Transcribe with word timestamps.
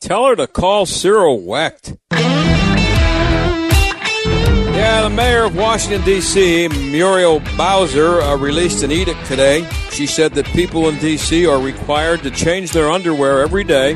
Tell 0.00 0.26
her 0.26 0.34
to 0.36 0.46
call 0.46 0.86
Cyril 0.86 1.42
Wecht. 1.42 1.94
Yeah, 4.80 5.02
the 5.02 5.10
mayor 5.10 5.44
of 5.44 5.54
Washington, 5.54 6.02
D.C., 6.04 6.68
Muriel 6.68 7.40
Bowser, 7.56 8.22
uh, 8.22 8.36
released 8.36 8.82
an 8.82 8.90
edict 8.90 9.24
today. 9.26 9.68
She 9.90 10.06
said 10.06 10.32
that 10.34 10.46
people 10.46 10.88
in 10.88 10.98
D.C. 10.98 11.46
are 11.46 11.60
required 11.60 12.22
to 12.22 12.30
change 12.30 12.72
their 12.72 12.90
underwear 12.90 13.42
every 13.42 13.62
day 13.62 13.92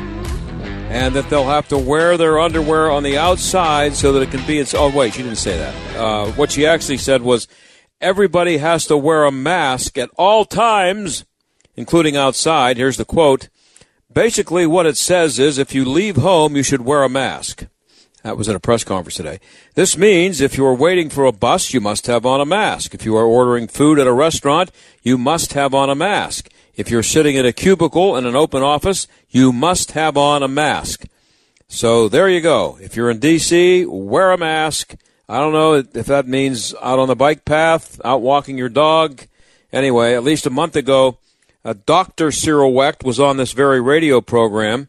and 0.91 1.15
that 1.17 1.29
they'll 1.31 1.49
have 1.49 1.67
to 1.69 1.79
wear 1.79 2.17
their 2.17 2.39
underwear 2.39 2.91
on 2.91 3.03
the 3.03 3.17
outside 3.19 3.95
so 3.95 4.13
that 4.13 4.21
it 4.21 4.31
can 4.31 4.47
be 4.47 4.59
its. 4.59 4.75
Oh, 4.75 4.95
wait, 4.95 5.15
she 5.15 5.23
didn't 5.23 5.39
say 5.39 5.57
that. 5.57 5.75
Uh, 5.97 6.27
what 6.33 6.53
she 6.53 6.67
actually 6.67 6.99
said 6.99 7.23
was 7.23 7.49
everybody 8.05 8.59
has 8.59 8.87
to 8.87 8.97
wear 8.97 9.25
a 9.25 9.33
mask 9.33 9.97
at 9.97 10.11
all 10.17 10.45
times, 10.45 11.25
including 11.75 12.17
outside. 12.17 12.77
Here's 12.77 12.99
the 12.99 13.05
quote. 13.07 13.49
Basically, 14.13 14.67
what 14.67 14.87
it 14.87 14.99
says 14.99 15.39
is 15.39 15.57
if 15.57 15.75
you 15.75 15.85
leave 15.85 16.17
home, 16.17 16.55
you 16.55 16.63
should 16.63 16.83
wear 16.83 17.03
a 17.03 17.09
mask. 17.09 17.67
That 18.23 18.37
was 18.37 18.49
at 18.49 18.55
a 18.55 18.61
press 18.61 18.85
conference 18.85 19.17
today. 19.17 19.41
This 19.75 19.97
means 19.97 20.41
if 20.41 20.57
you 20.57 20.67
are 20.67 20.75
waiting 20.75 21.09
for 21.09 21.25
a 21.25 21.33
bus, 21.33 21.75
you 21.75 21.81
must 21.81 22.07
have 22.07 22.25
on 22.25 22.41
a 22.41 22.47
mask. 22.47 22.95
If 22.95 23.05
you 23.05 23.17
are 23.17 23.25
ordering 23.25 23.69
food 23.69 23.99
at 23.99 24.07
a 24.07 24.13
restaurant, 24.13 24.71
you 25.03 25.19
must 25.19 25.55
have 25.55 25.75
on 25.75 25.91
a 25.91 25.95
mask. 25.95 26.51
If 26.75 26.91
you're 26.91 27.03
sitting 27.03 27.37
in 27.37 27.47
a 27.47 27.53
cubicle 27.53 28.17
in 28.17 28.27
an 28.27 28.37
open 28.37 28.63
office, 28.63 29.07
you 29.31 29.53
must 29.53 29.93
have 29.93 30.17
on 30.17 30.43
a 30.43 30.49
mask. 30.49 31.07
So 31.69 32.09
there 32.09 32.29
you 32.29 32.41
go. 32.41 32.79
If 32.81 32.97
you're 32.97 33.11
in 33.11 33.19
D.C., 33.19 33.87
wear 33.87 34.31
a 34.31 34.39
mask. 34.39 34.95
I 35.29 35.39
don't 35.39 35.53
know 35.53 35.75
if 35.75 36.07
that 36.07 36.29
means 36.29 36.75
out 36.83 36.99
on 36.99 37.09
the 37.09 37.17
bike 37.17 37.45
path, 37.45 38.01
out 38.05 38.23
walking 38.23 38.59
your 38.59 38.69
dog. 38.69 39.23
Anyway, 39.73 40.15
at 40.15 40.23
least 40.23 40.47
a 40.47 40.51
month 40.51 40.77
ago, 40.77 41.19
uh, 41.65 41.75
Dr. 41.87 42.31
Cyril 42.31 42.73
Wecht 42.73 43.03
was 43.05 43.19
on 43.19 43.37
this 43.39 43.53
very 43.53 43.81
radio 43.81 44.21
program 44.21 44.89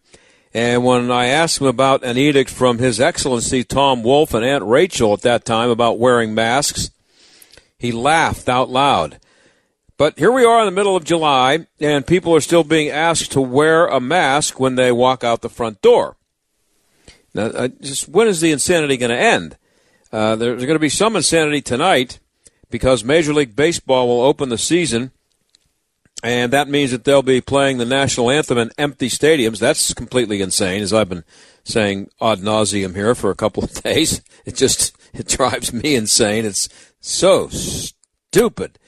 and 0.55 0.85
when 0.85 1.11
I 1.11 1.25
asked 1.25 1.59
him 1.59 1.67
about 1.67 2.05
an 2.05 2.17
edict 2.17 2.49
from 2.49 2.77
His 2.77 3.01
Excellency 3.01 3.65
Tom 3.65 4.03
Wolf 4.03 4.33
and 4.33 4.45
Aunt 4.45 4.63
Rachel 4.63 5.11
at 5.11 5.19
that 5.23 5.43
time 5.43 5.69
about 5.69 5.99
wearing 5.99 6.33
masks, 6.33 6.91
he 7.77 7.91
laughed 7.91 8.47
out 8.47 8.69
loud. 8.69 9.19
But 9.97 10.17
here 10.17 10.31
we 10.31 10.45
are 10.45 10.61
in 10.61 10.65
the 10.65 10.71
middle 10.71 10.95
of 10.95 11.03
July, 11.03 11.67
and 11.81 12.07
people 12.07 12.33
are 12.33 12.39
still 12.39 12.63
being 12.63 12.87
asked 12.87 13.33
to 13.33 13.41
wear 13.41 13.85
a 13.85 13.99
mask 13.99 14.57
when 14.57 14.75
they 14.75 14.93
walk 14.93 15.25
out 15.25 15.41
the 15.41 15.49
front 15.49 15.81
door. 15.81 16.15
Now, 17.33 17.47
uh, 17.47 17.67
just 17.81 18.07
when 18.07 18.29
is 18.29 18.39
the 18.39 18.53
insanity 18.53 18.95
going 18.95 19.09
to 19.09 19.17
end? 19.17 19.57
Uh, 20.11 20.35
there's 20.35 20.63
going 20.63 20.75
to 20.75 20.79
be 20.79 20.89
some 20.89 21.15
insanity 21.15 21.61
tonight 21.61 22.19
because 22.69 23.03
Major 23.03 23.33
League 23.33 23.55
Baseball 23.55 24.07
will 24.07 24.21
open 24.21 24.49
the 24.49 24.57
season 24.57 25.11
and 26.25 26.51
that 26.53 26.67
means 26.67 26.89
that 26.89 27.03
they'll 27.03 27.21
be 27.21 27.39
playing 27.39 27.77
the 27.77 27.85
national 27.85 28.31
anthem 28.31 28.57
in 28.57 28.71
empty 28.79 29.09
stadiums. 29.09 29.59
That's 29.59 29.93
completely 29.93 30.41
insane, 30.41 30.81
as 30.81 30.91
I've 30.91 31.09
been 31.09 31.23
saying 31.63 32.09
ad 32.19 32.39
nauseum 32.39 32.95
here 32.95 33.13
for 33.13 33.29
a 33.29 33.35
couple 33.35 33.63
of 33.63 33.73
days. 33.83 34.21
It 34.43 34.55
just 34.55 34.97
it 35.13 35.27
drives 35.27 35.71
me 35.71 35.95
insane. 35.95 36.45
It's 36.45 36.67
so 36.99 37.49
stupid. 37.49 38.79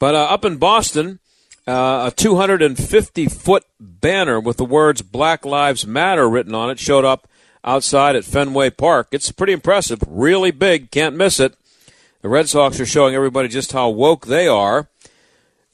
But 0.00 0.16
uh, 0.16 0.24
up 0.24 0.44
in 0.44 0.56
Boston, 0.56 1.20
uh, 1.66 2.10
a 2.10 2.14
250 2.16 3.28
foot 3.28 3.64
banner 3.78 4.40
with 4.40 4.56
the 4.56 4.64
words 4.64 5.00
Black 5.02 5.44
Lives 5.44 5.86
Matter 5.86 6.28
written 6.28 6.56
on 6.56 6.70
it 6.70 6.80
showed 6.80 7.04
up 7.04 7.28
outside 7.64 8.14
at 8.14 8.24
Fenway 8.24 8.70
Park. 8.70 9.08
It's 9.10 9.32
pretty 9.32 9.52
impressive, 9.52 10.00
really 10.06 10.50
big, 10.50 10.90
can't 10.90 11.16
miss 11.16 11.40
it. 11.40 11.54
The 12.22 12.28
Red 12.28 12.48
Sox 12.48 12.78
are 12.80 12.86
showing 12.86 13.14
everybody 13.14 13.48
just 13.48 13.72
how 13.72 13.88
woke 13.88 14.26
they 14.26 14.46
are. 14.46 14.88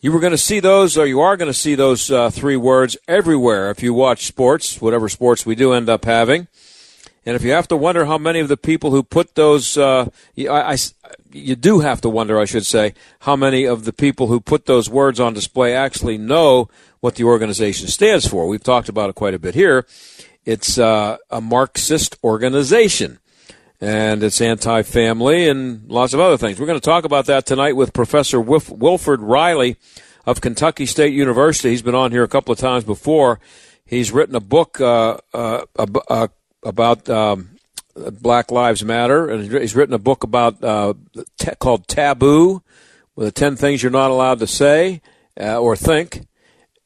You 0.01 0.13
were 0.13 0.21
going 0.21 0.33
to 0.33 0.39
see 0.39 0.61
those, 0.61 0.97
or 0.97 1.07
you 1.07 1.21
are 1.21 1.37
going 1.37 1.51
to 1.51 1.55
see 1.55 1.75
those 1.75 2.11
uh, 2.11 2.31
three 2.31 2.57
words 2.57 2.97
everywhere 3.07 3.71
if 3.71 3.83
you 3.83 3.93
watch 3.93 4.27
sports, 4.27 4.81
whatever 4.81 5.09
sports 5.09 5.45
we 5.45 5.55
do 5.55 5.73
end 5.73 5.89
up 5.91 6.07
having. 6.07 6.49
And 7.27 7.37
if 7.37 7.43
you 7.43 7.53
have 7.53 7.69
to 7.69 7.77
wonder 7.77 8.07
how 8.07 8.17
many 8.17 8.41
of 8.41 8.49
the 8.49 8.57
people 8.57 8.93
who 8.93 9.03
put 9.03 9.35
those, 9.35 9.77
uh, 9.77 10.09
I, 10.39 10.49
I, 10.49 10.77
you 11.31 11.55
do 11.55 11.81
have 11.81 12.01
to 12.01 12.09
wonder, 12.09 12.41
I 12.41 12.47
should 12.47 12.65
say, 12.65 12.95
how 13.21 13.37
many 13.37 13.67
of 13.67 13.85
the 13.85 13.93
people 13.93 14.29
who 14.29 14.41
put 14.41 14.65
those 14.65 14.89
words 14.89 15.21
on 15.21 15.35
display 15.35 15.75
actually 15.75 16.17
know 16.17 16.71
what 17.01 17.17
the 17.17 17.25
organization 17.25 17.89
stands 17.89 18.27
for. 18.27 18.47
We've 18.47 18.63
talked 18.63 18.89
about 18.89 19.11
it 19.11 19.17
quite 19.17 19.35
a 19.35 19.39
bit 19.39 19.55
here. 19.55 19.87
It's 20.45 20.79
uh, 20.79 21.19
a 21.31 21.41
Marxist 21.41 22.17
organization 22.25 23.19
and 23.81 24.23
it's 24.23 24.41
anti-family 24.41 25.49
and 25.49 25.89
lots 25.91 26.13
of 26.13 26.21
other 26.21 26.37
things. 26.37 26.61
We're 26.61 26.67
going 26.67 26.81
to 26.81 26.85
talk 26.85 27.05
about 27.05 27.27
that 27.27 27.47
tonight 27.47 27.77
with 27.77 27.93
Professor 27.93 28.41
Wilf- 28.41 28.71
Wilfred 28.71 29.21
Reilly 29.21 29.77
of 30.27 30.41
Kentucky 30.41 30.87
State 30.87 31.15
University. 31.15 31.71
He's 31.71 31.83
been 31.83 31.95
on 31.95 32.13
here 32.13 32.23
a 32.23 32.29
couple 32.29 32.53
of 32.53 32.59
times 32.59 32.85
before. 32.85 33.41
He's 33.85 34.13
written 34.13 34.35
a 34.35 34.41
book 34.41 34.81
uh, 34.81 35.19
uh, 35.33 35.65
uh, 35.77 36.29
about 36.63 37.09
um, 37.09 37.57
Black 37.95 38.51
Lives 38.51 38.85
Matter, 38.85 39.29
and 39.29 39.51
he's 39.51 39.75
written 39.75 39.95
a 39.95 39.99
book 39.99 40.25
about 40.25 40.63
uh, 40.63 40.95
t- 41.39 41.51
called 41.59 41.89
Taboo, 41.89 42.63
with 43.17 43.27
the 43.27 43.33
ten 43.33 43.57
things 43.57 43.83
you're 43.83 43.91
not 43.91 44.11
allowed 44.11 44.39
to 44.39 44.47
say 44.47 45.01
uh, 45.41 45.59
or 45.59 45.75
think, 45.75 46.27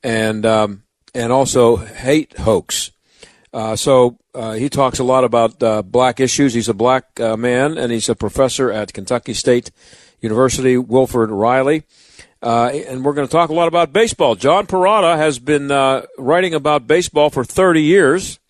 and 0.03 0.47
um, 0.47 0.85
and 1.15 1.31
also 1.31 1.77
hate 1.77 2.39
hoax. 2.39 2.91
Uh, 3.55 3.77
so 3.77 4.19
uh, 4.35 4.55
he 4.55 4.69
talks 4.69 4.99
a 4.99 5.05
lot 5.05 5.23
about 5.23 5.63
uh, 5.63 5.81
black 5.81 6.19
issues. 6.19 6.55
He's 6.55 6.69
a 6.69 6.75
black 6.75 7.21
uh, 7.21 7.37
man, 7.37 7.79
and 7.79 7.93
he's 7.93 8.09
a 8.09 8.17
professor 8.17 8.71
at 8.71 8.93
Kentucky 8.93 9.33
State 9.33 9.71
University, 10.21 10.77
Wilfred 10.77 11.31
Reilly. 11.31 11.85
Uh, 12.43 12.67
and 12.89 13.05
we're 13.05 13.15
going 13.15 13.29
to 13.29 13.33
talk 13.33 13.51
a 13.51 13.55
lot 13.55 13.69
about 13.69 13.93
baseball. 13.93 14.35
John 14.35 14.67
Perrotto 14.67 15.17
has 15.17 15.39
been 15.39 15.71
uh, 15.71 16.05
writing 16.19 16.53
about 16.53 16.89
baseball 16.89 17.31
for 17.31 17.45
30 17.45 17.81
years, 17.81 18.41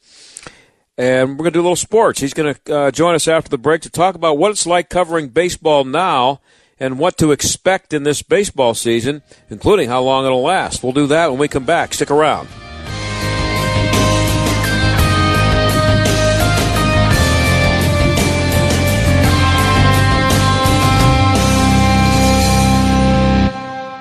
and 0.97 1.33
we're 1.33 1.45
going 1.45 1.53
to 1.53 1.59
do 1.59 1.61
a 1.61 1.69
little 1.69 1.77
sports. 1.77 2.21
He's 2.21 2.35
going 2.35 2.55
to 2.55 2.91
join 2.91 3.15
us 3.15 3.29
after 3.29 3.51
the 3.51 3.59
break 3.59 3.83
to 3.83 3.91
talk 3.91 4.15
about 4.15 4.39
what 4.39 4.53
it's 4.53 4.67
like 4.67 4.89
covering 4.89 5.29
baseball 5.29 5.85
now 5.85 6.41
and 6.81 6.99
what 6.99 7.19
to 7.19 7.31
expect 7.31 7.93
in 7.93 8.05
this 8.05 8.23
baseball 8.23 8.73
season, 8.73 9.23
including 9.51 9.91
how 9.91 10.01
long 10.01 10.25
it'll 10.25 10.43
last. 10.43 10.83
We'll 10.83 10.93
do 10.93 11.07
that 11.09 11.31
when 11.31 11.39
we 11.39 11.47
come 11.47 11.67
back. 11.67 11.93
Stick 11.93 12.11
around. 12.11 12.49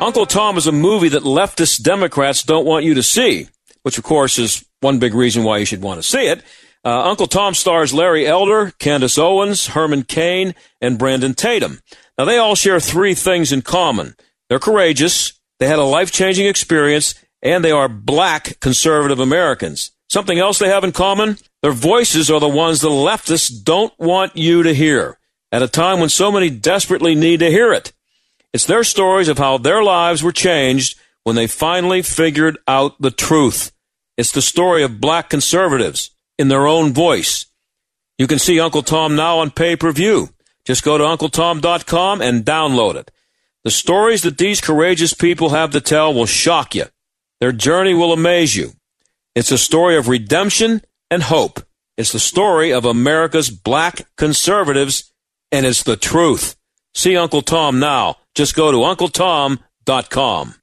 Uncle 0.03 0.25
Tom 0.25 0.57
is 0.57 0.67
a 0.67 0.73
movie 0.73 1.07
that 1.07 1.23
leftist 1.23 1.81
Democrats 1.81 2.43
don't 2.43 2.65
want 2.65 2.83
you 2.83 2.93
to 2.95 3.01
see, 3.01 3.47
which 3.83 3.97
of 3.97 4.03
course 4.03 4.37
is 4.37 4.65
one 4.81 4.99
big 4.99 5.13
reason 5.13 5.45
why 5.45 5.59
you 5.59 5.65
should 5.65 5.81
want 5.81 5.97
to 5.97 6.05
see 6.05 6.27
it. 6.27 6.43
Uh, 6.83 7.03
Uncle 7.03 7.25
Tom 7.25 7.53
stars 7.53 7.93
Larry 7.93 8.27
Elder, 8.27 8.73
Candace 8.79 9.17
Owens, 9.17 9.67
Herman 9.67 10.03
Cain, 10.03 10.55
and 10.81 10.99
Brandon 10.99 11.33
Tatum. 11.33 11.79
Now 12.17 12.25
they 12.25 12.37
all 12.37 12.53
share 12.53 12.81
three 12.81 13.13
things 13.13 13.53
in 13.53 13.61
common. 13.61 14.15
They're 14.49 14.59
courageous, 14.59 15.39
they 15.59 15.67
had 15.67 15.79
a 15.79 15.83
life-changing 15.83 16.47
experience, 16.47 17.15
and 17.41 17.63
they 17.63 17.71
are 17.71 17.87
black 17.87 18.59
conservative 18.59 19.21
Americans. 19.21 19.91
Something 20.09 20.37
else 20.37 20.59
they 20.59 20.67
have 20.67 20.83
in 20.83 20.91
common? 20.91 21.37
Their 21.61 21.71
voices 21.71 22.29
are 22.29 22.41
the 22.41 22.49
ones 22.49 22.81
the 22.81 22.89
leftists 22.89 23.63
don't 23.63 23.97
want 23.97 24.35
you 24.35 24.63
to 24.63 24.73
hear 24.73 25.17
at 25.53 25.63
a 25.63 25.69
time 25.69 26.01
when 26.01 26.09
so 26.09 26.29
many 26.29 26.49
desperately 26.49 27.15
need 27.15 27.39
to 27.39 27.49
hear 27.49 27.71
it. 27.71 27.93
It's 28.53 28.65
their 28.65 28.83
stories 28.83 29.27
of 29.27 29.39
how 29.39 29.57
their 29.57 29.83
lives 29.83 30.21
were 30.21 30.31
changed 30.31 30.99
when 31.23 31.35
they 31.35 31.47
finally 31.47 32.01
figured 32.01 32.57
out 32.67 33.01
the 33.01 33.11
truth. 33.11 33.71
It's 34.17 34.31
the 34.31 34.41
story 34.41 34.83
of 34.83 35.01
black 35.01 35.29
conservatives 35.29 36.11
in 36.37 36.49
their 36.49 36.67
own 36.67 36.93
voice. 36.93 37.47
You 38.17 38.27
can 38.27 38.39
see 38.39 38.59
Uncle 38.59 38.83
Tom 38.83 39.15
now 39.15 39.39
on 39.39 39.49
pay 39.49 39.75
per 39.75 39.91
view. 39.91 40.29
Just 40.65 40.83
go 40.83 40.97
to 40.97 41.03
UncleTom.com 41.03 42.21
and 42.21 42.45
download 42.45 42.95
it. 42.95 43.11
The 43.63 43.71
stories 43.71 44.21
that 44.21 44.37
these 44.37 44.61
courageous 44.61 45.13
people 45.13 45.49
have 45.49 45.71
to 45.71 45.81
tell 45.81 46.13
will 46.13 46.25
shock 46.25 46.75
you. 46.75 46.85
Their 47.39 47.51
journey 47.51 47.93
will 47.93 48.13
amaze 48.13 48.55
you. 48.55 48.73
It's 49.35 49.51
a 49.51 49.57
story 49.57 49.97
of 49.97 50.07
redemption 50.07 50.81
and 51.09 51.23
hope. 51.23 51.61
It's 51.97 52.11
the 52.11 52.19
story 52.19 52.71
of 52.71 52.85
America's 52.85 53.49
black 53.49 54.07
conservatives, 54.15 55.11
and 55.51 55.65
it's 55.65 55.83
the 55.83 55.97
truth. 55.97 56.55
See 56.95 57.17
Uncle 57.17 57.41
Tom 57.41 57.79
now 57.79 58.17
Just 58.35 58.55
go 58.55 58.71
to 58.71 58.77
UncleTom.com. 58.77 60.55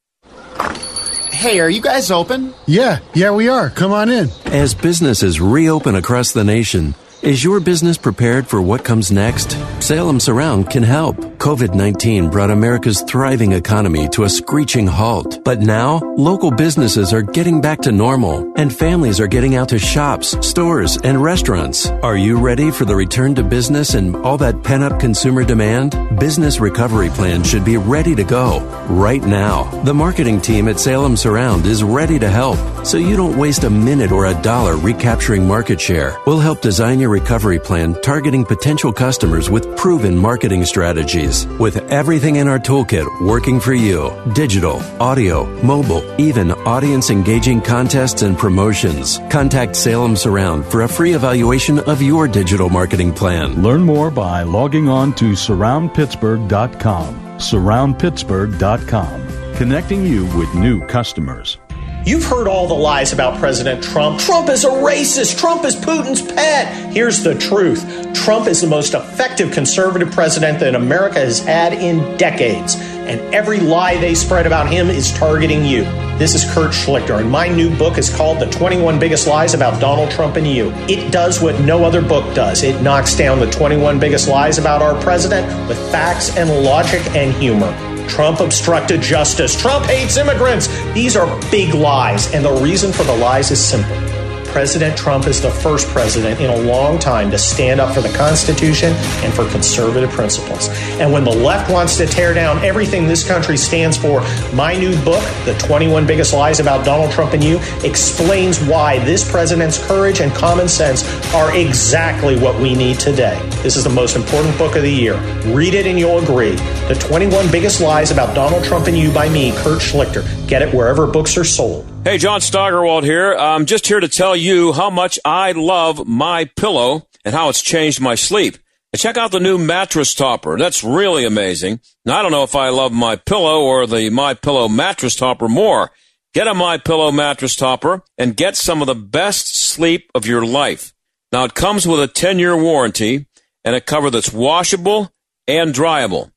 Hey, 1.33 1.61
are 1.61 1.71
you 1.71 1.81
guys 1.81 2.11
open? 2.11 2.53
Yeah, 2.67 2.99
yeah, 3.15 3.31
we 3.31 3.49
are. 3.49 3.71
Come 3.71 3.93
on 3.93 4.11
in. 4.11 4.29
As 4.47 4.75
businesses 4.75 5.41
reopen 5.41 5.95
across 5.95 6.33
the 6.33 6.45
nation, 6.45 6.95
is 7.23 7.45
your 7.45 7.61
business 7.61 7.99
prepared 7.99 8.47
for 8.47 8.63
what 8.63 8.85
comes 8.85 9.13
next? 9.13 9.57
Salem 9.83 10.21
Surround 10.21 10.71
can 10.71 10.83
help. 10.83 11.17
COVID 11.41 11.75
19 11.75 12.29
brought 12.31 12.51
America's 12.51 13.03
thriving 13.03 13.53
economy 13.53 14.09
to 14.11 14.25
a 14.25 14.29
screeching 14.29 14.87
halt. 14.87 15.43
But 15.45 15.61
now, 15.61 16.01
local 16.17 16.51
businesses 16.51 17.13
are 17.15 17.23
getting 17.23 17.61
back 17.61 17.81
to 17.83 17.93
normal, 17.93 18.53
and 18.57 18.75
families 18.75 19.21
are 19.21 19.27
getting 19.27 19.57
out 19.57 19.71
to 19.71 19.79
shops, 19.79 20.37
stores, 20.47 20.99
and 20.99 21.23
restaurants. 21.23 21.89
Are 22.03 22.17
you 22.17 22.39
ready 22.39 22.71
for 22.71 22.85
the 22.85 22.95
return 22.95 23.35
to 23.37 23.43
business 23.43 23.95
and 23.95 24.17
all 24.17 24.37
that 24.39 24.63
pent 24.63 24.85
up 24.85 25.01
consumer 25.01 25.45
demand? 25.45 25.97
Business 26.19 26.61
Recovery 26.61 27.09
Plan 27.09 27.43
should 27.43 27.65
be 27.65 27.79
ready 27.79 28.15
to 28.15 28.25
go 28.25 28.61
right 28.89 29.23
now. 29.23 29.65
The 29.85 29.95
marketing 29.95 30.41
team 30.43 30.69
at 30.69 30.79
Salem 30.79 31.17
Surround 31.17 31.65
is 31.65 31.83
ready 31.83 32.19
to 32.19 32.29
help, 32.29 32.59
so 32.85 32.99
you 32.99 33.17
don't 33.17 33.39
waste 33.39 33.65
a 33.65 33.71
minute 33.71 34.13
or 34.13 34.27
a 34.27 34.43
dollar 34.43 34.77
recapturing 34.77 35.49
market 35.49 35.81
share. 35.81 36.19
We'll 36.27 36.39
help 36.39 36.61
design 36.61 37.01
your 37.01 37.10
recovery 37.11 37.59
plan 37.59 37.95
targeting 38.01 38.45
potential 38.45 38.93
customers 38.93 39.51
with 39.51 39.77
proven 39.77 40.17
marketing 40.17 40.65
strategies. 40.65 41.47
With 41.59 41.77
everything 41.91 42.37
in 42.37 42.47
our 42.49 42.59
toolkit 42.59 43.21
working 43.21 43.61
for 43.61 43.75
you 43.75 44.11
digital, 44.33 44.81
audio, 45.03 45.45
mobile, 45.63 46.03
even 46.21 46.53
audience 46.53 47.11
engaging 47.11 47.61
contests 47.61 48.23
and 48.23 48.39
promotions. 48.39 49.19
Contact 49.29 49.77
Salem 49.77 50.17
Surround 50.17 50.65
for 50.65 50.83
a 50.83 50.89
free 50.89 51.13
evaluation 51.15 51.81
of 51.81 52.01
your 52.01 52.29
digital 52.29 52.71
marketing 52.71 53.13
plan. 53.13 53.63
Learn 53.63 53.83
more 53.83 54.11
by 54.11 54.45
logging 54.45 54.89
on 54.89 55.13
to 55.17 55.33
surroundpittsburgh.com. 55.33 57.31
Surroundpittsburgh.com, 57.41 59.57
connecting 59.57 60.07
you 60.07 60.27
with 60.37 60.55
new 60.55 60.87
customers. 60.87 61.59
You've 62.05 62.25
heard 62.25 62.49
all 62.49 62.67
the 62.67 62.75
lies 62.75 63.13
about 63.13 63.39
President 63.39 63.85
Trump. 63.85 64.21
Trump 64.21 64.49
is 64.49 64.65
a 64.65 64.69
racist. 64.69 65.39
Trump 65.39 65.65
is 65.65 65.77
Putin's 65.77 66.23
pet. 66.23 66.93
Here's 66.93 67.23
the 67.23 67.35
truth 67.35 68.15
Trump 68.15 68.47
is 68.47 68.63
the 68.63 68.67
most 68.67 68.95
effective 68.95 69.53
conservative 69.53 70.11
president 70.11 70.61
that 70.61 70.75
America 70.75 71.19
has 71.19 71.41
had 71.41 71.75
in 71.75 72.17
decades. 72.17 72.77
And 72.77 73.21
every 73.35 73.61
lie 73.61 73.99
they 73.99 74.15
spread 74.15 74.47
about 74.47 74.71
him 74.71 74.89
is 74.89 75.13
targeting 75.13 75.65
you. 75.65 75.85
This 76.17 76.35
is 76.35 76.51
Kurt 76.53 76.73
Schlichter, 76.73 77.19
and 77.19 77.31
my 77.31 77.49
new 77.49 77.75
book 77.77 77.99
is 77.99 78.15
called 78.15 78.41
The 78.41 78.51
21 78.51 78.99
Biggest 78.99 79.27
Lies 79.27 79.53
About 79.53 79.81
Donald 79.81 80.11
Trump 80.11 80.37
and 80.37 80.47
You. 80.47 80.71
It 80.89 81.11
does 81.13 81.43
what 81.43 81.61
no 81.61 81.85
other 81.85 82.03
book 82.03 82.35
does 82.35 82.63
it 82.63 82.81
knocks 82.83 83.15
down 83.17 83.41
the 83.41 83.51
21 83.51 83.99
biggest 83.99 84.29
lies 84.29 84.59
about 84.59 84.81
our 84.81 85.01
president 85.03 85.47
with 85.69 85.79
facts 85.91 86.37
and 86.37 86.65
logic 86.65 87.03
and 87.15 87.35
humor. 87.35 87.75
Trump 88.11 88.41
obstructed 88.41 89.01
justice. 89.01 89.59
Trump 89.59 89.87
hates 89.87 90.17
immigrants. 90.17 90.67
These 90.93 91.17
are 91.17 91.29
big 91.51 91.73
lies, 91.75 92.35
and 92.35 92.45
the 92.45 92.53
reason 92.53 92.93
for 92.93 93.05
the 93.05 93.17
lies 93.17 93.53
is 93.53 93.65
simple. 93.65 94.20
President 94.51 94.97
Trump 94.99 95.29
is 95.29 95.41
the 95.41 95.51
first 95.51 95.87
president 95.89 96.41
in 96.41 96.51
a 96.51 96.57
long 96.57 96.99
time 96.99 97.31
to 97.31 97.39
stand 97.39 97.81
up 97.81 97.95
for 97.95 98.01
the 98.01 98.09
Constitution 98.11 98.93
and 99.23 99.33
for 99.33 99.49
conservative 99.51 100.11
principles. 100.11 100.69
And 100.99 101.13
when 101.13 101.23
the 101.23 101.31
left 101.31 101.71
wants 101.71 101.97
to 101.99 102.07
tear 102.07 102.35
down 102.35 102.59
everything 102.65 103.07
this 103.07 103.27
country 103.27 103.57
stands 103.57 103.97
for, 103.97 104.21
my 104.53 104.77
new 104.77 104.93
book, 105.05 105.23
The 105.45 105.55
21 105.61 106.05
Biggest 106.05 106.33
Lies 106.33 106.59
About 106.59 106.85
Donald 106.85 107.13
Trump 107.13 107.33
and 107.33 107.45
You, 107.45 107.61
explains 107.85 108.61
why 108.61 108.99
this 109.05 109.29
president's 109.29 109.79
courage 109.87 110.21
and 110.21 110.33
common 110.33 110.69
sense 110.69 111.05
are 111.33 111.57
exactly 111.57 112.37
what 112.37 112.61
we 112.61 112.75
need 112.75 112.99
today. 112.99 113.41
This 113.63 113.77
is 113.77 113.85
the 113.85 113.91
most 113.91 114.17
important 114.17 114.57
book 114.59 114.75
of 114.75 114.83
the 114.83 114.93
year. 114.93 115.17
Read 115.55 115.75
it 115.75 115.87
and 115.87 115.99
you'll 115.99 116.19
agree. 116.19 116.57
The 116.89 116.97
21 117.01 117.51
Biggest 117.51 117.81
Lies 117.81 118.11
About 118.11 118.35
Donald 118.35 118.65
Trump 118.65 118.89
and 118.89 118.99
You 118.99 119.13
by 119.13 119.29
me, 119.29 119.53
Kurt 119.53 119.81
Schlichter. 119.81 120.25
Get 120.49 120.63
it 120.63 120.75
wherever 120.75 121.07
books 121.07 121.37
are 121.37 121.45
sold. 121.45 121.90
Hey, 122.03 122.17
John 122.17 122.41
Steigerwald 122.41 123.05
here. 123.05 123.35
I'm 123.35 123.67
just 123.67 123.87
here 123.87 124.01
to 124.01 124.09
tell 124.09 124.35
you 124.35 124.73
how 124.73 124.89
much 124.89 125.19
I 125.23 125.53
love 125.53 126.07
my 126.07 126.47
pillow 126.47 127.07
and 127.27 127.35
how 127.35 127.51
it's 127.51 127.61
changed 127.61 128.01
my 128.01 128.15
sleep. 128.15 128.57
Check 128.97 129.19
out 129.19 129.33
the 129.33 129.39
new 129.39 129.59
mattress 129.59 130.15
topper. 130.15 130.57
That's 130.57 130.83
really 130.83 131.27
amazing. 131.27 131.81
Now, 132.07 132.19
I 132.19 132.23
don't 132.23 132.33
know 132.33 132.43
if 132.43 132.57
I 132.57 132.71
love 132.71 132.91
my 132.91 133.17
pillow 133.17 133.61
or 133.61 133.87
the 133.87 134.09
my 134.09 134.33
pillow 134.33 134.67
mattress 134.67 135.15
topper 135.15 135.47
more. 135.47 135.91
Get 136.33 136.49
a 136.49 136.55
my 136.55 136.79
pillow 136.79 137.13
mattress 137.13 137.55
topper 137.55 138.03
and 138.17 138.35
get 138.35 138.57
some 138.57 138.81
of 138.81 138.87
the 138.87 138.95
best 138.95 139.55
sleep 139.55 140.11
of 140.15 140.25
your 140.25 140.45
life. 140.45 140.95
Now, 141.33 141.45
it 141.45 141.55
comes 141.55 141.87
with 141.87 142.01
a 142.01 142.09
10 142.09 142.39
year 142.39 142.57
warranty 142.57 143.27
and 143.63 143.77
a 143.77 143.81
cover 143.81 144.11
that's 144.11 144.33
washable 144.33 145.13
and 145.47 145.75
dryable. 145.75 146.33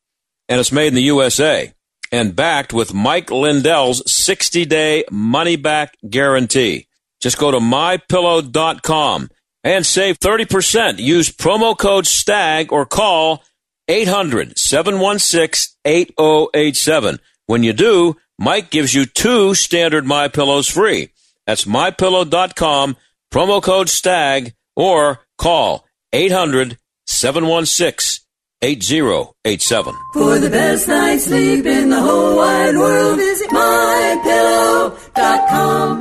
And 0.50 0.60
it's 0.60 0.74
made 0.74 0.88
in 0.88 0.96
the 0.96 1.04
USA 1.04 1.74
and 2.14 2.36
backed 2.36 2.72
with 2.72 2.94
Mike 2.94 3.32
Lindell's 3.32 4.10
60 4.10 4.66
day 4.66 5.04
money 5.10 5.56
back 5.56 5.98
guarantee. 6.08 6.88
Just 7.20 7.40
go 7.40 7.50
to 7.50 7.58
mypillow.com 7.58 9.30
and 9.64 9.86
save 9.86 10.20
30%. 10.20 11.00
Use 11.00 11.32
promo 11.32 11.76
code 11.76 12.06
STAG 12.06 12.72
or 12.72 12.86
call 12.86 13.44
800 13.88 14.60
716 14.60 15.76
8087. 15.84 17.20
When 17.48 17.64
you 17.64 17.74
do, 17.74 18.16
Mike 18.38 18.70
gives 18.70 18.94
you 18.94 19.06
two 19.06 19.56
standard 19.56 20.06
My 20.06 20.28
Pillows 20.28 20.68
free. 20.68 21.10
That's 21.48 21.66
mypillow.com, 21.66 22.96
promo 23.34 23.62
code 23.62 23.90
STAG, 23.90 24.54
or 24.76 25.26
call 25.40 25.88
800 26.14 26.78
716 27.08 28.24
8087. 28.62 29.33
For 29.46 30.40
the 30.40 30.50
best 30.50 30.88
night's 30.88 31.26
sleep 31.26 31.66
in 31.66 31.90
the 31.90 32.00
whole 32.00 32.38
wide 32.38 32.78
world, 32.78 33.18
visit 33.18 33.50
mypillow.com. 33.50 34.94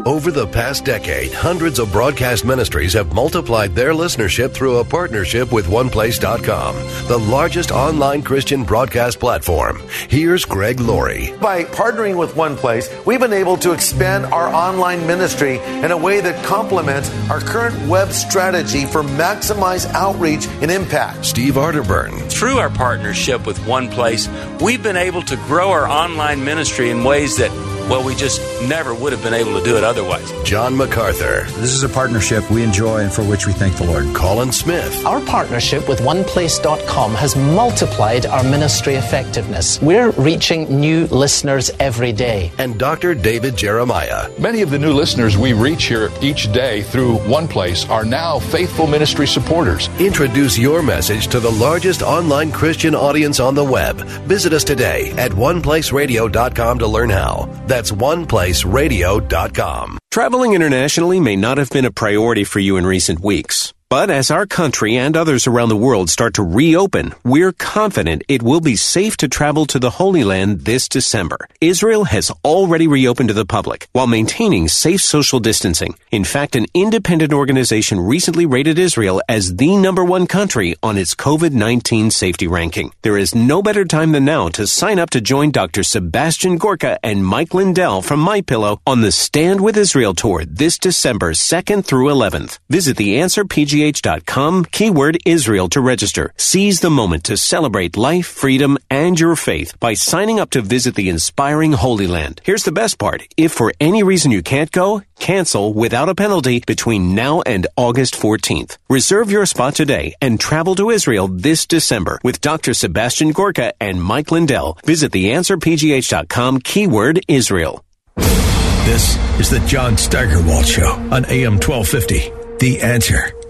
Over 0.07 0.31
the 0.31 0.47
past 0.47 0.85
decade, 0.85 1.33
hundreds 1.33 1.81
of 1.81 1.91
broadcast 1.91 2.45
ministries 2.45 2.93
have 2.93 3.13
multiplied 3.13 3.75
their 3.75 3.95
listenership 3.95 4.55
through 4.55 4.77
a 4.77 4.85
partnership 4.85 5.51
with 5.51 5.67
OnePlace.com, 5.67 6.77
the 7.09 7.19
largest 7.19 7.73
online 7.73 8.23
Christian 8.23 8.63
broadcast 8.63 9.19
platform. 9.19 9.83
Here's 10.09 10.45
Greg 10.45 10.79
Laurie. 10.79 11.35
By 11.41 11.65
partnering 11.65 12.17
with 12.17 12.35
OnePlace, 12.35 13.05
we've 13.05 13.19
been 13.19 13.33
able 13.33 13.57
to 13.57 13.73
expand 13.73 14.27
our 14.27 14.55
online 14.55 15.05
ministry 15.09 15.59
in 15.59 15.91
a 15.91 15.97
way 15.97 16.21
that 16.21 16.45
complements 16.45 17.11
our 17.29 17.41
current 17.41 17.89
web 17.89 18.13
strategy 18.13 18.85
for 18.85 19.03
maximize 19.03 19.85
outreach 19.95 20.47
and 20.61 20.71
impact. 20.71 21.27
Steve 21.27 21.55
Arterburn. 21.55 22.31
Through 22.31 22.59
our 22.59 22.71
partnership 22.71 23.32
with 23.41 23.67
One 23.67 23.89
Place, 23.89 24.29
we've 24.61 24.83
been 24.83 24.97
able 24.97 25.23
to 25.23 25.37
grow 25.37 25.71
our 25.71 25.89
online 25.89 26.45
ministry 26.45 26.91
in 26.91 27.05
ways 27.05 27.39
that 27.39 27.51
well, 27.89 28.05
we 28.05 28.15
just 28.15 28.41
never 28.69 28.95
would 28.95 29.13
have 29.13 29.23
been 29.23 29.35
able 29.35 29.59
to 29.59 29.65
do 29.65 29.77
it 29.77 29.85
otherwise. 29.85 30.31
John 30.45 30.77
MacArthur. 30.77 31.45
This 31.61 31.73
is 31.73 31.83
a 31.83 31.89
partnership 31.89 32.49
we 32.51 32.63
enjoy 32.63 33.01
and 33.01 33.13
for 33.13 33.23
which 33.23 33.47
we 33.47 33.53
thank 33.53 33.77
the 33.77 33.85
Lord. 33.85 34.15
Colin 34.15 34.53
Smith. 34.53 35.05
Our 35.05 35.21
partnership 35.23 35.89
with 35.89 36.01
OnePlace.com 36.01 37.15
has 37.15 37.37
multiplied 37.37 38.27
our 38.27 38.43
ministry 38.45 38.95
effectiveness. 38.95 39.81
We're 39.83 40.11
reaching 40.13 40.81
new 40.81 41.07
listeners 41.07 41.71
every 41.81 42.13
day. 42.13 42.53
And 42.59 42.79
Dr. 42.79 43.15
David 43.15 43.57
Jeremiah. 43.57 44.31
Many 44.39 44.63
of 44.63 44.71
the 44.71 44.79
new 44.79 44.93
listeners 44.93 45.37
we 45.37 45.53
reach 45.53 45.85
here 45.85 46.11
each 46.21 46.53
day 46.53 46.83
through 46.83 47.19
OnePlace 47.19 47.89
are 47.91 48.05
now 48.05 48.39
faithful 48.39 48.87
ministry 48.87 49.27
supporters. 49.27 49.89
Introduce 49.99 50.59
your 50.59 50.83
message 50.83 51.29
to 51.29 51.41
the 51.41 51.51
largest 51.51 52.03
online 52.03 52.53
Christian 52.53 52.95
audience 52.95 53.41
on 53.41 53.55
the 53.55 53.65
web. 53.65 53.97
Visit 54.27 54.53
us 54.53 54.65
today 54.65 55.11
at 55.13 55.31
oneplaceradio.com 55.33 56.79
to 56.79 56.87
learn 56.87 57.11
how. 57.11 57.47
That's 57.73 57.91
oneplaceradio.com. 57.91 59.99
Traveling 60.11 60.53
internationally 60.53 61.21
may 61.21 61.37
not 61.37 61.57
have 61.57 61.71
been 61.71 61.87
a 61.87 61.91
priority 61.91 62.45
for 62.45 62.61
you 62.61 62.77
in 62.77 62.85
recent 62.85 63.21
weeks. 63.21 63.73
But 63.93 64.09
as 64.09 64.31
our 64.31 64.47
country 64.47 64.97
and 64.97 65.15
others 65.15 65.47
around 65.47 65.69
the 65.69 65.77
world 65.77 66.09
start 66.09 66.33
to 66.37 66.43
reopen, 66.43 67.13
we're 67.25 67.53
confident 67.53 68.23
it 68.27 68.43
will 68.43 68.63
be 68.63 68.75
safe 68.75 69.19
to 69.19 69.29
travel 69.29 69.67
to 69.67 69.79
the 69.79 69.91
Holy 69.91 70.25
Land 70.25 70.61
this 70.61 70.89
December. 70.89 71.47
Israel 71.61 72.05
has 72.05 72.31
already 72.43 72.89
reopened 72.89 73.29
to 73.29 73.35
the 73.35 73.45
public 73.45 73.89
while 73.93 74.07
maintaining 74.07 74.67
safe 74.69 75.03
social 75.03 75.41
distancing. 75.41 75.95
In 76.11 76.25
fact, 76.25 76.57
an 76.57 76.65
independent 76.73 77.35
organization 77.35 78.01
recently 78.01 78.47
rated 78.47 78.79
Israel 78.79 79.21
as 79.29 79.57
the 79.57 79.77
number 79.77 80.03
one 80.03 80.27
country 80.27 80.75
on 80.83 80.97
its 80.97 81.15
COVID-19 81.15 82.11
safety 82.13 82.47
ranking. 82.47 82.95
There 83.03 83.19
is 83.19 83.35
no 83.35 83.61
better 83.61 83.85
time 83.85 84.13
than 84.13 84.25
now 84.25 84.49
to 84.57 84.67
sign 84.67 84.99
up 84.99 85.11
to 85.11 85.21
join 85.21 85.51
Dr. 85.51 85.83
Sebastian 85.83 86.57
Gorka 86.57 86.99
and 87.03 87.27
Mike 87.27 87.53
Lindell 87.53 88.01
from 88.01 88.25
MyPillow 88.25 88.79
on 88.87 89.03
the 89.03 89.13
Stand 89.13 89.61
with 89.61 89.77
Israel 89.77 90.15
tour 90.15 90.47
this 90.47 90.79
December 90.79 91.33
2nd 91.33 91.85
through 91.85 92.09
11th. 92.09 92.59
Visit 92.71 92.97
the 92.97 93.19
Answer 93.19 93.45
PG 93.45 93.82
answerpgh.com, 93.83 94.67
keyword 94.67 95.19
Israel 95.25 95.69
to 95.71 95.81
register. 95.81 96.33
Seize 96.37 96.81
the 96.81 96.91
moment 96.91 97.25
to 97.25 97.37
celebrate 97.37 97.97
life, 97.97 98.27
freedom, 98.27 98.79
and 98.91 99.19
your 99.19 99.37
faith 99.37 99.79
by 99.81 99.95
signing 99.95 100.41
up 100.41 100.51
to 100.51 100.63
visit 100.63 100.95
the 100.95 101.09
inspiring 101.09 101.73
Holy 101.73 102.07
Land. 102.07 102.41
Here's 102.45 102.65
the 102.65 102.73
best 102.73 102.99
part. 102.99 103.23
If 103.37 103.53
for 103.53 103.73
any 103.81 104.03
reason 104.03 104.31
you 104.31 104.43
can't 104.43 104.71
go, 104.71 105.03
cancel 105.19 105.73
without 105.73 106.09
a 106.09 106.15
penalty 106.15 106.63
between 106.67 107.15
now 107.15 107.43
and 107.43 107.67
August 107.77 108.15
14th. 108.15 108.79
Reserve 108.89 109.31
your 109.31 109.47
spot 109.47 109.75
today 109.75 110.15
and 110.21 110.41
travel 110.41 110.75
to 110.77 110.91
Israel 110.91 111.29
this 111.29 111.67
December 111.67 112.19
with 112.23 112.41
Dr. 112.41 112.75
Sebastian 112.75 113.33
Gorka 113.33 113.73
and 113.81 114.03
Mike 114.03 114.31
Lindell. 114.31 114.79
Visit 114.85 115.13
theanswerpgh.com, 115.13 116.61
keyword 116.61 117.21
Israel. 117.29 117.85
This 118.17 119.17
is 119.39 119.49
the 119.49 119.61
John 119.67 119.97
Steigerwald 119.97 120.67
Show 120.67 120.91
on 121.11 121.25
AM 121.27 121.55
1250. 121.55 122.33
The 122.59 122.81
answer. 122.81 123.42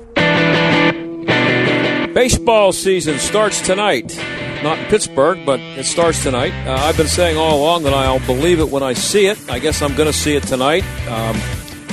Baseball 2.14 2.72
season 2.72 3.18
starts 3.18 3.62
tonight. 3.62 4.14
Not 4.62 4.78
in 4.78 4.84
Pittsburgh, 4.86 5.46
but 5.46 5.58
it 5.60 5.86
starts 5.86 6.22
tonight. 6.22 6.52
Uh, 6.66 6.74
I've 6.74 6.96
been 6.96 7.06
saying 7.06 7.38
all 7.38 7.58
along 7.58 7.84
that 7.84 7.94
I'll 7.94 8.24
believe 8.26 8.60
it 8.60 8.68
when 8.68 8.82
I 8.82 8.92
see 8.92 9.26
it. 9.26 9.38
I 9.50 9.58
guess 9.58 9.80
I'm 9.80 9.96
going 9.96 10.06
to 10.06 10.16
see 10.16 10.36
it 10.36 10.42
tonight. 10.42 10.84
Um, 11.08 11.40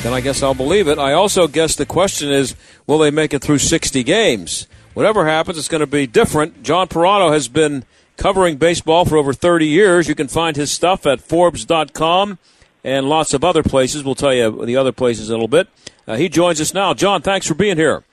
then 0.03 0.11
I 0.11 0.19
guess 0.19 0.43
I'll 0.43 0.53
believe 0.53 0.89
it. 0.89 0.99
I 0.99 1.13
also 1.13 1.47
guess 1.47 1.77
the 1.77 1.85
question 1.85 2.29
is 2.29 2.55
will 2.85 2.97
they 2.97 3.11
make 3.11 3.33
it 3.33 3.41
through 3.41 3.59
60 3.59 4.03
games? 4.03 4.67
Whatever 4.93 5.25
happens, 5.25 5.57
it's 5.57 5.69
going 5.69 5.79
to 5.79 5.88
be 5.88 6.05
different. 6.05 6.63
John 6.63 6.89
Perrotto 6.89 7.31
has 7.31 7.47
been 7.47 7.85
covering 8.17 8.57
baseball 8.57 9.05
for 9.05 9.15
over 9.15 9.31
30 9.31 9.67
years. 9.67 10.09
You 10.09 10.15
can 10.15 10.27
find 10.27 10.57
his 10.57 10.69
stuff 10.69 11.07
at 11.07 11.21
Forbes.com 11.21 12.39
and 12.83 13.07
lots 13.07 13.33
of 13.33 13.45
other 13.45 13.63
places. 13.63 14.03
We'll 14.03 14.15
tell 14.15 14.33
you 14.33 14.65
the 14.65 14.75
other 14.75 14.91
places 14.91 15.29
in 15.29 15.33
a 15.33 15.38
little 15.38 15.47
bit. 15.47 15.69
Uh, 16.05 16.17
he 16.17 16.27
joins 16.27 16.59
us 16.59 16.73
now. 16.73 16.93
John, 16.93 17.21
thanks 17.21 17.47
for 17.47 17.53
being 17.53 17.77
here. 17.77 18.03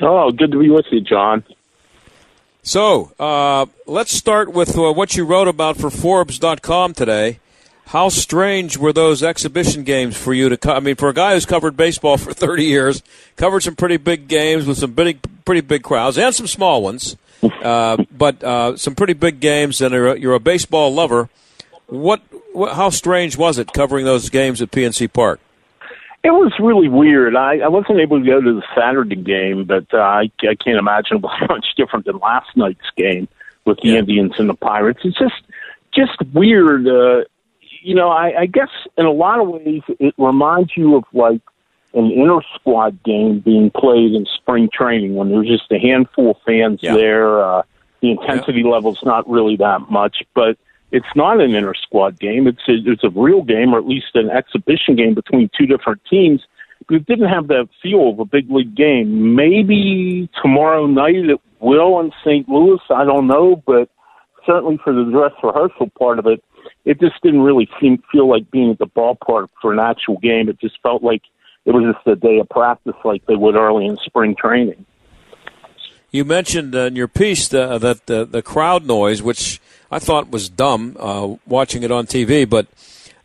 Oh, 0.00 0.30
good 0.30 0.52
to 0.52 0.58
be 0.58 0.70
with 0.70 0.86
you, 0.90 1.00
John. 1.00 1.44
So 2.62 3.12
uh, 3.18 3.66
let's 3.86 4.12
start 4.12 4.52
with 4.52 4.78
uh, 4.78 4.92
what 4.92 5.16
you 5.16 5.24
wrote 5.24 5.48
about 5.48 5.76
for 5.76 5.90
Forbes.com 5.90 6.94
today. 6.94 7.40
How 7.86 8.08
strange 8.08 8.78
were 8.78 8.92
those 8.92 9.22
exhibition 9.22 9.82
games 9.82 10.16
for 10.16 10.32
you 10.32 10.48
to? 10.48 10.56
Co- 10.56 10.74
I 10.74 10.80
mean, 10.80 10.94
for 10.94 11.08
a 11.08 11.12
guy 11.12 11.34
who's 11.34 11.44
covered 11.44 11.76
baseball 11.76 12.16
for 12.18 12.32
30 12.32 12.64
years, 12.64 13.02
covered 13.36 13.62
some 13.62 13.76
pretty 13.76 13.96
big 13.96 14.28
games 14.28 14.64
with 14.66 14.78
some 14.78 14.92
big, 14.92 15.18
pretty 15.44 15.60
big 15.60 15.82
crowds 15.82 16.16
and 16.16 16.34
some 16.34 16.46
small 16.46 16.82
ones, 16.82 17.16
uh, 17.42 17.96
but 18.16 18.42
uh, 18.42 18.76
some 18.76 18.94
pretty 18.94 19.12
big 19.12 19.40
games. 19.40 19.80
And 19.80 19.92
you're 19.92 20.08
a, 20.14 20.18
you're 20.18 20.34
a 20.34 20.40
baseball 20.40 20.94
lover. 20.94 21.28
What, 21.86 22.22
what? 22.52 22.74
How 22.74 22.90
strange 22.90 23.36
was 23.36 23.58
it 23.58 23.72
covering 23.72 24.04
those 24.04 24.30
games 24.30 24.62
at 24.62 24.70
PNC 24.70 25.12
Park? 25.12 25.40
It 26.24 26.30
was 26.30 26.52
really 26.60 26.88
weird. 26.88 27.34
I, 27.34 27.58
I 27.58 27.68
wasn't 27.68 27.98
able 27.98 28.20
to 28.20 28.26
go 28.26 28.40
to 28.40 28.54
the 28.54 28.62
Saturday 28.76 29.16
game, 29.16 29.64
but 29.64 29.86
uh, 29.92 29.98
I, 29.98 30.30
I 30.42 30.54
can't 30.54 30.78
imagine 30.78 31.16
it 31.18 31.22
was 31.22 31.48
much 31.48 31.66
different 31.76 32.06
than 32.06 32.18
last 32.18 32.56
night's 32.56 32.90
game 32.96 33.28
with 33.64 33.78
the 33.82 33.90
yeah. 33.90 33.98
Indians 33.98 34.34
and 34.38 34.48
the 34.48 34.54
Pirates. 34.54 35.00
It's 35.04 35.18
just 35.18 35.42
just 35.92 36.16
weird. 36.32 36.86
Uh, 36.86 37.24
you 37.82 37.94
know, 37.94 38.08
I, 38.08 38.42
I 38.42 38.46
guess 38.46 38.70
in 38.96 39.06
a 39.06 39.12
lot 39.12 39.40
of 39.40 39.48
ways 39.48 39.82
it 39.98 40.14
reminds 40.16 40.76
you 40.76 40.96
of 40.96 41.04
like 41.12 41.40
an 41.94 42.10
inner 42.10 42.40
squad 42.54 43.02
game 43.02 43.40
being 43.40 43.70
played 43.70 44.12
in 44.12 44.26
spring 44.26 44.68
training 44.72 45.14
when 45.14 45.30
there's 45.30 45.48
just 45.48 45.70
a 45.70 45.78
handful 45.78 46.30
of 46.30 46.36
fans 46.46 46.80
yeah. 46.82 46.94
there. 46.94 47.42
Uh, 47.42 47.62
the 48.00 48.12
intensity 48.12 48.62
yeah. 48.62 48.70
level's 48.70 49.02
not 49.04 49.28
really 49.28 49.56
that 49.56 49.90
much, 49.90 50.22
but 50.34 50.56
it's 50.92 51.06
not 51.16 51.40
an 51.40 51.54
inter 51.54 51.74
squad 51.74 52.20
game. 52.20 52.46
It's 52.46 52.60
a, 52.68 52.74
it's 52.84 53.02
a 53.02 53.08
real 53.08 53.42
game, 53.42 53.74
or 53.74 53.78
at 53.78 53.86
least 53.86 54.14
an 54.14 54.30
exhibition 54.30 54.94
game 54.94 55.14
between 55.14 55.50
two 55.58 55.66
different 55.66 56.02
teams. 56.08 56.42
But 56.86 56.96
it 56.96 57.06
didn't 57.06 57.30
have 57.30 57.48
that 57.48 57.68
feel 57.82 58.10
of 58.10 58.18
a 58.18 58.24
big 58.26 58.50
league 58.50 58.74
game. 58.74 59.34
Maybe 59.34 60.28
tomorrow 60.42 60.86
night 60.86 61.16
it 61.16 61.40
will 61.60 61.98
in 62.00 62.12
St. 62.24 62.46
Louis. 62.48 62.80
I 62.90 63.04
don't 63.04 63.26
know, 63.26 63.62
but 63.66 63.88
certainly 64.44 64.78
for 64.84 64.92
the 64.92 65.10
dress 65.10 65.32
rehearsal 65.42 65.90
part 65.98 66.18
of 66.18 66.26
it, 66.26 66.44
it 66.84 67.00
just 67.00 67.20
didn't 67.22 67.40
really 67.40 67.68
seem 67.80 68.02
feel 68.12 68.28
like 68.28 68.50
being 68.50 68.70
at 68.70 68.78
the 68.78 68.86
ballpark 68.86 69.48
for 69.60 69.72
an 69.72 69.78
actual 69.78 70.18
game. 70.18 70.48
It 70.48 70.60
just 70.60 70.80
felt 70.82 71.02
like 71.02 71.22
it 71.64 71.70
was 71.70 71.94
just 71.94 72.06
a 72.06 72.16
day 72.16 72.38
of 72.38 72.48
practice, 72.48 72.96
like 73.04 73.24
they 73.26 73.36
would 73.36 73.54
early 73.54 73.86
in 73.86 73.96
spring 74.04 74.34
training. 74.36 74.84
You 76.10 76.26
mentioned 76.26 76.74
in 76.74 76.96
your 76.96 77.08
piece 77.08 77.52
uh, 77.54 77.78
that 77.78 78.06
the, 78.06 78.26
the 78.26 78.42
crowd 78.42 78.84
noise, 78.84 79.22
which 79.22 79.60
I 79.92 79.98
thought 79.98 80.30
was 80.30 80.48
dumb 80.48 80.96
uh, 80.98 81.36
watching 81.46 81.82
it 81.82 81.90
on 81.90 82.06
TV, 82.06 82.48
but 82.48 82.66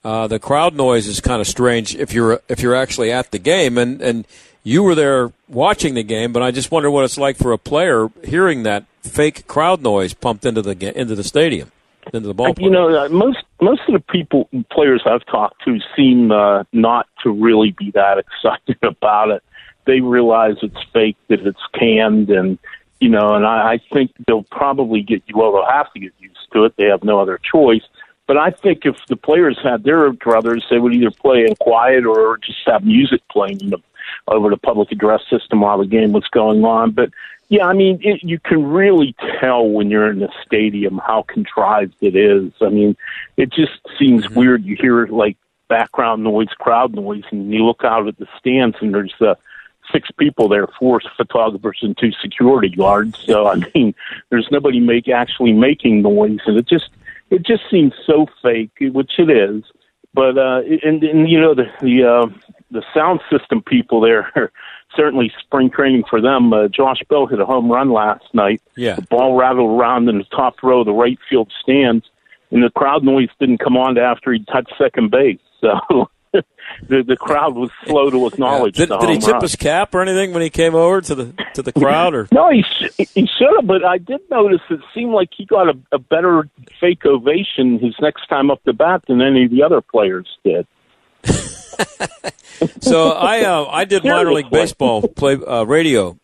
uh, 0.03 0.27
the 0.27 0.37
crowd 0.37 0.75
noise 0.75 1.07
is 1.07 1.21
kind 1.21 1.39
of 1.39 1.47
strange 1.47 1.95
if 1.95 2.13
you're 2.13 2.41
if 2.49 2.61
you're 2.61 2.75
actually 2.75 3.11
at 3.11 3.31
the 3.31 3.39
game 3.39 3.77
and 3.77 4.01
and 4.01 4.27
you 4.63 4.83
were 4.83 4.95
there 4.95 5.31
watching 5.47 5.93
the 5.93 6.03
game. 6.03 6.33
But 6.33 6.43
I 6.43 6.51
just 6.51 6.69
wonder 6.69 6.91
what 6.91 7.05
it's 7.05 7.17
like 7.17 7.37
for 7.37 7.53
a 7.53 7.57
player 7.57 8.09
hearing 8.23 8.63
that 8.63 8.83
fake 9.01 9.47
crowd 9.47 9.81
noise 9.81 10.13
pumped 10.13 10.45
into 10.45 10.61
the 10.61 10.99
into 10.99 11.15
the 11.15 11.23
stadium, 11.23 11.71
into 12.13 12.27
the 12.27 12.35
ballpark. 12.35 12.61
You 12.61 12.69
know, 12.69 13.05
uh, 13.05 13.07
most 13.07 13.39
most 13.61 13.81
of 13.87 13.93
the 13.93 14.01
people 14.01 14.49
players 14.69 15.03
I've 15.05 15.25
talked 15.25 15.63
to 15.63 15.79
seem 15.95 16.31
uh, 16.31 16.65
not 16.73 17.07
to 17.23 17.31
really 17.31 17.71
be 17.77 17.91
that 17.91 18.17
excited 18.43 18.77
about 18.83 19.29
it. 19.29 19.41
They 19.85 20.01
realize 20.01 20.57
it's 20.61 20.83
fake, 20.91 21.15
that 21.29 21.47
it's 21.47 21.65
canned, 21.73 22.29
and 22.29 22.59
you 22.99 23.09
know, 23.09 23.35
and 23.35 23.45
I, 23.45 23.73
I 23.73 23.79
think 23.93 24.11
they'll 24.25 24.43
probably 24.43 25.01
get 25.01 25.23
you. 25.27 25.37
Well, 25.37 25.51
they'll 25.53 25.65
have 25.65 25.91
to 25.93 25.99
get 25.99 26.13
used 26.19 26.47
to 26.53 26.65
it. 26.65 26.75
They 26.77 26.85
have 26.85 27.03
no 27.03 27.19
other 27.19 27.39
choice. 27.43 27.83
But 28.27 28.37
I 28.37 28.51
think 28.51 28.85
if 28.85 28.97
the 29.07 29.15
players 29.15 29.57
had 29.63 29.83
their 29.83 30.11
druthers, 30.11 30.63
they 30.69 30.79
would 30.79 30.93
either 30.93 31.11
play 31.11 31.45
in 31.47 31.55
quiet 31.55 32.05
or 32.05 32.37
just 32.37 32.59
have 32.65 32.83
music 32.83 33.21
playing 33.31 33.57
the, 33.59 33.77
over 34.27 34.49
the 34.49 34.57
public 34.57 34.91
address 34.91 35.21
system 35.29 35.61
while 35.61 35.77
the 35.77 35.85
game 35.85 36.11
was 36.11 36.27
going 36.31 36.65
on. 36.65 36.91
But 36.91 37.11
yeah, 37.47 37.65
I 37.65 37.73
mean, 37.73 37.99
it, 38.01 38.23
you 38.23 38.39
can 38.39 38.65
really 38.65 39.15
tell 39.39 39.69
when 39.69 39.89
you're 39.89 40.11
in 40.11 40.19
the 40.19 40.31
stadium 40.45 40.97
how 40.97 41.23
contrived 41.23 41.95
it 42.01 42.17
is. 42.17 42.51
I 42.61 42.67
mean, 42.67 42.97
it 43.37 43.51
just 43.53 43.79
seems 43.97 44.25
mm-hmm. 44.25 44.35
weird. 44.35 44.65
You 44.65 44.75
hear 44.75 45.07
like 45.07 45.37
background 45.69 46.23
noise, 46.23 46.49
crowd 46.59 46.93
noise, 46.93 47.23
and 47.31 47.53
you 47.53 47.65
look 47.65 47.85
out 47.85 48.07
at 48.07 48.17
the 48.17 48.27
stands 48.37 48.75
and 48.81 48.93
there's 48.93 49.13
the 49.19 49.31
uh, 49.31 49.35
six 49.91 50.09
people 50.11 50.47
there, 50.47 50.67
four 50.79 51.01
photographers 51.15 51.79
and 51.81 51.97
two 51.97 52.11
security 52.21 52.69
guards. 52.69 53.17
So 53.25 53.47
I 53.47 53.55
mean, 53.73 53.95
there's 54.29 54.47
nobody 54.51 54.79
make 54.79 55.07
actually 55.09 55.53
making 55.53 56.01
noise, 56.01 56.39
and 56.45 56.57
it 56.57 56.67
just 56.67 56.89
it 57.29 57.43
just 57.43 57.63
seems 57.69 57.93
so 58.05 58.27
fake, 58.41 58.71
which 58.79 59.19
it 59.19 59.29
is. 59.29 59.63
But 60.13 60.37
uh, 60.37 60.61
and, 60.83 61.03
and 61.03 61.29
you 61.29 61.39
know 61.39 61.53
the 61.53 61.65
the 61.81 62.03
uh, 62.03 62.27
the 62.71 62.83
sound 62.93 63.19
system 63.29 63.61
people 63.61 64.01
there 64.01 64.31
are 64.35 64.51
certainly 64.95 65.31
spring 65.39 65.69
training 65.69 66.05
for 66.09 66.21
them. 66.21 66.53
Uh, 66.53 66.67
Josh 66.67 67.01
Bell 67.09 67.27
hit 67.27 67.39
a 67.39 67.45
home 67.45 67.71
run 67.71 67.91
last 67.91 68.25
night. 68.33 68.61
Yeah, 68.75 68.95
the 68.95 69.03
ball 69.03 69.35
rattled 69.35 69.79
around 69.79 70.09
in 70.09 70.17
the 70.17 70.23
top 70.25 70.63
row 70.63 70.79
of 70.79 70.85
the 70.85 70.93
right 70.93 71.19
field 71.29 71.51
stands, 71.61 72.09
and 72.51 72.63
the 72.63 72.71
crowd 72.71 73.03
noise 73.03 73.29
didn't 73.39 73.59
come 73.59 73.77
on 73.77 73.97
after 73.97 74.33
he 74.33 74.43
touched 74.45 74.73
second 74.77 75.11
base. 75.11 75.39
So 75.59 76.07
the 76.87 77.03
the 77.03 77.17
crowd 77.17 77.55
was 77.55 77.69
slow 77.85 78.09
to 78.09 78.27
acknowledge. 78.27 78.79
Yeah. 78.79 78.87
Did, 78.87 78.99
did 78.99 79.09
he 79.09 79.17
tip 79.17 79.33
run. 79.33 79.41
his 79.41 79.55
cap 79.55 79.93
or 79.95 80.01
anything 80.01 80.33
when 80.33 80.41
he 80.41 80.49
came 80.49 80.75
over 80.75 81.01
to 81.01 81.15
the 81.15 81.33
to 81.53 81.61
the 81.61 81.71
crowd? 81.71 82.13
Or 82.13 82.27
no, 82.31 82.49
he 82.49 82.63
he 82.97 83.27
should 83.27 83.55
have. 83.55 83.67
But 83.67 83.83
I 83.85 83.97
did 83.97 84.21
notice 84.29 84.61
it 84.69 84.79
seemed 84.93 85.11
like 85.11 85.29
he 85.35 85.45
got 85.45 85.69
a, 85.69 85.77
a 85.91 85.99
better 85.99 86.49
fake 86.79 87.05
ovation 87.05 87.79
his 87.79 87.95
next 88.01 88.27
time 88.27 88.51
up 88.51 88.61
the 88.65 88.73
bat 88.73 89.03
than 89.07 89.21
any 89.21 89.45
of 89.45 89.51
the 89.51 89.63
other 89.63 89.81
players 89.81 90.27
did. 90.43 90.67
so 92.81 93.11
I 93.11 93.43
uh, 93.43 93.65
I 93.65 93.85
did 93.85 94.03
minor 94.03 94.33
league 94.33 94.49
baseball 94.49 95.07
play 95.07 95.35
uh, 95.35 95.63
radio. 95.63 96.17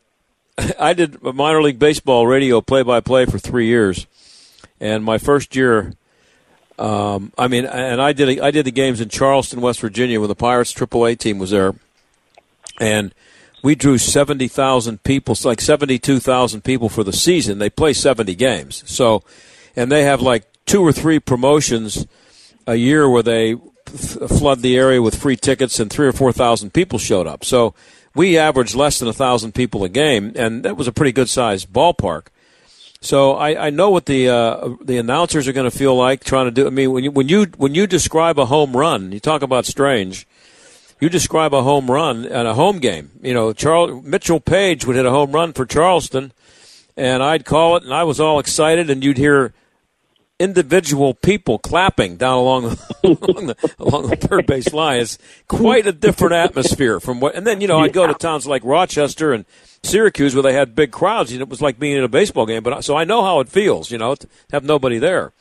I 0.80 0.94
did 0.94 1.22
minor 1.24 1.62
league 1.62 1.80
baseball 1.80 2.28
radio 2.28 2.62
play 2.62 2.84
by 2.84 3.00
play 3.00 3.26
for 3.26 3.40
three 3.40 3.68
years, 3.68 4.08
and 4.80 5.04
my 5.04 5.18
first 5.18 5.56
year 5.56 5.94
um, 6.80 7.32
I 7.38 7.48
mean, 7.48 7.66
and 7.66 8.02
I 8.02 8.14
did 8.14 8.40
I 8.40 8.52
did 8.52 8.66
the 8.66 8.72
games 8.72 9.00
in 9.00 9.10
Charleston, 9.10 9.62
West 9.62 9.80
Virginia, 9.80 10.20
when 10.20 10.30
the 10.30 10.36
Pirates 10.36 10.74
AAA 10.74 11.18
team 11.20 11.40
was 11.40 11.52
there, 11.52 11.76
and 12.80 13.14
we 13.64 13.76
drew 13.76 13.98
seventy 13.98 14.48
thousand 14.48 15.04
people, 15.04 15.36
like 15.44 15.62
seventy 15.62 16.00
two 16.00 16.20
thousand 16.20 16.64
people 16.64 16.90
for 16.90 17.04
the 17.04 17.14
season. 17.14 17.60
They 17.60 17.70
play 17.70 17.94
seventy 17.94 18.36
games, 18.36 18.84
so 18.86 19.24
and 19.76 19.92
they 19.92 20.04
have 20.04 20.22
like 20.22 20.46
two 20.66 20.82
or 20.82 20.92
three 20.92 21.20
promotions 21.20 22.08
a 22.66 22.76
year 22.76 23.10
where 23.10 23.24
they 23.24 23.56
flood 23.86 24.62
the 24.62 24.78
area 24.78 25.02
with 25.02 25.16
free 25.16 25.36
tickets, 25.36 25.80
and 25.80 25.92
three 25.92 26.08
or 26.08 26.14
four 26.14 26.32
thousand 26.32 26.74
people 26.74 26.98
showed 26.98 27.28
up. 27.28 27.46
So 27.46 27.76
we 28.16 28.38
averaged 28.38 28.76
less 28.76 29.00
than 29.00 29.08
a 29.08 29.14
thousand 29.14 29.54
people 29.54 29.84
a 29.84 29.90
game, 29.90 30.34
and 30.36 30.64
that 30.64 30.76
was 30.76 30.88
a 30.88 30.92
pretty 30.92 31.12
good 31.12 31.30
sized 31.30 31.72
ballpark. 31.72 32.28
So 33.04 33.34
I, 33.34 33.68
I 33.68 33.70
know 33.70 33.90
what 33.90 34.06
the 34.06 34.30
uh, 34.30 34.76
the 34.80 34.98
announcers 34.98 35.46
are 35.50 35.52
going 35.52 35.70
to 35.70 35.78
feel 35.78 35.94
like 35.94 36.24
trying 36.24 36.46
to 36.46 36.52
do. 36.52 36.66
I 36.66 36.70
mean, 36.70 36.94
when 36.94 37.04
you 37.04 37.12
when 37.12 37.28
you 37.28 37.48
when 37.58 37.76
you 37.76 37.86
describe 37.86 38.40
a 38.40 38.46
home 38.46 38.78
run, 38.78 39.12
you 39.12 39.20
talk 39.20 39.42
about 39.42 39.66
strange. 39.66 40.26
You 41.02 41.10
describe 41.10 41.54
a 41.54 41.64
home 41.64 41.92
run 41.92 42.26
at 42.26 42.46
a 42.46 42.54
home 42.54 42.80
game. 42.80 43.12
You 43.22 43.34
know, 43.34 43.52
Charles 43.52 44.06
Mitchell 44.06 44.40
Page 44.40 44.86
would 44.86 44.96
hit 44.96 45.06
a 45.06 45.10
home 45.10 45.34
run 45.34 45.52
for 45.52 45.66
Charleston, 45.66 46.32
and 46.96 47.22
I'd 47.22 47.44
call 47.44 47.76
it, 47.76 47.84
and 47.84 47.94
I 47.94 48.06
was 48.06 48.22
all 48.22 48.40
excited, 48.40 48.90
and 48.90 49.04
you'd 49.04 49.18
hear 49.18 49.54
individual 50.44 51.14
people 51.14 51.58
clapping 51.58 52.18
down 52.18 52.38
along 52.38 52.66
along, 53.04 53.48
the, 53.48 53.76
along 53.80 54.10
the 54.10 54.16
third 54.18 54.46
base 54.46 54.74
line. 54.74 55.00
is 55.00 55.18
quite 55.48 55.88
a 55.88 55.94
different 55.94 56.34
atmosphere 56.34 57.00
from 57.00 57.20
what. 57.20 57.36
And 57.36 57.48
then 57.48 57.62
you 57.62 57.68
know 57.68 57.80
I'd 57.80 57.94
go 57.94 58.06
to 58.06 58.14
towns 58.14 58.46
like 58.46 58.62
Rochester 58.66 59.32
and 59.32 59.46
Syracuse 59.84 60.36
where 60.36 60.44
they 60.44 60.54
had 60.54 60.76
big 60.76 60.92
crowds, 60.92 61.32
and 61.32 61.42
it 61.42 61.50
was 61.50 61.62
like 61.62 61.80
being 61.80 61.98
in 61.98 62.04
a 62.04 62.10
baseball 62.10 62.46
game. 62.46 62.62
But 62.62 62.84
so 62.84 62.96
I 62.96 63.06
know 63.06 63.24
how 63.24 63.40
it 63.40 63.50
feels, 63.50 63.90
you 63.90 63.98
know, 63.98 64.16
to 64.16 64.28
have 64.52 64.64
nobody 64.64 65.00
there. 65.00 65.32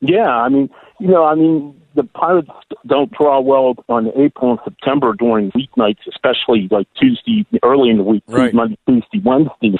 Yeah, 0.00 0.28
I 0.28 0.48
mean, 0.48 0.70
you 0.98 1.08
know, 1.08 1.24
I 1.24 1.34
mean, 1.34 1.80
the 1.94 2.04
Pirates 2.04 2.50
don't 2.86 3.10
draw 3.12 3.40
well 3.40 3.74
on 3.88 4.08
April 4.16 4.52
and 4.52 4.60
September 4.64 5.14
during 5.14 5.50
weeknights, 5.52 6.06
especially 6.08 6.68
like 6.70 6.86
Tuesday, 7.00 7.46
early 7.62 7.90
in 7.90 7.96
the 7.96 8.04
week, 8.04 8.22
right. 8.28 8.52
Monday, 8.52 8.78
Tuesday, 8.86 9.20
Wednesday. 9.24 9.78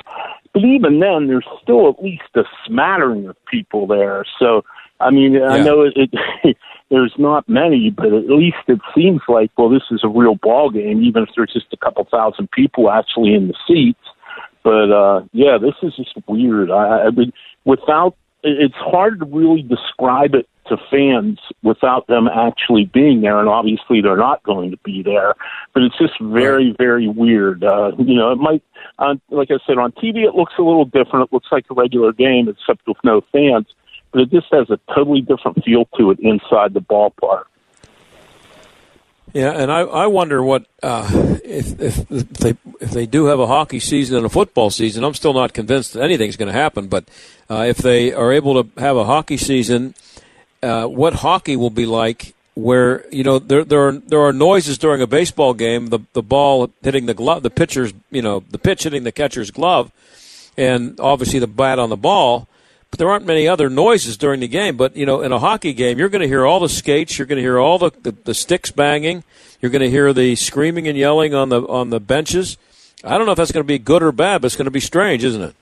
But 0.57 0.65
even 0.65 1.01
then, 1.01 1.27
there's 1.27 1.45
still 1.63 1.87
at 1.91 2.03
least 2.03 2.23
a 2.35 2.45
smattering 2.67 3.29
of 3.29 3.37
people 3.45 3.87
there. 3.87 4.25
So, 4.39 4.65
I 5.01 5.11
mean, 5.11 5.35
yeah. 5.35 5.49
I 5.49 5.63
know 5.63 5.83
it, 5.83 5.93
it 5.95 6.57
there's 6.91 7.13
not 7.19 7.47
many, 7.47 7.91
but 7.91 8.07
at 8.07 8.31
least 8.31 8.65
it 8.67 8.81
seems 8.95 9.21
like, 9.29 9.51
well, 9.59 9.69
this 9.69 9.83
is 9.91 10.01
a 10.03 10.09
real 10.09 10.37
ball 10.37 10.71
game, 10.71 11.03
even 11.03 11.25
if 11.25 11.29
there's 11.37 11.53
just 11.53 11.67
a 11.75 11.77
couple 11.77 12.09
thousand 12.11 12.51
people 12.53 12.91
actually 12.91 13.35
in 13.35 13.49
the 13.49 13.55
seats. 13.69 14.01
But 14.65 14.91
uh 14.91 15.25
yeah, 15.33 15.59
this 15.59 15.75
is 15.83 15.95
just 15.95 16.17
weird. 16.27 16.71
I, 16.71 17.03
I 17.03 17.11
mean, 17.11 17.35
without 17.67 18.17
it's 18.43 18.75
hard 18.77 19.21
to 19.21 19.27
really 19.27 19.61
describe 19.61 20.35
it 20.35 20.49
to 20.69 20.77
fans 20.91 21.39
without 21.63 22.07
them 22.07 22.29
actually 22.29 22.85
being 22.87 23.21
there, 23.21 23.39
and 23.39 23.49
obviously 23.49 24.01
they're 24.01 24.17
not 24.17 24.43
going 24.43 24.71
to 24.71 24.77
be 24.79 25.03
there. 25.03 25.35
But 25.75 25.83
it's 25.83 25.99
just 25.99 26.15
very, 26.21 26.75
very 26.79 27.09
weird. 27.09 27.65
Uh, 27.65 27.93
you 27.99 28.15
know, 28.15 28.33
it 28.33 28.39
might, 28.39 28.63
uh, 28.99 29.15
like 29.31 29.51
I 29.51 29.59
said, 29.67 29.79
on 29.79 29.93
TV 29.93 30.25
it 30.27 30.35
looks 30.35 30.55
a 30.59 30.63
little 30.63 30.85
different. 30.85 31.29
It 31.29 31.33
looks 31.33 31.49
like 31.51 31.67
a 31.71 31.75
regular 31.75 32.13
game, 32.13 32.49
except 32.49 32.87
with 32.87 32.99
no 33.05 33.23
fans. 33.33 33.67
But 34.13 34.23
it 34.23 34.31
just 34.31 34.47
has 34.53 34.71
a 34.71 34.79
totally 34.95 35.21
different 35.21 35.65
feel 35.65 35.85
to 35.99 36.11
it 36.11 36.19
inside 36.21 36.75
the 36.75 36.81
ballpark. 36.81 37.45
Yeah, 39.37 39.51
and 39.51 39.71
I, 39.71 39.81
I 39.81 40.07
wonder 40.07 40.43
what 40.43 40.65
uh, 40.83 41.07
if, 41.45 41.79
if 41.79 42.09
they 42.09 42.57
if 42.81 42.91
they 42.93 43.05
do 43.05 43.27
have 43.27 43.39
a 43.39 43.47
hockey 43.47 43.81
season 43.81 44.17
and 44.17 44.25
a 44.25 44.31
football 44.31 44.71
season. 44.71 45.05
I'm 45.05 45.13
still 45.13 45.35
not 45.35 45.53
convinced 45.53 45.93
that 45.93 46.03
anything's 46.03 46.37
going 46.37 46.51
to 46.51 46.59
happen, 46.59 46.89
but 46.89 47.05
uh, 47.51 47.67
if 47.69 47.77
they 47.77 48.15
are 48.15 48.33
able 48.33 48.65
to 48.65 48.81
have 48.81 48.97
a 48.97 49.05
hockey 49.05 49.37
season, 49.37 49.95
uh, 50.63 50.87
what 50.87 51.15
hockey 51.15 51.57
will 51.57 51.71
be 51.71 51.87
like? 51.87 52.35
Where 52.55 53.05
you 53.13 53.23
know 53.23 53.39
there 53.39 53.65
there 53.65 53.89
are 53.89 53.93
there 53.93 54.23
are 54.23 54.33
noises 54.33 54.79
during 54.79 55.03
a 55.03 55.07
baseball 55.07 55.53
game, 55.53 55.89
the 55.89 56.01
the 56.15 56.23
ball 56.23 56.71
hitting 56.83 57.05
the 57.05 57.13
glove, 57.13 57.43
the 57.43 57.51
pitcher's 57.51 57.93
you 58.11 58.23
know 58.23 58.45
the 58.51 58.59
pitch 58.59 58.85
hitting 58.85 59.05
the 59.05 59.13
catcher's 59.13 59.51
glove, 59.51 59.93
and 60.57 60.99
obviously 60.99 61.39
the 61.39 61.47
bat 61.47 61.79
on 61.79 61.91
the 61.91 61.99
ball 61.99 62.49
but 62.91 62.99
there 62.99 63.11
aren't 63.11 63.27
many 63.27 63.49
other 63.49 63.69
noises 63.69 64.17
during 64.17 64.41
the 64.41 64.49
game. 64.49 64.77
But 64.77 64.97
you 64.97 65.07
know, 65.07 65.21
in 65.21 65.33
a 65.33 65.39
hockey 65.39 65.73
game, 65.73 65.99
you're 65.99 66.09
going 66.09 66.23
to 66.23 66.29
hear 66.29 66.47
all 66.47 66.61
the 66.61 66.69
skates, 66.69 67.19
you're 67.19 67.27
going 67.27 67.37
to 67.37 67.43
hear 67.43 67.59
all 67.59 67.79
the, 67.79 67.91
the, 68.03 68.13
the 68.13 68.35
sticks 68.35 68.71
banging, 68.71 69.25
you're 69.61 69.71
going 69.71 69.83
to 69.83 69.91
hear 69.91 70.13
the 70.13 70.35
screaming 70.37 70.89
and 70.89 70.97
yelling 70.97 71.35
on 71.35 71.49
the 71.49 71.63
on 71.67 71.91
the 71.91 72.01
benches. 72.01 72.57
I 73.05 73.19
don't 73.19 73.27
know 73.27 73.33
if 73.33 73.37
that's 73.37 73.53
going 73.53 73.65
to 73.65 73.69
be 73.69 73.79
good 73.79 74.03
or 74.03 74.13
bad, 74.13 74.41
but 74.41 74.47
it's 74.47 74.57
going 74.57 74.67
to 74.67 74.71
be 74.71 74.81
strange, 74.81 75.25
isn't 75.25 75.43
it? 75.43 75.55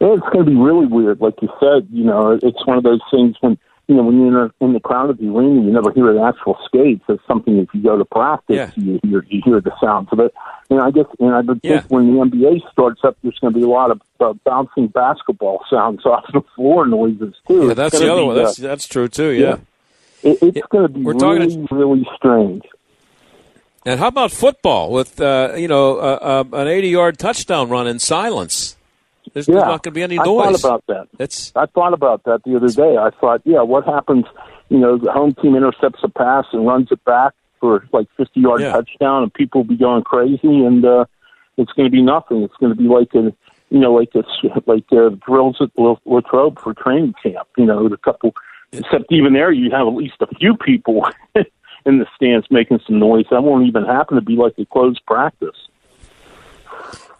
Well, 0.00 0.14
it's 0.14 0.28
going 0.32 0.44
to 0.44 0.50
be 0.50 0.56
really 0.56 0.86
weird. 0.86 1.20
Like 1.20 1.40
you 1.42 1.48
said, 1.60 1.86
you 1.92 2.04
know, 2.04 2.38
it's 2.42 2.66
one 2.66 2.78
of 2.78 2.82
those 2.82 3.00
things 3.10 3.36
when 3.40 3.58
you 3.88 3.94
know, 3.94 4.02
when 4.02 4.18
you're 4.18 4.28
in, 4.28 4.50
a, 4.60 4.64
in 4.64 4.74
the 4.74 4.80
crowd 4.80 5.08
of 5.08 5.16
the 5.16 5.28
arena, 5.28 5.62
you 5.62 5.72
never 5.72 5.90
hear 5.90 6.12
the 6.12 6.22
actual 6.22 6.58
skates. 6.66 7.02
It's 7.08 7.26
something 7.26 7.56
if 7.56 7.68
you 7.72 7.82
go 7.82 7.96
to 7.96 8.04
practice, 8.04 8.54
yeah. 8.54 8.70
you 8.76 9.00
hear 9.02 9.24
you 9.28 9.40
hear 9.42 9.62
the 9.62 9.72
sounds 9.80 10.08
of 10.12 10.20
it. 10.20 10.34
And 10.68 10.80
I 10.80 10.90
guess, 10.90 11.06
and 11.18 11.34
I 11.34 11.40
would 11.40 11.60
yeah. 11.62 11.80
think 11.80 11.90
when 11.90 12.14
the 12.14 12.20
NBA 12.20 12.70
starts 12.70 13.00
up, 13.02 13.16
there's 13.22 13.38
going 13.38 13.54
to 13.54 13.58
be 13.58 13.64
a 13.64 13.68
lot 13.68 13.90
of 13.90 14.02
uh, 14.20 14.34
bouncing 14.44 14.88
basketball 14.88 15.64
sounds 15.70 16.04
off 16.04 16.24
the 16.34 16.42
floor 16.54 16.86
noises 16.86 17.34
too. 17.46 17.68
Yeah, 17.68 17.74
that's 17.74 17.98
the 17.98 18.12
other 18.12 18.26
one. 18.26 18.36
That's 18.36 18.58
that's 18.58 18.86
true 18.86 19.08
too. 19.08 19.30
Yeah, 19.30 19.56
yeah. 20.22 20.32
It, 20.32 20.38
it's 20.42 20.66
going 20.68 20.86
to 20.86 20.92
be 20.92 21.02
We're 21.02 21.14
really, 21.14 21.38
talking 21.38 21.66
to... 21.66 21.74
really 21.74 22.08
strange. 22.14 22.64
And 23.86 23.98
how 23.98 24.08
about 24.08 24.32
football 24.32 24.92
with 24.92 25.18
uh, 25.18 25.54
you 25.56 25.66
know 25.66 25.96
uh, 25.96 26.44
uh, 26.52 26.56
an 26.58 26.68
80 26.68 26.88
yard 26.88 27.18
touchdown 27.18 27.70
run 27.70 27.86
in 27.86 27.98
silence? 27.98 28.76
There's, 29.32 29.48
yeah. 29.48 29.54
there's 29.54 29.64
not 29.64 29.82
going 29.82 29.82
to 29.82 29.90
be 29.92 30.02
any 30.02 30.18
I 30.18 30.24
noise. 30.24 30.60
thought 30.60 30.82
about 30.82 30.84
that. 30.88 31.08
It's 31.18 31.52
I 31.56 31.66
thought 31.66 31.92
about 31.92 32.24
that 32.24 32.42
the 32.44 32.56
other 32.56 32.68
day. 32.68 32.96
I 32.96 33.10
thought, 33.20 33.42
yeah, 33.44 33.62
what 33.62 33.84
happens? 33.84 34.24
You 34.68 34.78
know, 34.78 34.98
the 34.98 35.10
home 35.12 35.34
team 35.34 35.54
intercepts 35.56 36.00
a 36.02 36.08
pass 36.08 36.44
and 36.52 36.66
runs 36.66 36.88
it 36.90 37.04
back 37.04 37.32
for 37.60 37.86
like 37.92 38.06
50 38.16 38.40
yard 38.40 38.60
Yeah. 38.60 38.72
touchdown, 38.72 39.22
and 39.24 39.32
people 39.34 39.60
will 39.62 39.68
be 39.68 39.76
going 39.76 40.02
crazy, 40.04 40.38
and 40.64 40.84
uh, 40.84 41.04
it's 41.56 41.72
going 41.72 41.86
to 41.86 41.90
be 41.90 42.02
nothing. 42.02 42.42
It's 42.42 42.54
going 42.60 42.72
to 42.74 42.78
be 42.80 42.88
like 42.88 43.12
a, 43.14 43.32
you 43.70 43.78
know, 43.80 43.92
like 43.94 44.10
a, 44.14 44.22
like 44.66 44.84
uh, 44.92 45.10
drills 45.26 45.56
at 45.60 45.70
La- 45.76 45.96
Latrobe 46.06 46.58
for 46.60 46.74
training 46.74 47.14
camp. 47.22 47.48
You 47.56 47.66
know, 47.66 47.88
the 47.88 47.96
couple. 47.96 48.34
Except 48.72 49.04
even 49.10 49.32
there, 49.32 49.50
you 49.50 49.70
have 49.70 49.86
at 49.86 49.94
least 49.94 50.16
a 50.20 50.26
few 50.36 50.54
people 50.54 51.06
in 51.86 51.98
the 51.98 52.06
stands 52.14 52.46
making 52.50 52.80
some 52.86 52.98
noise. 52.98 53.24
That 53.30 53.42
won't 53.42 53.66
even 53.66 53.84
happen 53.86 54.16
to 54.16 54.22
be 54.22 54.36
like 54.36 54.52
a 54.58 54.66
closed 54.66 55.00
practice. 55.06 55.56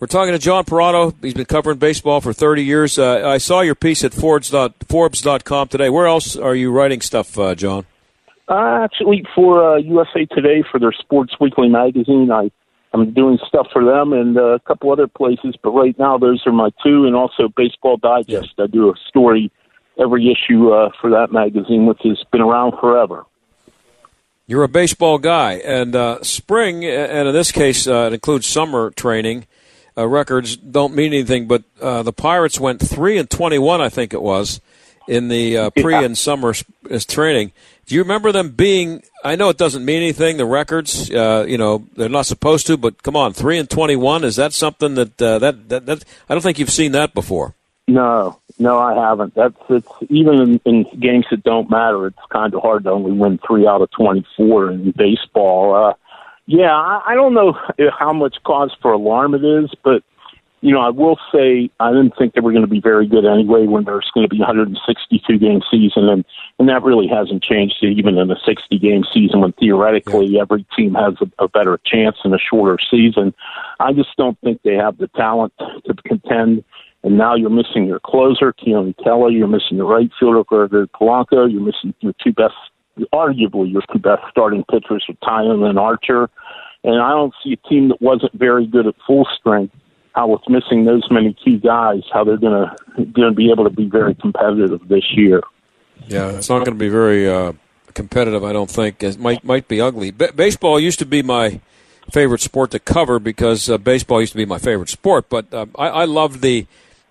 We're 0.01 0.07
talking 0.07 0.33
to 0.33 0.39
John 0.39 0.65
Perrotto. 0.65 1.15
He's 1.21 1.35
been 1.35 1.45
covering 1.45 1.79
baseball 1.79 2.21
for 2.21 2.33
30 2.33 2.63
years. 2.63 2.99
Uh, 3.01 3.29
I 3.29 3.39
saw 3.39 3.63
your 3.63 3.75
piece 3.75 4.05
at 4.05 4.15
Forbes 4.15 4.51
dot, 4.51 4.75
Forbes.com 4.89 5.69
today. 5.69 5.91
Where 5.91 6.07
else 6.07 6.37
are 6.37 6.55
you 6.55 6.71
writing 6.71 7.01
stuff, 7.01 7.37
uh, 7.37 7.57
John? 7.57 7.85
Uh, 8.49 8.81
actually, 8.85 9.25
for 9.35 9.75
uh, 9.75 9.77
USA 9.79 10.25
Today 10.27 10.63
for 10.71 10.79
their 10.79 10.93
Sports 10.93 11.35
Weekly 11.41 11.69
magazine, 11.69 12.31
I 12.31 12.51
I'm 12.95 13.13
doing 13.13 13.39
stuff 13.47 13.67
for 13.73 13.85
them 13.85 14.13
and 14.13 14.39
uh, 14.39 14.55
a 14.55 14.61
couple 14.61 14.91
other 14.93 15.09
places. 15.09 15.57
But 15.63 15.73
right 15.73 15.99
now, 15.99 16.17
those 16.17 16.43
are 16.47 16.53
my 16.53 16.71
two, 16.83 17.05
and 17.05 17.15
also 17.15 17.49
Baseball 17.55 17.97
Digest. 17.99 18.55
I 18.59 18.67
do 18.67 18.89
a 18.91 18.95
story 19.09 19.51
every 20.01 20.33
issue 20.33 20.71
uh, 20.71 20.91
for 21.01 21.11
that 21.11 21.33
magazine, 21.33 21.87
which 21.87 22.01
has 22.05 22.23
been 22.31 22.41
around 22.41 22.79
forever. 22.81 23.27
You're 24.47 24.63
a 24.63 24.69
baseball 24.69 25.19
guy, 25.19 25.55
and 25.55 25.95
uh, 25.95 26.23
spring, 26.23 26.85
and 26.85 27.29
in 27.29 27.35
this 27.35 27.53
case, 27.53 27.87
uh, 27.87 28.07
it 28.07 28.15
includes 28.15 28.47
summer 28.47 28.91
training. 28.91 29.47
Uh, 29.99 30.07
records 30.07 30.57
don't 30.57 30.95
mean 30.95 31.13
anything, 31.13 31.49
but 31.49 31.65
uh, 31.83 32.05
the 32.05 32.13
Pirates 32.13 32.61
went 32.61 32.81
three 32.81 33.19
and 33.19 33.29
twenty-one, 33.29 33.81
I 33.81 33.89
think 33.89 34.15
it 34.15 34.23
was, 34.23 34.61
in 35.09 35.27
the 35.27 35.59
uh, 35.59 35.71
pre 35.71 35.97
and 35.97 36.17
summer 36.17 36.55
s- 36.89 37.05
training. 37.05 37.51
Do 37.87 37.97
you 37.97 38.03
remember 38.03 38.31
them 38.31 38.51
being? 38.51 39.03
I 39.25 39.35
know 39.35 39.49
it 39.49 39.57
doesn't 39.57 39.85
mean 39.85 40.03
anything. 40.03 40.37
The 40.37 40.45
records, 40.45 41.11
uh, 41.11 41.47
you 41.49 41.59
know, 41.59 41.85
they're 41.97 42.09
not 42.09 42.27
supposed 42.27 42.67
to. 42.69 42.77
But 42.77 43.03
come 43.03 43.17
on, 43.17 43.33
three 43.33 43.59
and 43.59 43.69
twenty-one 43.69 44.23
is 44.23 44.37
that 44.37 44.53
something 44.53 44.95
that 44.95 45.21
uh, 45.21 45.41
that, 45.41 45.69
that 45.71 45.87
that 45.87 46.05
I 46.29 46.35
don't 46.35 46.43
think 46.43 46.59
you've 46.59 46.71
seen 46.71 46.93
that 46.93 47.13
before. 47.13 47.55
No, 47.89 48.39
no, 48.59 48.79
I 48.79 48.95
haven't. 48.95 49.35
That's 49.35 49.57
it's 49.71 49.89
even 50.11 50.41
in, 50.41 50.61
in 50.67 51.01
games 51.01 51.25
that 51.31 51.43
don't 51.43 51.71
matter. 51.71 52.07
It's 52.07 52.19
kind 52.31 52.53
of 52.55 52.61
hard 52.61 52.85
to 52.85 52.91
only 52.91 53.13
win 53.13 53.41
three 53.45 53.67
out 53.67 53.81
of 53.81 53.91
twenty-four 53.91 54.71
in 54.71 54.93
baseball. 54.93 55.75
Uh, 55.75 55.95
yeah, 56.49 56.75
I, 56.75 57.13
I 57.13 57.15
don't 57.15 57.35
know 57.35 57.53
how 57.99 58.13
much 58.13 58.37
cause 58.45 58.75
for 58.81 58.93
alarm 58.93 59.35
it 59.35 59.45
is, 59.45 59.71
but 59.85 60.03
you 60.61 60.73
know, 60.73 60.81
I 60.81 60.89
will 60.89 61.19
say 61.33 61.71
I 61.79 61.91
didn't 61.91 62.15
think 62.19 62.35
they 62.35 62.41
were 62.41 62.51
going 62.51 62.65
to 62.65 62.71
be 62.71 62.81
very 62.81 63.07
good 63.07 63.25
anyway 63.25 63.67
when 63.67 63.85
there's 63.85 64.11
going 64.13 64.29
to 64.29 64.35
be 64.35 64.39
a 64.39 64.47
162 64.47 65.39
game 65.39 65.61
season, 65.71 66.09
and 66.09 66.25
and 66.59 66.69
that 66.69 66.83
really 66.83 67.07
hasn't 67.07 67.45
changed 67.45 67.77
even 67.83 68.19
in 68.19 68.31
a 68.31 68.37
60 68.45 68.79
game 68.79 69.05
season 69.13 69.41
when 69.41 69.53
theoretically 69.53 70.41
every 70.41 70.67
team 70.77 70.95
has 70.95 71.15
a, 71.21 71.45
a 71.45 71.49
better 71.49 71.79
chance 71.87 72.17
in 72.25 72.35
a 72.35 72.39
shorter 72.39 72.79
season. 72.91 73.35
I 73.79 73.93
just 73.93 74.17
don't 74.17 74.41
think 74.41 74.63
they 74.63 74.75
have 74.75 74.99
the 74.99 75.09
talent 75.09 75.53
to 75.59 75.95
contend. 76.05 76.65
And 77.05 77.17
now 77.17 77.37
you're 77.37 77.51
missing 77.51 77.87
your 77.87 78.01
closer, 78.01 78.53
Keone 78.53 78.97
Kela. 78.97 79.33
You're 79.33 79.47
missing 79.47 79.77
your 79.77 79.87
right 79.87 80.11
fielder, 80.19 80.43
Gregory 80.43 80.89
Polanco. 80.89 81.51
You're 81.51 81.63
missing 81.63 81.95
your 82.01 82.15
two 82.23 82.33
best, 82.33 82.55
arguably 83.13 83.73
your 83.73 83.83
two 83.93 83.99
best 83.99 84.23
starting 84.31 84.65
pitchers, 84.65 85.05
with 85.09 85.19
Taillon 85.21 85.69
and 85.69 85.79
Archer. 85.79 86.29
And 86.85 87.01
I 87.03 87.11
don't 87.11 87.35
see 87.43 87.53
a 87.53 87.69
team 87.69 87.89
that 87.89 88.01
wasn't 88.01 88.33
very 88.35 88.67
good 88.67 88.87
at 88.87 88.95
full 89.07 89.27
strength 89.39 89.75
how 90.19 90.27
with 90.27 90.43
missing 90.49 90.85
those 90.85 91.07
many 91.11 91.33
key 91.33 91.59
guys, 91.59 92.03
how 92.13 92.25
they're 92.25 92.37
going 92.37 92.69
to 92.97 93.33
be 93.33 93.51
able 93.53 93.65
to 93.65 93.71
be 93.71 93.89
very 93.89 94.15
competitive 94.17 94.81
this 94.89 95.05
year. 95.13 95.43
Yeah, 96.09 96.31
it's 96.31 96.49
not 96.49 96.59
going 96.59 96.77
to 96.77 96.85
be 96.85 96.89
very 96.89 97.29
uh, 97.29 97.53
competitive. 97.95 98.43
I 98.43 98.53
don't 98.53 98.71
think 98.71 99.03
it 99.03 99.19
might 99.19 99.45
might 99.45 99.69
be 99.69 99.81
ugly. 99.81 100.11
B- 100.11 100.31
baseball 100.35 100.81
used 100.81 100.99
to 101.01 101.07
be 101.07 101.23
my 101.23 101.61
favorite 102.11 102.41
sport 102.41 102.73
to 102.73 102.79
cover 102.79 103.19
because 103.21 103.71
uh, 103.71 103.79
baseball 103.79 104.21
used 104.21 104.33
to 104.33 104.39
be 104.39 104.47
my 104.47 104.59
favorite 104.59 104.89
sport. 104.89 105.29
But 105.29 105.53
uh, 105.55 105.67
I, 105.77 105.89
I 105.89 106.05
loved 106.05 106.41
the 106.41 106.67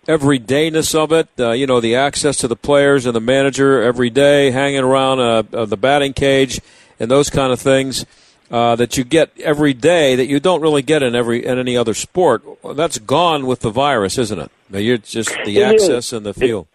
everydayness 0.08 0.96
of 0.96 1.12
it. 1.12 1.28
Uh, 1.40 1.52
you 1.52 1.68
know, 1.68 1.80
the 1.80 1.96
access 1.96 2.38
to 2.38 2.48
the 2.48 2.56
players 2.56 3.06
and 3.06 3.16
the 3.16 3.22
manager 3.22 3.82
every 3.82 4.10
day, 4.10 4.52
hanging 4.52 4.80
around 4.80 5.20
uh, 5.20 5.44
uh, 5.54 5.66
the 5.66 5.78
batting 5.78 6.14
cage, 6.14 6.60
and 7.00 7.12
those 7.12 7.30
kind 7.30 7.52
of 7.54 7.60
things. 7.60 8.06
Uh, 8.50 8.78
that 8.78 8.96
you 8.96 9.04
get 9.04 9.30
every 9.42 9.74
day 9.74 10.16
that 10.16 10.28
you 10.28 10.40
don't 10.40 10.62
really 10.62 10.82
get 10.82 11.04
in 11.04 11.16
every 11.16 11.46
in 11.46 11.60
any 11.60 11.76
other 11.76 11.94
sport. 11.94 12.42
That's 12.76 12.98
gone 12.98 13.46
with 13.46 13.60
the 13.60 13.70
virus, 13.70 14.18
isn't 14.18 14.40
it? 14.40 14.50
You're 14.70 15.00
just 15.00 15.32
the 15.44 15.58
It 15.58 15.64
access 15.74 16.06
is. 16.08 16.14
and 16.14 16.26
the 16.26 16.34
feel. 16.34 16.66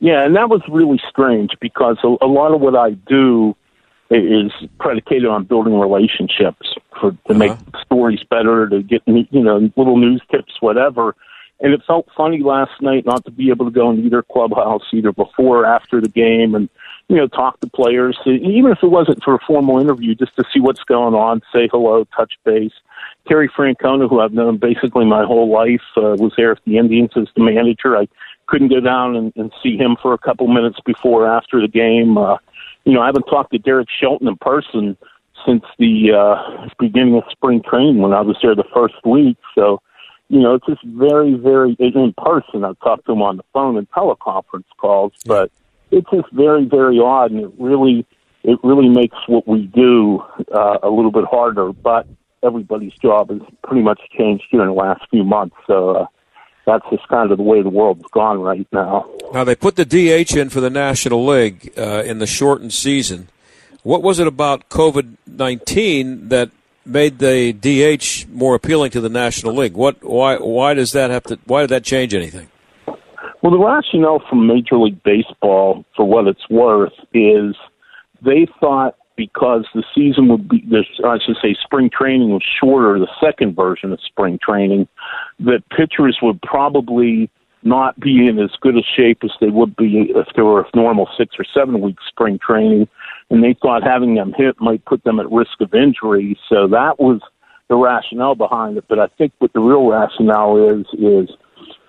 Yeah, 0.00 0.24
and 0.24 0.34
that 0.36 0.48
was 0.48 0.62
really 0.66 0.98
strange 1.10 1.50
because 1.60 1.98
a, 2.02 2.24
a 2.24 2.26
lot 2.26 2.54
of 2.54 2.62
what 2.62 2.74
I 2.74 2.92
do 2.92 3.54
is 4.10 4.50
predicated 4.80 5.26
on 5.26 5.44
building 5.44 5.78
relationships 5.78 6.74
for 6.98 7.14
to 7.26 7.34
make 7.34 7.52
stories 7.84 8.20
better, 8.30 8.66
to 8.70 8.82
get 8.82 9.02
you 9.06 9.42
know 9.42 9.70
little 9.76 9.98
news 9.98 10.22
tips, 10.30 10.54
whatever. 10.60 11.14
And 11.60 11.72
it 11.72 11.82
felt 11.86 12.08
funny 12.16 12.40
last 12.40 12.80
night 12.80 13.04
not 13.04 13.24
to 13.24 13.30
be 13.30 13.50
able 13.50 13.64
to 13.64 13.70
go 13.70 13.90
in 13.90 14.04
either 14.04 14.22
clubhouse 14.22 14.82
either 14.92 15.12
before 15.12 15.64
or 15.64 15.66
after 15.66 16.00
the 16.00 16.08
game 16.08 16.54
and 16.54 16.68
you 17.08 17.16
know 17.16 17.26
talk 17.26 17.58
to 17.60 17.68
players. 17.68 18.18
Even 18.26 18.70
if 18.70 18.78
it 18.82 18.88
wasn't 18.88 19.22
for 19.22 19.34
a 19.34 19.38
formal 19.46 19.80
interview 19.80 20.14
just 20.14 20.36
to 20.36 20.44
see 20.52 20.60
what's 20.60 20.84
going 20.84 21.14
on 21.14 21.40
say 21.52 21.68
hello 21.70 22.04
touch 22.16 22.34
base. 22.44 22.72
Terry 23.26 23.48
francona 23.48 24.08
who 24.08 24.20
i've 24.20 24.32
known 24.32 24.58
basically 24.58 25.04
my 25.04 25.24
whole 25.24 25.50
life 25.50 25.82
uh, 25.96 26.16
was 26.18 26.32
there 26.36 26.52
at 26.52 26.60
the 26.64 26.78
indians 26.78 27.10
as 27.16 27.28
the 27.34 27.42
manager. 27.42 27.96
I 27.96 28.08
couldn't 28.46 28.68
go 28.68 28.80
down 28.80 29.16
and, 29.16 29.32
and 29.36 29.52
see 29.62 29.76
him 29.76 29.96
for 30.00 30.14
a 30.14 30.18
couple 30.18 30.46
minutes 30.46 30.78
before 30.84 31.26
or 31.26 31.36
after 31.36 31.60
the 31.60 31.68
game. 31.68 32.16
Uh 32.16 32.38
you 32.84 32.92
know 32.92 33.02
i 33.02 33.06
haven't 33.06 33.24
talked 33.24 33.52
to 33.52 33.58
derek 33.58 33.88
shelton 34.00 34.28
in 34.28 34.36
person 34.36 34.96
since 35.44 35.64
the 35.78 36.12
uh 36.12 36.68
beginning 36.78 37.16
of 37.16 37.24
spring 37.30 37.62
training 37.68 37.98
when 37.98 38.12
i 38.12 38.20
was 38.20 38.36
there 38.42 38.54
the 38.54 38.64
first 38.72 38.94
week. 39.04 39.36
So 39.56 39.82
you 40.28 40.40
know, 40.40 40.54
it's 40.54 40.66
just 40.66 40.84
very, 40.84 41.34
very 41.34 41.76
in 41.78 42.14
person. 42.16 42.64
I've 42.64 42.78
talked 42.80 43.06
to 43.06 43.12
him 43.12 43.22
on 43.22 43.38
the 43.38 43.44
phone 43.52 43.76
and 43.76 43.90
teleconference 43.90 44.64
calls, 44.76 45.12
but 45.24 45.50
it's 45.90 46.08
just 46.10 46.30
very, 46.32 46.66
very 46.66 46.98
odd, 46.98 47.30
and 47.30 47.40
it 47.40 47.50
really, 47.58 48.04
it 48.42 48.58
really 48.62 48.88
makes 48.88 49.16
what 49.26 49.48
we 49.48 49.62
do 49.62 50.22
uh, 50.54 50.78
a 50.82 50.90
little 50.90 51.12
bit 51.12 51.24
harder. 51.24 51.72
But 51.72 52.06
everybody's 52.42 52.92
job 52.94 53.30
has 53.30 53.40
pretty 53.64 53.82
much 53.82 54.00
changed 54.16 54.44
here 54.50 54.60
in 54.60 54.68
the 54.68 54.74
last 54.74 55.02
few 55.10 55.24
months, 55.24 55.56
so. 55.66 55.90
Uh, 55.90 56.06
that's 56.66 56.84
just 56.90 57.08
kind 57.08 57.32
of 57.32 57.38
the 57.38 57.42
way 57.42 57.62
the 57.62 57.70
world's 57.70 58.04
gone 58.12 58.42
right 58.42 58.66
now. 58.72 59.08
Now 59.32 59.42
they 59.42 59.56
put 59.56 59.76
the 59.76 59.86
DH 59.86 60.36
in 60.36 60.50
for 60.50 60.60
the 60.60 60.68
National 60.68 61.24
League 61.24 61.72
uh, 61.78 62.02
in 62.04 62.18
the 62.18 62.26
shortened 62.26 62.74
season. 62.74 63.28
What 63.84 64.02
was 64.02 64.18
it 64.18 64.26
about 64.26 64.68
COVID 64.68 65.16
nineteen 65.26 66.28
that 66.28 66.50
made 66.88 67.18
the 67.18 67.52
DH 67.52 68.28
more 68.32 68.54
appealing 68.54 68.90
to 68.92 69.00
the 69.00 69.08
National 69.08 69.54
League. 69.54 69.74
What? 69.74 70.02
Why? 70.02 70.36
Why 70.36 70.74
does 70.74 70.92
that 70.92 71.10
have 71.10 71.24
to? 71.24 71.38
Why 71.44 71.62
did 71.62 71.70
that 71.70 71.84
change 71.84 72.14
anything? 72.14 72.48
Well, 73.42 73.52
the 73.52 73.58
rationale 73.58 74.20
from 74.28 74.46
Major 74.46 74.76
League 74.76 75.02
Baseball, 75.04 75.84
for 75.94 76.04
what 76.04 76.26
it's 76.26 76.48
worth, 76.50 76.92
is 77.14 77.54
they 78.20 78.48
thought 78.60 78.96
because 79.16 79.66
the 79.74 79.84
season 79.94 80.28
would 80.28 80.48
be, 80.48 80.64
I 81.04 81.18
should 81.24 81.36
say, 81.42 81.56
spring 81.62 81.90
training 81.90 82.30
was 82.30 82.42
shorter, 82.60 82.98
the 82.98 83.08
second 83.20 83.54
version 83.54 83.92
of 83.92 84.00
spring 84.00 84.38
training, 84.42 84.88
that 85.40 85.68
pitchers 85.70 86.18
would 86.22 86.40
probably 86.42 87.30
not 87.64 87.98
be 87.98 88.26
in 88.26 88.38
as 88.38 88.50
good 88.60 88.76
a 88.76 88.82
shape 88.96 89.18
as 89.24 89.32
they 89.40 89.48
would 89.48 89.76
be 89.76 90.12
if 90.14 90.26
there 90.34 90.44
were 90.44 90.60
a 90.60 90.76
normal 90.76 91.08
six 91.18 91.34
or 91.38 91.44
seven 91.52 91.80
week 91.80 91.96
spring 92.08 92.38
training 92.38 92.88
and 93.30 93.42
they 93.42 93.54
thought 93.60 93.82
having 93.82 94.14
them 94.14 94.32
hit 94.36 94.60
might 94.60 94.84
put 94.84 95.04
them 95.04 95.20
at 95.20 95.30
risk 95.30 95.60
of 95.60 95.74
injury. 95.74 96.38
So 96.48 96.66
that 96.68 96.98
was 96.98 97.20
the 97.68 97.76
rationale 97.76 98.34
behind 98.34 98.78
it. 98.78 98.84
But 98.88 98.98
I 98.98 99.06
think 99.18 99.32
what 99.38 99.52
the 99.52 99.60
real 99.60 99.86
rationale 99.86 100.80
is 100.80 100.86
is 100.94 101.36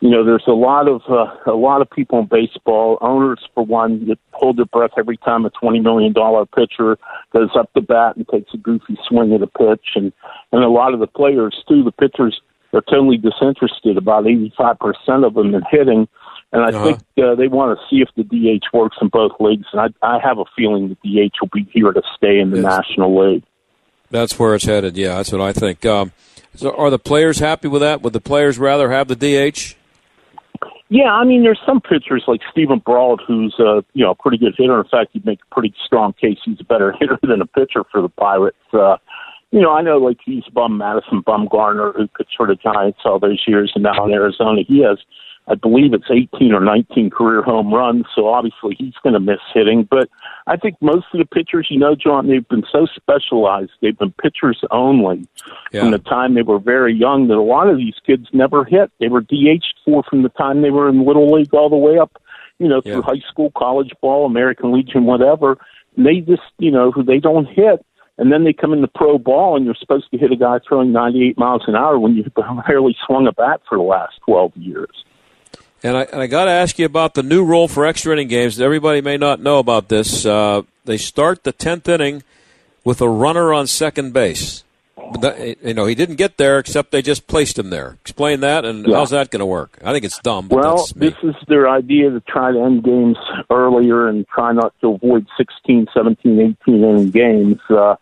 you 0.02 0.10
know 0.10 0.24
there's 0.24 0.44
a 0.48 0.54
lot 0.54 0.88
of 0.88 1.02
uh, 1.10 1.52
a 1.52 1.56
lot 1.56 1.82
of 1.82 1.90
people 1.90 2.20
in 2.20 2.26
baseball 2.26 2.98
owners 3.02 3.48
for 3.54 3.66
one 3.66 4.08
that 4.08 4.20
hold 4.32 4.58
their 4.58 4.66
breath 4.66 4.92
every 4.98 5.18
time 5.18 5.46
a 5.46 5.50
twenty 5.50 5.80
million 5.80 6.14
dollar 6.14 6.46
pitcher 6.46 6.98
goes 7.34 7.50
up 7.58 7.70
the 7.74 7.82
bat 7.82 8.16
and 8.16 8.28
takes 8.28 8.54
a 8.54 8.58
goofy 8.58 8.98
swing 9.08 9.34
at 9.34 9.42
a 9.42 9.48
pitch 9.48 9.96
and 9.96 10.12
and 10.52 10.64
a 10.64 10.70
lot 10.70 10.94
of 10.94 11.00
the 11.00 11.08
players 11.08 11.64
too 11.68 11.84
the 11.84 11.92
pitchers 11.92 12.42
are 12.74 12.82
totally 12.82 13.18
disinterested 13.18 13.98
about 13.98 14.28
eighty 14.28 14.54
five 14.58 14.78
percent 14.80 15.24
of 15.24 15.34
them 15.34 15.54
in 15.54 15.62
hitting 15.70 16.08
and 16.52 16.64
I 16.64 16.70
uh-huh. 16.70 16.84
think 16.86 17.00
uh, 17.24 17.36
they 17.36 17.48
want 17.48 17.78
to 17.78 17.86
see 17.90 18.02
if 18.02 18.10
the 18.16 18.24
DH 18.24 18.76
works 18.76 18.98
in 19.02 19.10
both 19.10 19.34
leagues. 19.40 19.68
And 19.72 19.82
I, 19.82 19.88
I 20.06 20.20
have 20.20 20.40
a 20.40 20.46
feeling 20.56 20.90
the 20.90 20.96
DH 20.96 21.34
will 21.42 21.50
be 21.54 21.70
here 21.72 21.92
to 21.92 22.02
stay 22.16 22.40
in 22.40 22.52
the 22.52 22.62
yes. 22.62 22.66
National 22.66 23.34
League. 23.34 23.44
That's 24.10 24.40
where 24.40 24.56
it's 24.56 24.66
headed. 24.66 24.98
Yeah, 24.98 25.16
that's 25.16 25.32
what 25.32 25.42
I 25.42 25.54
think. 25.54 25.86
Um, 25.86 26.12
so 26.56 26.76
are 26.76 26.90
the 26.90 26.98
players 26.98 27.38
happy 27.38 27.68
with 27.68 27.82
that? 27.82 28.02
Would 28.02 28.14
the 28.14 28.22
players 28.22 28.58
rather 28.58 28.90
have 28.90 29.08
the 29.08 29.16
DH? 29.16 29.76
Yeah, 30.92 31.12
I 31.12 31.24
mean, 31.24 31.44
there's 31.44 31.60
some 31.68 31.82
pitchers 31.82 32.24
like 32.28 32.42
Steven 32.52 32.80
Brault, 32.80 33.22
who's 33.28 33.54
a 33.60 33.86
you 33.94 34.04
know 34.04 34.12
a 34.12 34.16
pretty 34.16 34.40
good 34.40 34.56
hitter. 34.58 34.80
In 34.80 34.88
fact, 34.88 35.12
you'd 35.14 35.26
make 35.26 35.40
a 35.40 35.54
pretty 35.54 35.74
strong 35.86 36.14
case 36.14 36.40
he's 36.44 36.60
a 36.60 36.64
better 36.64 36.92
hitter 37.00 37.20
than 37.22 37.42
a 37.42 37.46
pitcher 37.46 37.84
for 37.92 38.02
the 38.02 38.10
Pirates. 38.10 38.58
Uh, 38.74 38.98
you 39.52 39.62
know, 39.62 39.72
I 39.72 39.84
know 39.84 39.98
like 39.98 40.18
he's 40.26 40.44
bum 40.52 40.80
Madison 40.80 41.22
Bumgarner, 41.22 41.96
who 41.96 42.08
pitched 42.08 42.34
for 42.36 42.48
the 42.48 42.56
Giants 42.56 43.00
all 43.06 43.20
those 43.20 43.44
years, 43.48 43.72
and 43.76 43.84
now 43.84 44.04
in 44.04 44.12
Arizona, 44.12 44.64
he 44.68 44.82
has 44.82 44.98
I 45.50 45.56
believe 45.56 45.94
it's 45.94 46.12
18 46.12 46.54
or 46.54 46.60
19 46.60 47.10
career 47.10 47.42
home 47.42 47.74
runs, 47.74 48.06
so 48.14 48.28
obviously 48.28 48.76
he's 48.78 48.94
going 49.02 49.14
to 49.14 49.20
miss 49.20 49.40
hitting. 49.52 49.84
But 49.90 50.08
I 50.46 50.58
think 50.58 50.76
most 50.80 51.08
of 51.12 51.18
the 51.18 51.26
pitchers, 51.26 51.68
you 51.72 51.80
know, 51.80 51.96
John, 51.96 52.28
they've 52.28 52.48
been 52.48 52.66
so 52.72 52.86
specialized. 52.86 53.72
They've 53.82 53.98
been 53.98 54.14
pitchers 54.22 54.62
only 54.70 55.28
yeah. 55.72 55.82
from 55.82 55.92
the 55.92 55.98
time 55.98 56.36
they 56.36 56.44
were 56.44 56.60
very 56.60 56.94
young 56.94 57.28
that 57.30 57.36
a 57.36 57.42
lot 57.42 57.68
of 57.68 57.78
these 57.78 57.96
kids 58.06 58.28
never 58.32 58.64
hit. 58.64 58.92
They 59.00 59.08
were 59.08 59.22
DH'd 59.22 59.74
for 59.84 60.04
from 60.04 60.22
the 60.22 60.30
time 60.30 60.62
they 60.62 60.70
were 60.70 60.88
in 60.88 61.04
Little 61.04 61.32
League 61.32 61.54
all 61.54 61.70
the 61.70 61.76
way 61.76 61.98
up, 61.98 62.22
you 62.60 62.68
know, 62.68 62.82
through 62.82 62.98
yeah. 62.98 63.02
high 63.02 63.24
school, 63.28 63.52
college 63.58 63.92
ball, 64.02 64.28
American 64.28 64.72
Legion, 64.72 65.06
whatever. 65.06 65.58
And 65.98 66.06
they 66.06 66.20
just, 66.20 66.44
you 66.60 66.70
know, 66.70 66.92
who 66.92 67.04
they 67.04 67.18
don't 67.18 67.48
hit. 67.48 67.84
And 68.20 68.32
then 68.32 68.44
they 68.44 68.54
come 68.54 68.74
in 68.74 68.82
the 68.82 68.88
pro 68.88 69.18
ball, 69.18 69.56
and 69.56 69.66
you're 69.66 69.76
supposed 69.80 70.12
to 70.12 70.18
hit 70.18 70.32
a 70.32 70.36
guy 70.36 70.60
throwing 70.68 70.92
98 70.92 71.38
miles 71.38 71.64
an 71.68 71.76
hour 71.76 71.98
when 71.98 72.16
you've 72.16 72.28
barely 72.68 72.96
swung 73.08 73.26
a 73.26 73.32
bat 73.32 73.62
for 73.68 73.78
the 73.78 73.84
last 73.84 74.20
12 74.26 74.58
years. 74.58 75.06
And 75.84 75.96
I, 75.96 76.04
and 76.04 76.22
I 76.22 76.28
got 76.28 76.46
to 76.46 76.52
ask 76.52 76.78
you 76.78 76.86
about 76.86 77.14
the 77.14 77.24
new 77.24 77.44
rule 77.44 77.68
for 77.68 77.86
extra 77.86 78.14
inning 78.14 78.28
games. 78.28 78.60
Everybody 78.60 79.02
may 79.02 79.18
not 79.18 79.40
know 79.40 79.60
about 79.60 79.88
this. 79.88 80.26
Uh, 80.26 80.64
they 80.86 80.98
start 80.98 81.44
the 81.44 81.52
tenth 81.52 81.88
inning 81.88 82.24
with 82.84 83.02
a 83.02 83.10
runner 83.10 83.54
on 83.54 83.68
second 83.68 84.14
base. 84.14 84.64
you 85.64 85.74
know, 85.74 85.86
he 85.86 85.96
didn't 85.96 86.18
get 86.18 86.38
there 86.38 86.60
except 86.60 86.92
they 86.92 87.02
just 87.02 87.28
placed 87.28 87.58
him 87.58 87.70
there. 87.70 87.98
Explain 88.02 88.42
that, 88.42 88.66
and 88.66 88.86
yeah. 88.86 88.98
how's 88.98 89.12
that 89.12 89.32
going 89.32 89.40
to 89.40 89.46
work? 89.46 89.80
I 89.84 89.94
think 89.94 90.04
it's 90.04 90.20
dumb. 90.20 90.50
well, 90.50 90.86
this 90.96 91.16
is 91.24 91.36
their 91.48 91.70
idea 91.70 92.10
to 92.10 92.20
try 92.20 92.52
to 92.52 92.60
end 92.60 92.84
games 92.84 93.18
earlier 93.50 94.08
and 94.08 94.28
try 94.28 94.52
not 94.52 94.74
to 94.82 94.94
avoid 94.94 95.28
16, 95.38 95.88
17, 95.94 96.58
18 96.68 96.84
inning 96.84 97.10
games. 97.12 97.60
Uh, 97.70 97.96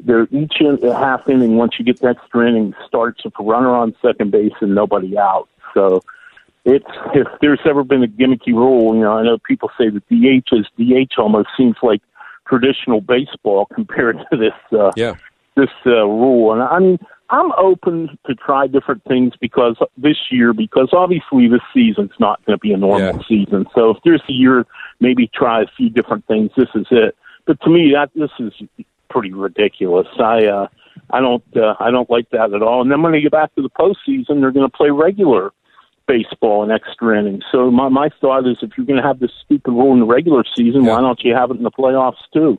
they're 0.00 0.26
each 0.30 0.54
in, 0.60 0.78
a 0.82 0.98
half 0.98 1.28
inning, 1.28 1.56
once 1.56 1.74
you 1.78 1.84
get 1.84 2.00
the 2.00 2.08
extra 2.08 2.48
inning, 2.48 2.74
starts 2.86 3.22
with 3.24 3.34
a 3.38 3.42
runner 3.42 3.70
on 3.70 3.94
second 4.00 4.30
base 4.30 4.54
and 4.60 4.74
nobody 4.74 5.18
out. 5.18 5.48
So 5.74 6.02
it's 6.64 6.84
if 7.14 7.26
there's 7.40 7.60
ever 7.64 7.84
been 7.84 8.02
a 8.02 8.08
gimmicky 8.08 8.52
rule, 8.52 8.94
you 8.94 9.02
know, 9.02 9.12
I 9.12 9.22
know 9.22 9.38
people 9.38 9.70
say 9.78 9.88
that 9.88 10.06
DH 10.08 10.54
is 10.54 10.66
DH 10.78 11.18
almost 11.18 11.48
seems 11.56 11.76
like 11.82 12.02
traditional 12.46 13.00
baseball 13.00 13.66
compared 13.74 14.18
to 14.30 14.36
this 14.36 14.78
uh, 14.78 14.90
yeah. 14.96 15.14
this 15.56 15.70
uh, 15.86 16.04
rule. 16.04 16.52
And 16.52 16.62
I 16.62 16.78
mean, 16.78 16.98
I'm 17.30 17.52
open 17.52 18.18
to 18.26 18.34
try 18.34 18.66
different 18.66 19.04
things 19.04 19.34
because 19.40 19.76
this 19.96 20.16
year, 20.30 20.52
because 20.52 20.88
obviously 20.92 21.48
this 21.48 21.60
season's 21.72 22.10
not 22.18 22.44
going 22.44 22.58
to 22.58 22.60
be 22.60 22.72
a 22.72 22.76
normal 22.76 23.16
yeah. 23.16 23.22
season. 23.28 23.66
So 23.74 23.90
if 23.90 23.98
there's 24.04 24.22
a 24.28 24.32
year, 24.32 24.66
maybe 24.98 25.30
try 25.32 25.62
a 25.62 25.66
few 25.76 25.90
different 25.90 26.26
things. 26.26 26.50
This 26.56 26.68
is 26.74 26.86
it. 26.90 27.16
But 27.46 27.60
to 27.62 27.70
me, 27.70 27.92
that 27.94 28.10
this 28.14 28.30
is 28.38 28.52
pretty 29.08 29.32
ridiculous. 29.32 30.08
I 30.18 30.46
uh, 30.46 30.66
I 31.10 31.20
don't 31.20 31.44
uh, 31.56 31.74
I 31.78 31.90
don't 31.90 32.10
like 32.10 32.30
that 32.30 32.52
at 32.52 32.62
all. 32.62 32.82
And 32.82 32.90
then 32.90 33.02
when 33.02 33.12
they 33.12 33.20
get 33.20 33.32
back 33.32 33.54
to 33.54 33.62
the 33.62 33.70
postseason, 33.70 34.40
they're 34.40 34.52
going 34.52 34.68
to 34.68 34.76
play 34.76 34.90
regular 34.90 35.52
baseball 36.10 36.62
and 36.62 36.72
extra 36.72 37.18
innings. 37.18 37.44
So 37.52 37.70
my 37.70 37.88
my 37.88 38.08
thought 38.20 38.46
is, 38.46 38.58
if 38.62 38.70
you're 38.76 38.86
going 38.86 39.00
to 39.00 39.06
have 39.06 39.20
this 39.20 39.30
stupid 39.44 39.70
rule 39.70 39.92
in 39.92 40.00
the 40.00 40.06
regular 40.06 40.44
season, 40.56 40.84
yeah. 40.84 40.92
why 40.92 41.00
don't 41.00 41.20
you 41.22 41.34
have 41.34 41.50
it 41.50 41.56
in 41.56 41.62
the 41.62 41.70
playoffs 41.70 42.22
too? 42.32 42.58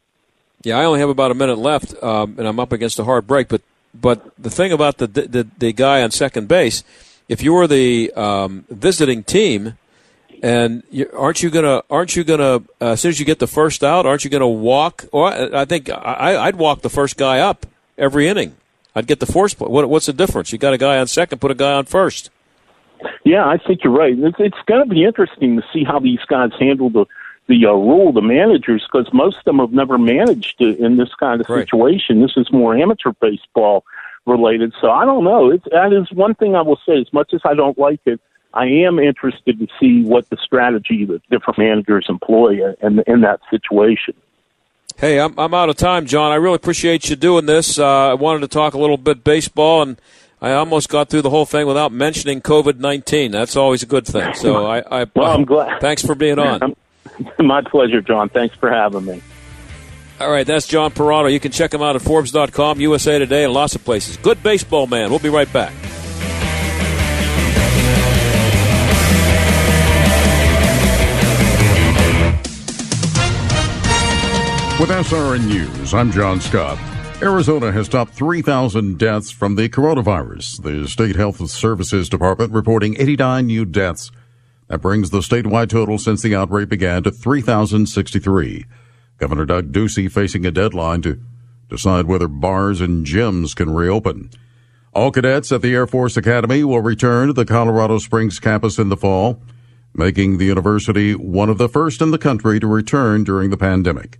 Yeah, 0.63 0.77
I 0.77 0.85
only 0.85 0.99
have 0.99 1.09
about 1.09 1.31
a 1.31 1.33
minute 1.33 1.57
left, 1.57 2.01
um, 2.03 2.35
and 2.37 2.47
I'm 2.47 2.59
up 2.59 2.71
against 2.71 2.99
a 2.99 3.03
hard 3.03 3.27
break. 3.27 3.47
But 3.47 3.61
but 3.93 4.31
the 4.37 4.49
thing 4.49 4.71
about 4.71 4.97
the 4.97 5.07
the, 5.07 5.47
the 5.57 5.73
guy 5.73 6.01
on 6.01 6.11
second 6.11 6.47
base, 6.47 6.83
if 7.27 7.41
you're 7.41 7.67
the 7.67 8.11
um, 8.13 8.65
visiting 8.69 9.23
team, 9.23 9.77
and 10.41 10.83
you, 10.89 11.09
aren't 11.13 11.43
you 11.43 11.49
gonna 11.49 11.81
aren't 11.89 12.15
you 12.15 12.23
gonna 12.23 12.57
uh, 12.79 12.91
as 12.91 13.01
soon 13.01 13.09
as 13.09 13.19
you 13.19 13.25
get 13.25 13.39
the 13.39 13.47
first 13.47 13.83
out, 13.83 14.05
aren't 14.05 14.23
you 14.23 14.29
gonna 14.29 14.47
walk? 14.47 15.05
Or 15.11 15.27
I 15.55 15.65
think 15.65 15.89
I, 15.89 16.37
I'd 16.45 16.55
walk 16.55 16.81
the 16.81 16.89
first 16.89 17.17
guy 17.17 17.39
up 17.39 17.65
every 17.97 18.27
inning. 18.27 18.55
I'd 18.95 19.07
get 19.07 19.19
the 19.19 19.25
force. 19.25 19.57
What, 19.57 19.89
what's 19.89 20.05
the 20.05 20.13
difference? 20.13 20.51
You 20.51 20.57
got 20.57 20.73
a 20.73 20.77
guy 20.77 20.97
on 20.97 21.07
second, 21.07 21.39
put 21.39 21.51
a 21.51 21.55
guy 21.55 21.73
on 21.73 21.85
first. 21.85 22.29
Yeah, 23.23 23.45
I 23.45 23.57
think 23.57 23.83
you're 23.83 23.93
right. 23.93 24.17
It's, 24.17 24.37
it's 24.39 24.57
going 24.65 24.87
to 24.87 24.89
be 24.89 25.03
interesting 25.03 25.57
to 25.57 25.63
see 25.73 25.83
how 25.83 25.99
these 25.99 26.23
guys 26.27 26.51
handle 26.59 26.89
the 26.89 27.05
the 27.47 27.65
uh, 27.65 27.71
rule, 27.71 28.13
the 28.13 28.21
managers, 28.21 28.87
because 28.89 29.11
most 29.13 29.37
of 29.37 29.43
them 29.43 29.59
have 29.59 29.73
never 29.73 29.97
managed 29.97 30.61
in 30.61 30.97
this 30.97 31.13
kind 31.15 31.41
of 31.41 31.49
right. 31.49 31.61
situation. 31.63 32.21
This 32.21 32.37
is 32.37 32.51
more 32.51 32.75
amateur 32.77 33.11
baseball 33.19 33.83
related, 34.25 34.73
so 34.79 34.91
I 34.91 35.05
don't 35.05 35.23
know. 35.23 35.49
It's, 35.49 35.65
that 35.71 35.91
is 35.91 36.09
one 36.15 36.35
thing 36.35 36.55
I 36.55 36.61
will 36.61 36.79
say. 36.85 37.01
As 37.01 37.11
much 37.11 37.33
as 37.33 37.41
I 37.43 37.53
don't 37.53 37.77
like 37.77 37.99
it, 38.05 38.21
I 38.53 38.65
am 38.65 38.99
interested 38.99 39.59
to 39.59 39.67
see 39.79 40.03
what 40.03 40.29
the 40.29 40.37
strategy 40.37 41.03
that 41.05 41.21
different 41.29 41.57
managers 41.57 42.05
employ 42.09 42.59
in, 42.81 43.03
in 43.07 43.21
that 43.21 43.41
situation. 43.49 44.13
Hey, 44.97 45.19
I'm, 45.19 45.37
I'm 45.39 45.53
out 45.53 45.69
of 45.69 45.77
time, 45.77 46.05
John. 46.05 46.31
I 46.31 46.35
really 46.35 46.55
appreciate 46.55 47.09
you 47.09 47.15
doing 47.15 47.45
this. 47.45 47.79
Uh, 47.79 48.11
I 48.11 48.13
wanted 48.13 48.41
to 48.41 48.47
talk 48.47 48.73
a 48.73 48.77
little 48.77 48.97
bit 48.97 49.23
baseball 49.23 49.81
and 49.81 49.99
I 50.41 50.53
almost 50.53 50.89
got 50.89 51.09
through 51.09 51.21
the 51.21 51.29
whole 51.29 51.45
thing 51.45 51.67
without 51.67 51.91
mentioning 51.91 52.41
COVID 52.41 52.79
nineteen. 52.79 53.31
That's 53.31 53.55
always 53.55 53.83
a 53.83 53.85
good 53.85 54.07
thing. 54.07 54.33
So 54.33 54.65
I, 54.71 55.01
I 55.01 55.05
well, 55.15 55.31
I'm 55.31 55.45
glad. 55.45 55.79
Thanks 55.81 56.03
for 56.03 56.15
being 56.15 56.39
on. 56.39 56.75
My 57.39 57.61
pleasure, 57.61 58.01
John. 58.01 58.29
Thanks 58.29 58.55
for 58.55 58.69
having 58.71 59.05
me. 59.05 59.21
All 60.19 60.31
right, 60.31 60.45
that's 60.45 60.67
John 60.67 60.91
Perrotto. 60.91 61.31
You 61.31 61.39
can 61.39 61.51
check 61.51 61.73
him 61.73 61.81
out 61.81 61.95
at 61.95 62.01
Forbes.com, 62.03 62.79
USA 62.79 63.17
Today, 63.17 63.43
and 63.43 63.53
lots 63.53 63.75
of 63.75 63.83
places. 63.83 64.17
Good 64.17 64.41
baseball 64.43 64.85
man. 64.87 65.09
We'll 65.09 65.19
be 65.19 65.29
right 65.29 65.51
back. 65.51 65.73
With 74.79 74.89
SRN 74.89 75.45
News, 75.45 75.93
I'm 75.93 76.11
John 76.11 76.41
Scott. 76.41 76.79
Arizona 77.21 77.71
has 77.71 77.87
topped 77.87 78.15
3,000 78.15 78.97
deaths 78.97 79.29
from 79.29 79.53
the 79.53 79.69
coronavirus. 79.69 80.63
The 80.63 80.87
State 80.87 81.15
Health 81.15 81.47
Services 81.51 82.09
Department 82.09 82.51
reporting 82.51 82.95
89 82.97 83.45
new 83.45 83.63
deaths. 83.63 84.11
That 84.67 84.81
brings 84.81 85.11
the 85.11 85.19
statewide 85.19 85.69
total 85.69 85.99
since 85.99 86.23
the 86.23 86.35
outbreak 86.35 86.69
began 86.69 87.03
to 87.03 87.11
3,063. 87.11 88.65
Governor 89.19 89.45
Doug 89.45 89.71
Ducey 89.71 90.11
facing 90.11 90.47
a 90.47 90.51
deadline 90.51 91.03
to 91.03 91.21
decide 91.69 92.07
whether 92.07 92.27
bars 92.27 92.81
and 92.81 93.05
gyms 93.05 93.55
can 93.55 93.69
reopen. 93.69 94.31
All 94.91 95.11
cadets 95.11 95.51
at 95.51 95.61
the 95.61 95.75
Air 95.75 95.85
Force 95.85 96.17
Academy 96.17 96.63
will 96.63 96.81
return 96.81 97.27
to 97.27 97.33
the 97.33 97.45
Colorado 97.45 97.99
Springs 97.99 98.39
campus 98.39 98.79
in 98.79 98.89
the 98.89 98.97
fall, 98.97 99.43
making 99.93 100.39
the 100.39 100.45
university 100.45 101.13
one 101.13 101.49
of 101.49 101.59
the 101.59 101.69
first 101.69 102.01
in 102.01 102.09
the 102.09 102.17
country 102.17 102.59
to 102.59 102.65
return 102.65 103.23
during 103.23 103.51
the 103.51 103.57
pandemic. 103.57 104.17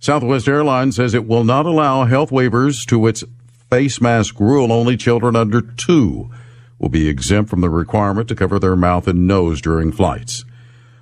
Southwest 0.00 0.48
Airlines 0.48 0.96
says 0.96 1.12
it 1.12 1.26
will 1.26 1.44
not 1.44 1.66
allow 1.66 2.04
health 2.04 2.30
waivers 2.30 2.86
to 2.86 3.06
its 3.06 3.24
face 3.68 4.00
mask 4.00 4.38
rule. 4.38 4.72
Only 4.72 4.96
children 4.96 5.34
under 5.34 5.60
two 5.60 6.30
will 6.78 6.88
be 6.88 7.08
exempt 7.08 7.50
from 7.50 7.60
the 7.60 7.70
requirement 7.70 8.28
to 8.28 8.36
cover 8.36 8.58
their 8.58 8.76
mouth 8.76 9.08
and 9.08 9.26
nose 9.26 9.60
during 9.60 9.90
flights. 9.90 10.44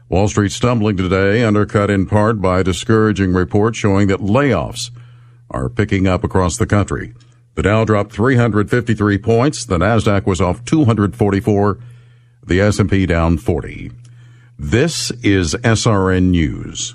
Wall 0.09 0.29
Street 0.29 0.53
stumbling 0.53 0.97
today, 0.97 1.43
undercut 1.43 1.91
in 1.91 2.07
part 2.07 2.41
by 2.41 2.63
discouraging 2.63 3.33
reports 3.33 3.77
showing 3.77 4.09
that 4.09 4.21
layoffs 4.21 4.91
are 5.51 5.69
picking 5.69 6.07
up 6.07 6.25
across 6.25 6.57
the 6.57 6.67
country. 6.67 7.13
The 7.55 7.63
Dow 7.63 7.85
dropped 7.85 8.13
353 8.13 9.19
points. 9.19 9.65
The 9.65 9.79
Nasdaq 9.79 10.27
was 10.27 10.41
off 10.41 10.65
244. 10.65 11.79
The 12.47 12.61
S&P 12.61 13.07
down 13.07 13.39
40. 13.39 13.91
This 14.59 15.11
is 15.23 15.55
SRN 15.55 16.31
News. 16.31 16.95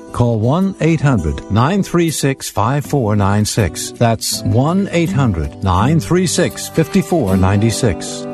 Call 0.11 0.39
1 0.39 0.75
800 0.81 1.51
936 1.51 2.49
5496. 2.49 3.91
That's 3.93 4.43
1 4.43 4.89
800 4.91 5.63
936 5.63 6.67
5496. 6.69 8.27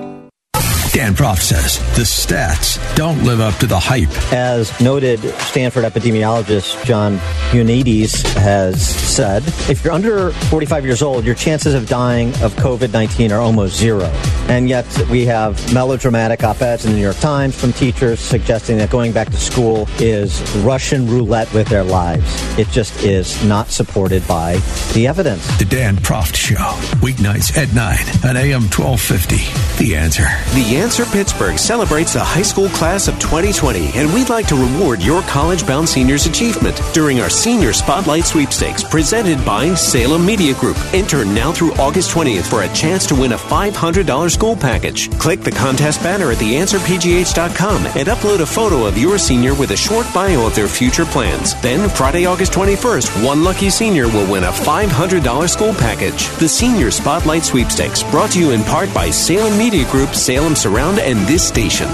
Dan 0.98 1.14
Proft 1.14 1.42
says 1.42 1.78
the 1.96 2.02
stats 2.02 2.80
don't 2.96 3.24
live 3.24 3.40
up 3.40 3.54
to 3.60 3.68
the 3.68 3.78
hype. 3.78 4.10
As 4.34 4.72
noted, 4.82 5.20
Stanford 5.42 5.84
epidemiologist 5.84 6.84
John 6.86 7.18
Ioannidis 7.52 8.24
has 8.34 8.84
said, 8.96 9.44
if 9.70 9.84
you're 9.84 9.94
under 9.94 10.32
45 10.32 10.86
years 10.86 11.04
old, 11.04 11.24
your 11.24 11.36
chances 11.36 11.76
of 11.76 11.88
dying 11.88 12.30
of 12.42 12.56
COVID 12.56 12.94
19 12.94 13.32
are 13.32 13.40
almost 13.40 13.76
zero. 13.78 14.12
And 14.50 14.70
yet 14.70 14.86
we 15.10 15.26
have 15.26 15.74
melodramatic 15.74 16.44
op 16.44 16.62
eds 16.62 16.86
in 16.86 16.92
the 16.92 16.98
New 16.98 17.04
York 17.04 17.18
Times 17.18 17.60
from 17.60 17.74
teachers 17.74 18.20
suggesting 18.20 18.78
that 18.78 18.90
going 18.90 19.12
back 19.12 19.30
to 19.30 19.38
school 19.38 19.88
is 20.00 20.42
Russian 20.58 21.08
roulette 21.08 21.54
with 21.54 21.68
their 21.68 21.84
lives. 21.84 22.26
It 22.58 22.68
just 22.70 23.04
is 23.04 23.44
not 23.44 23.70
supported 23.70 24.26
by 24.28 24.58
the 24.94 25.08
evidence. 25.08 25.46
The 25.58 25.66
Dan 25.66 25.98
Proft 25.98 26.36
Show, 26.36 26.56
weeknights 27.02 27.58
at 27.58 27.74
9 27.74 28.30
on 28.30 28.38
AM 28.38 28.64
1250. 28.64 29.84
The 29.84 29.96
answer. 29.96 30.24
The 30.54 30.78
Answer 30.78 31.06
Pittsburgh 31.06 31.58
celebrates 31.58 32.14
the 32.14 32.24
high 32.24 32.42
school 32.42 32.70
class 32.70 33.08
of 33.08 33.16
2020, 33.20 33.92
and 33.96 34.14
we'd 34.14 34.30
like 34.30 34.48
to 34.48 34.56
reward 34.56 35.02
your 35.02 35.22
college 35.24 35.68
bound 35.68 35.88
seniors' 35.88 36.26
achievement 36.26 36.80
during 36.94 37.20
our 37.20 37.30
Senior 37.30 37.74
Spotlight 37.74 38.26
Sweepstakes 38.26 38.84
presented 38.84 39.44
by 39.46 39.74
Salem 39.76 40.26
Media 40.26 40.54
Group. 40.56 40.78
Enter 40.94 41.26
now 41.26 41.52
through 41.52 41.74
August 41.74 42.12
20th 42.12 42.48
for 42.48 42.64
a 42.64 42.74
chance 42.74 43.06
to 43.08 43.16
win 43.16 43.34
a 43.34 43.38
$500 43.38 44.37
school 44.38 44.56
package. 44.56 45.10
Click 45.17 45.41
the 45.41 45.50
contest 45.50 46.04
banner 46.04 46.30
at 46.30 46.38
theanswerpgh.com 46.38 47.86
and 47.97 48.08
upload 48.08 48.41
a 48.41 48.45
photo 48.45 48.86
of 48.86 48.95
your 48.95 49.17
senior 49.17 49.56
with 49.56 49.71
a 49.71 49.76
short 49.76 50.06
bio 50.13 50.45
of 50.45 50.54
their 50.54 50.67
future 50.67 51.06
plans. 51.06 51.60
Then, 51.62 51.89
Friday, 51.89 52.28
August 52.28 52.52
21st, 52.54 53.26
one 53.26 53.43
lucky 53.43 53.71
senior 53.71 54.08
will 54.08 54.32
win 54.32 54.43
a 54.43 54.52
$500 54.52 55.50
school 55.50 55.73
package. 55.73 56.30
The 56.38 56.47
Senior 56.47 56.91
Spotlight 56.91 57.45
Sweepstakes, 57.45 58.04
brought 58.12 58.30
to 58.34 58.39
you 58.39 58.52
in 58.52 58.62
part 58.63 58.93
by 58.93 59.10
Salem 59.10 59.58
Media 59.58 59.89
Group, 59.89 60.13
Salem 60.13 60.56
Surround, 60.56 61.00
and 61.00 61.17
this 61.28 61.47
station. 61.47 61.89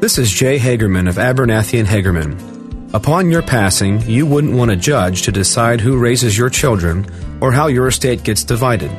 This 0.00 0.18
is 0.18 0.32
Jay 0.32 0.58
Hagerman 0.58 1.08
of 1.08 1.14
Abernathy 1.14 1.78
and 1.78 1.86
Hagerman. 1.86 2.92
Upon 2.92 3.30
your 3.30 3.42
passing, 3.42 4.00
you 4.02 4.26
wouldn't 4.26 4.56
want 4.56 4.72
a 4.72 4.76
judge 4.76 5.22
to 5.22 5.30
decide 5.30 5.80
who 5.80 5.96
raises 5.96 6.36
your 6.36 6.50
children 6.50 7.06
or 7.40 7.52
how 7.52 7.68
your 7.68 7.86
estate 7.86 8.24
gets 8.24 8.42
divided. 8.42 8.90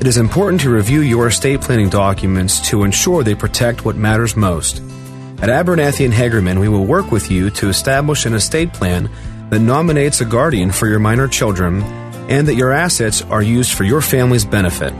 It 0.00 0.06
is 0.08 0.16
important 0.18 0.60
to 0.62 0.70
review 0.70 1.00
your 1.00 1.28
estate 1.28 1.60
planning 1.62 1.88
documents 1.88 2.60
to 2.68 2.84
ensure 2.84 3.22
they 3.22 3.34
protect 3.34 3.84
what 3.84 3.96
matters 3.96 4.36
most. 4.36 4.78
At 5.38 5.48
Abernathy 5.48 6.04
and 6.04 6.12
Hagerman, 6.12 6.60
we 6.60 6.68
will 6.68 6.84
work 6.84 7.10
with 7.10 7.30
you 7.30 7.48
to 7.50 7.68
establish 7.68 8.26
an 8.26 8.34
estate 8.34 8.72
plan 8.72 9.10
that 9.50 9.60
nominates 9.60 10.20
a 10.20 10.24
guardian 10.24 10.72
for 10.72 10.88
your 10.88 10.98
minor 10.98 11.28
children 11.28 11.82
and 12.28 12.46
that 12.48 12.54
your 12.54 12.72
assets 12.72 13.22
are 13.22 13.42
used 13.42 13.72
for 13.72 13.84
your 13.84 14.00
family's 14.00 14.44
benefit. 14.44 14.92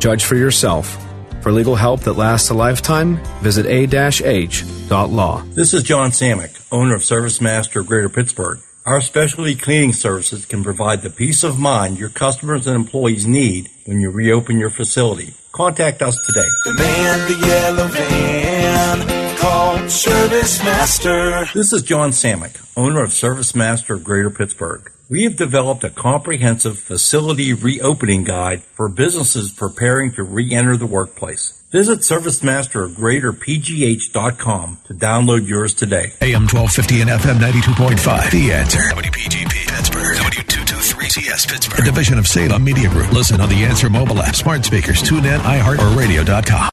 Judge 0.00 0.24
for 0.24 0.36
yourself. 0.36 0.98
For 1.42 1.52
legal 1.52 1.76
help 1.76 2.00
that 2.02 2.14
lasts 2.14 2.50
a 2.50 2.54
lifetime, 2.54 3.22
visit 3.42 3.66
a-h.law. 3.66 5.42
This 5.54 5.74
is 5.74 5.82
John 5.82 6.10
Samick, 6.10 6.66
owner 6.72 6.94
of 6.94 7.04
Service 7.04 7.40
Master 7.40 7.80
of 7.80 7.86
Greater 7.86 8.08
Pittsburgh. 8.08 8.60
Our 8.84 9.00
specialty 9.00 9.54
cleaning 9.54 9.92
services 9.92 10.44
can 10.44 10.64
provide 10.64 11.02
the 11.02 11.10
peace 11.10 11.44
of 11.44 11.56
mind 11.56 12.00
your 12.00 12.08
customers 12.08 12.66
and 12.66 12.74
employees 12.74 13.28
need 13.28 13.70
when 13.84 14.00
you 14.00 14.10
reopen 14.10 14.58
your 14.58 14.70
facility. 14.70 15.34
Contact 15.52 16.02
us 16.02 16.18
today. 16.26 16.48
Demand 16.64 17.32
the 17.32 17.46
yellow 17.46 17.86
van. 17.86 19.38
Call 19.38 19.88
Service 19.88 20.64
Master. 20.64 21.44
This 21.54 21.72
is 21.72 21.82
John 21.82 22.10
Samick, 22.10 22.60
owner 22.76 23.04
of 23.04 23.12
Service 23.12 23.54
Master 23.54 23.94
of 23.94 24.02
Greater 24.02 24.30
Pittsburgh. 24.30 24.90
We 25.12 25.22
have 25.24 25.36
developed 25.36 25.84
a 25.84 25.90
comprehensive 25.90 26.78
facility 26.78 27.52
reopening 27.52 28.24
guide 28.24 28.62
for 28.62 28.88
businesses 28.88 29.52
preparing 29.52 30.12
to 30.12 30.22
re-enter 30.22 30.78
the 30.78 30.86
workplace. 30.86 31.62
Visit 31.70 31.98
ServiceMasterofGreaterPGH.com 31.98 34.78
to 34.84 34.94
download 34.94 35.46
yours 35.46 35.74
today. 35.74 36.14
AM 36.22 36.48
1250 36.48 37.02
and 37.02 37.10
FM 37.10 37.40
92.5. 37.40 38.30
The 38.30 38.52
answer. 38.54 38.78
WPGP 38.78 39.68
Pittsburgh. 39.68 40.16
W223CS 40.16 41.46
Pittsburgh. 41.46 41.80
A 41.80 41.82
division 41.82 42.18
of 42.18 42.26
Salem 42.26 42.64
Media 42.64 42.88
Group. 42.88 43.12
Listen 43.12 43.42
on 43.42 43.50
the 43.50 43.66
Answer 43.66 43.90
mobile 43.90 44.22
app, 44.22 44.34
smart 44.34 44.64
speakers, 44.64 45.02
tune 45.02 45.26
in, 45.26 45.42
iHeart, 45.42 45.78
or 45.78 45.88
radio.com. 45.94 46.70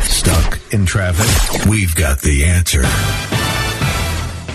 Stuck 0.00 0.58
in 0.72 0.86
traffic? 0.86 1.28
We've 1.68 1.94
got 1.94 2.22
the 2.22 2.46
answer. 2.46 2.84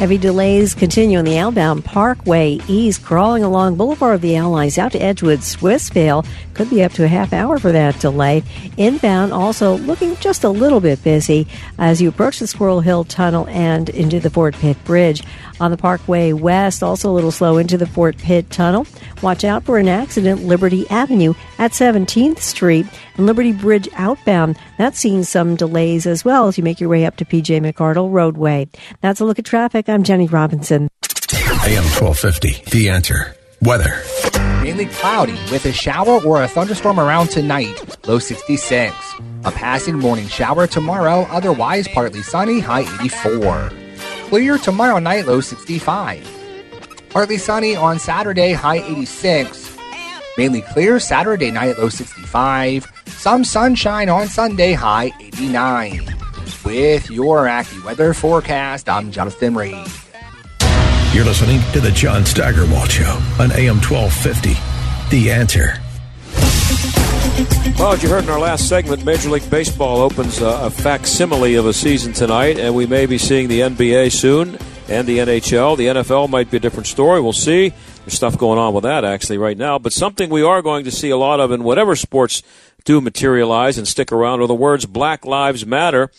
Heavy 0.01 0.17
delays 0.17 0.73
continue 0.73 1.19
on 1.19 1.25
the 1.25 1.37
outbound 1.37 1.85
Parkway 1.85 2.57
East, 2.67 3.03
crawling 3.05 3.43
along 3.43 3.75
Boulevard 3.75 4.15
of 4.15 4.21
the 4.21 4.35
Allies 4.35 4.79
out 4.79 4.93
to 4.93 4.99
Edgewood, 4.99 5.41
Swissvale. 5.41 6.25
Could 6.55 6.71
be 6.71 6.83
up 6.83 6.91
to 6.93 7.03
a 7.03 7.07
half 7.07 7.33
hour 7.33 7.59
for 7.59 7.71
that 7.71 7.99
delay. 7.99 8.41
Inbound 8.77 9.31
also 9.31 9.77
looking 9.77 10.15
just 10.15 10.43
a 10.43 10.49
little 10.49 10.79
bit 10.79 11.03
busy 11.03 11.45
as 11.77 12.01
you 12.01 12.09
approach 12.09 12.39
the 12.39 12.47
Squirrel 12.47 12.79
Hill 12.79 13.03
Tunnel 13.03 13.47
and 13.49 13.89
into 13.89 14.19
the 14.19 14.31
Fort 14.31 14.55
Pitt 14.55 14.83
Bridge. 14.85 15.21
On 15.61 15.69
the 15.69 15.77
Parkway 15.77 16.33
West, 16.33 16.81
also 16.81 17.11
a 17.11 17.13
little 17.13 17.29
slow 17.29 17.59
into 17.59 17.77
the 17.77 17.85
Fort 17.85 18.17
Pitt 18.17 18.49
Tunnel. 18.49 18.87
Watch 19.21 19.43
out 19.43 19.63
for 19.63 19.77
an 19.77 19.87
accident, 19.87 20.43
Liberty 20.43 20.89
Avenue 20.89 21.35
at 21.59 21.73
17th 21.73 22.39
Street 22.39 22.87
and 23.15 23.27
Liberty 23.27 23.51
Bridge 23.51 23.87
outbound. 23.93 24.57
That's 24.79 24.97
seeing 24.97 25.21
some 25.21 25.55
delays 25.55 26.07
as 26.07 26.25
well 26.25 26.47
as 26.47 26.57
you 26.57 26.63
make 26.63 26.79
your 26.79 26.89
way 26.89 27.05
up 27.05 27.15
to 27.17 27.25
PJ 27.25 27.61
McArdle 27.61 28.11
Roadway. 28.11 28.69
That's 29.01 29.19
a 29.19 29.25
look 29.25 29.37
at 29.37 29.45
traffic. 29.45 29.87
I'm 29.87 30.01
Jenny 30.01 30.25
Robinson. 30.25 30.89
AM 31.31 31.85
1250. 31.93 32.71
The 32.71 32.89
answer. 32.89 33.35
Weather. 33.61 34.01
Mainly 34.63 34.87
cloudy 34.87 35.37
with 35.51 35.65
a 35.65 35.71
shower 35.71 36.19
or 36.25 36.41
a 36.41 36.47
thunderstorm 36.47 36.99
around 36.99 37.29
tonight. 37.29 38.07
low 38.07 38.17
66. 38.17 38.95
A 39.45 39.51
passing 39.51 39.99
morning 39.99 40.27
shower 40.27 40.65
tomorrow, 40.65 41.27
otherwise 41.29 41.87
partly 41.87 42.23
sunny, 42.23 42.59
high 42.59 42.81
84. 42.99 43.71
Clear 44.31 44.57
tomorrow 44.57 44.97
night, 44.97 45.27
low 45.27 45.41
65. 45.41 46.25
Partly 47.09 47.37
sunny 47.37 47.75
on 47.75 47.99
Saturday, 47.99 48.53
high 48.53 48.77
86. 48.77 49.77
Mainly 50.37 50.61
clear 50.61 51.01
Saturday 51.01 51.51
night, 51.51 51.77
low 51.77 51.89
65. 51.89 52.89
Some 53.07 53.43
sunshine 53.43 54.07
on 54.07 54.29
Sunday, 54.29 54.71
high 54.71 55.11
89. 55.19 56.15
With 56.63 57.11
your 57.11 57.43
AccuWeather 57.43 58.15
forecast, 58.15 58.87
I'm 58.87 59.11
Jonathan 59.11 59.53
Reed. 59.53 59.85
You're 61.13 61.25
listening 61.25 61.59
to 61.73 61.81
the 61.81 61.91
John 61.93 62.25
Steigerwald 62.25 62.89
Show 62.89 63.21
on 63.37 63.51
AM 63.51 63.81
1250. 63.81 64.53
The 65.13 65.29
answer. 65.29 65.73
Well, 67.81 67.93
as 67.93 68.03
you 68.03 68.09
heard 68.09 68.25
in 68.25 68.29
our 68.29 68.39
last 68.39 68.69
segment, 68.69 69.03
Major 69.05 69.31
League 69.31 69.49
Baseball 69.49 70.01
opens 70.01 70.39
a, 70.39 70.45
a 70.45 70.69
facsimile 70.69 71.55
of 71.55 71.65
a 71.65 71.73
season 71.73 72.13
tonight, 72.13 72.59
and 72.59 72.75
we 72.75 72.85
may 72.85 73.07
be 73.07 73.17
seeing 73.17 73.47
the 73.47 73.61
NBA 73.61 74.11
soon 74.11 74.59
and 74.87 75.07
the 75.07 75.17
NHL. 75.17 75.75
The 75.77 75.87
NFL 75.87 76.29
might 76.29 76.51
be 76.51 76.57
a 76.57 76.59
different 76.59 76.85
story. 76.85 77.19
We'll 77.19 77.33
see. 77.33 77.69
There's 77.69 78.13
stuff 78.13 78.37
going 78.37 78.59
on 78.59 78.75
with 78.75 78.83
that 78.83 79.03
actually 79.03 79.39
right 79.39 79.57
now, 79.57 79.79
but 79.79 79.93
something 79.93 80.29
we 80.29 80.43
are 80.43 80.61
going 80.61 80.85
to 80.85 80.91
see 80.91 81.09
a 81.09 81.17
lot 81.17 81.39
of 81.39 81.51
in 81.51 81.63
whatever 81.63 81.95
sports 81.95 82.43
do 82.85 83.01
materialize 83.01 83.79
and 83.79 83.87
stick 83.87 84.11
around 84.11 84.41
are 84.41 84.47
the 84.47 84.53
words 84.53 84.85
Black 84.85 85.25
Lives 85.25 85.65
Matter. 85.65 86.11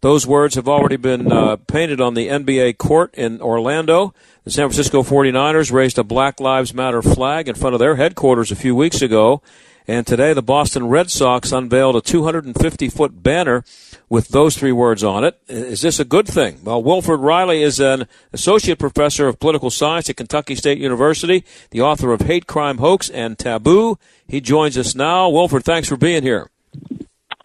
Those 0.00 0.26
words 0.26 0.54
have 0.54 0.66
already 0.66 0.96
been 0.96 1.30
uh, 1.30 1.56
painted 1.56 2.00
on 2.00 2.14
the 2.14 2.28
NBA 2.28 2.78
court 2.78 3.14
in 3.14 3.42
Orlando. 3.42 4.14
The 4.44 4.50
San 4.50 4.66
Francisco 4.66 5.02
49ers 5.02 5.72
raised 5.72 5.98
a 5.98 6.04
Black 6.04 6.40
Lives 6.40 6.72
Matter 6.72 7.02
flag 7.02 7.48
in 7.48 7.54
front 7.54 7.74
of 7.74 7.80
their 7.80 7.96
headquarters 7.96 8.50
a 8.50 8.56
few 8.56 8.74
weeks 8.74 9.02
ago. 9.02 9.42
And 9.88 10.06
today 10.06 10.32
the 10.32 10.42
Boston 10.42 10.88
Red 10.88 11.10
Sox 11.10 11.50
unveiled 11.50 11.96
a 11.96 12.00
250 12.00 12.88
foot 12.88 13.22
banner 13.22 13.64
with 14.08 14.28
those 14.28 14.56
three 14.56 14.72
words 14.72 15.02
on 15.02 15.24
it. 15.24 15.40
Is 15.48 15.80
this 15.80 15.98
a 15.98 16.04
good 16.04 16.28
thing? 16.28 16.60
Well, 16.62 16.82
Wilfred 16.82 17.20
Reilly 17.20 17.62
is 17.62 17.80
an 17.80 18.06
associate 18.32 18.78
professor 18.78 19.26
of 19.26 19.40
political 19.40 19.70
science 19.70 20.08
at 20.08 20.16
Kentucky 20.16 20.54
State 20.54 20.78
University, 20.78 21.44
the 21.70 21.80
author 21.80 22.12
of 22.12 22.22
Hate, 22.22 22.46
Crime, 22.46 22.78
Hoax, 22.78 23.10
and 23.10 23.38
Taboo. 23.38 23.98
He 24.28 24.40
joins 24.40 24.78
us 24.78 24.94
now. 24.94 25.28
Wilfred, 25.28 25.64
thanks 25.64 25.88
for 25.88 25.96
being 25.96 26.22
here. 26.22 26.50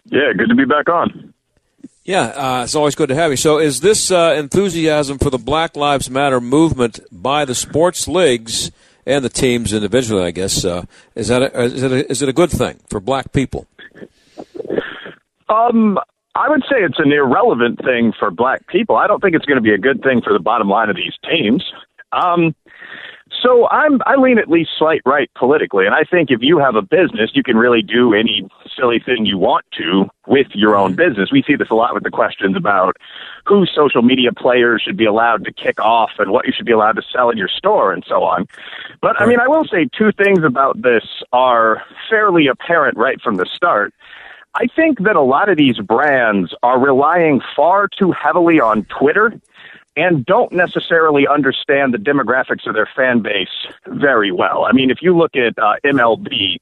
Yeah, 0.04 0.32
good 0.36 0.48
to 0.48 0.54
be 0.54 0.64
back 0.64 0.88
on. 0.88 1.34
Yeah, 2.04 2.22
uh, 2.22 2.62
it's 2.64 2.74
always 2.74 2.94
good 2.94 3.10
to 3.10 3.14
have 3.14 3.30
you. 3.30 3.36
So, 3.36 3.58
is 3.58 3.80
this 3.80 4.10
uh, 4.10 4.34
enthusiasm 4.34 5.18
for 5.18 5.28
the 5.28 5.36
Black 5.36 5.76
Lives 5.76 6.08
Matter 6.08 6.40
movement 6.40 7.00
by 7.12 7.44
the 7.44 7.54
sports 7.54 8.08
leagues 8.08 8.70
and 9.08 9.24
the 9.24 9.28
teams 9.28 9.72
individually? 9.72 10.22
I 10.22 10.30
guess 10.30 10.64
uh, 10.64 10.84
is 11.16 11.28
that 11.28 11.42
a, 11.42 11.62
is 11.62 11.82
it 11.82 11.90
a, 11.90 12.10
is 12.10 12.22
it 12.22 12.28
a 12.28 12.32
good 12.32 12.50
thing 12.50 12.78
for 12.88 13.00
black 13.00 13.32
people? 13.32 13.66
Um, 15.48 15.98
I 16.34 16.48
would 16.48 16.62
say 16.62 16.76
it's 16.78 16.98
an 16.98 17.10
irrelevant 17.10 17.80
thing 17.82 18.12
for 18.16 18.30
black 18.30 18.68
people. 18.68 18.96
I 18.96 19.06
don't 19.06 19.20
think 19.20 19.34
it's 19.34 19.46
going 19.46 19.56
to 19.56 19.62
be 19.62 19.72
a 19.72 19.78
good 19.78 20.02
thing 20.02 20.20
for 20.20 20.32
the 20.32 20.38
bottom 20.38 20.68
line 20.68 20.90
of 20.90 20.96
these 20.96 21.14
teams. 21.28 21.64
Um, 22.12 22.54
so 23.42 23.68
I'm 23.68 24.00
I 24.06 24.16
lean 24.16 24.38
at 24.38 24.48
least 24.48 24.70
slight 24.78 25.00
right 25.04 25.30
politically, 25.34 25.86
and 25.86 25.94
I 25.94 26.04
think 26.04 26.30
if 26.30 26.40
you 26.42 26.58
have 26.58 26.76
a 26.76 26.82
business, 26.82 27.30
you 27.34 27.42
can 27.42 27.56
really 27.56 27.82
do 27.82 28.14
any 28.14 28.48
silly 28.76 28.98
thing 28.98 29.26
you 29.26 29.38
want 29.38 29.64
to 29.78 30.08
with 30.26 30.48
your 30.54 30.76
own 30.76 30.94
business. 30.94 31.30
We 31.32 31.42
see 31.42 31.56
this 31.56 31.68
a 31.70 31.74
lot 31.74 31.94
with 31.94 32.04
the 32.04 32.10
questions 32.10 32.56
about 32.56 32.96
who 33.46 33.64
social 33.66 34.02
media 34.02 34.32
players 34.32 34.82
should 34.82 34.96
be 34.96 35.06
allowed 35.06 35.44
to 35.44 35.52
kick 35.52 35.80
off 35.80 36.10
and 36.18 36.30
what 36.30 36.46
you 36.46 36.52
should 36.54 36.66
be 36.66 36.72
allowed 36.72 36.96
to 36.96 37.02
sell 37.12 37.30
in 37.30 37.38
your 37.38 37.48
store 37.48 37.92
and 37.92 38.04
so 38.06 38.22
on. 38.22 38.46
But 39.00 39.20
I 39.20 39.26
mean, 39.26 39.40
I 39.40 39.48
will 39.48 39.64
say 39.64 39.88
two 39.96 40.12
things 40.12 40.44
about 40.44 40.80
this 40.82 41.04
are 41.32 41.82
fairly 42.10 42.46
apparent 42.46 42.96
right 42.96 43.20
from 43.20 43.36
the 43.36 43.46
start. 43.46 43.94
I 44.54 44.66
think 44.74 45.04
that 45.04 45.14
a 45.14 45.22
lot 45.22 45.48
of 45.48 45.56
these 45.56 45.78
brands 45.78 46.54
are 46.62 46.80
relying 46.80 47.40
far 47.54 47.88
too 47.88 48.12
heavily 48.12 48.60
on 48.60 48.84
Twitter 48.86 49.38
and 49.98 50.24
don't 50.24 50.52
necessarily 50.52 51.26
understand 51.26 51.92
the 51.92 51.98
demographics 51.98 52.66
of 52.68 52.74
their 52.74 52.88
fan 52.94 53.20
base 53.20 53.66
very 53.88 54.30
well. 54.30 54.64
I 54.64 54.72
mean, 54.72 54.90
if 54.90 54.98
you 55.02 55.16
look 55.16 55.34
at 55.34 55.58
uh, 55.58 55.74
MLB, 55.84 56.58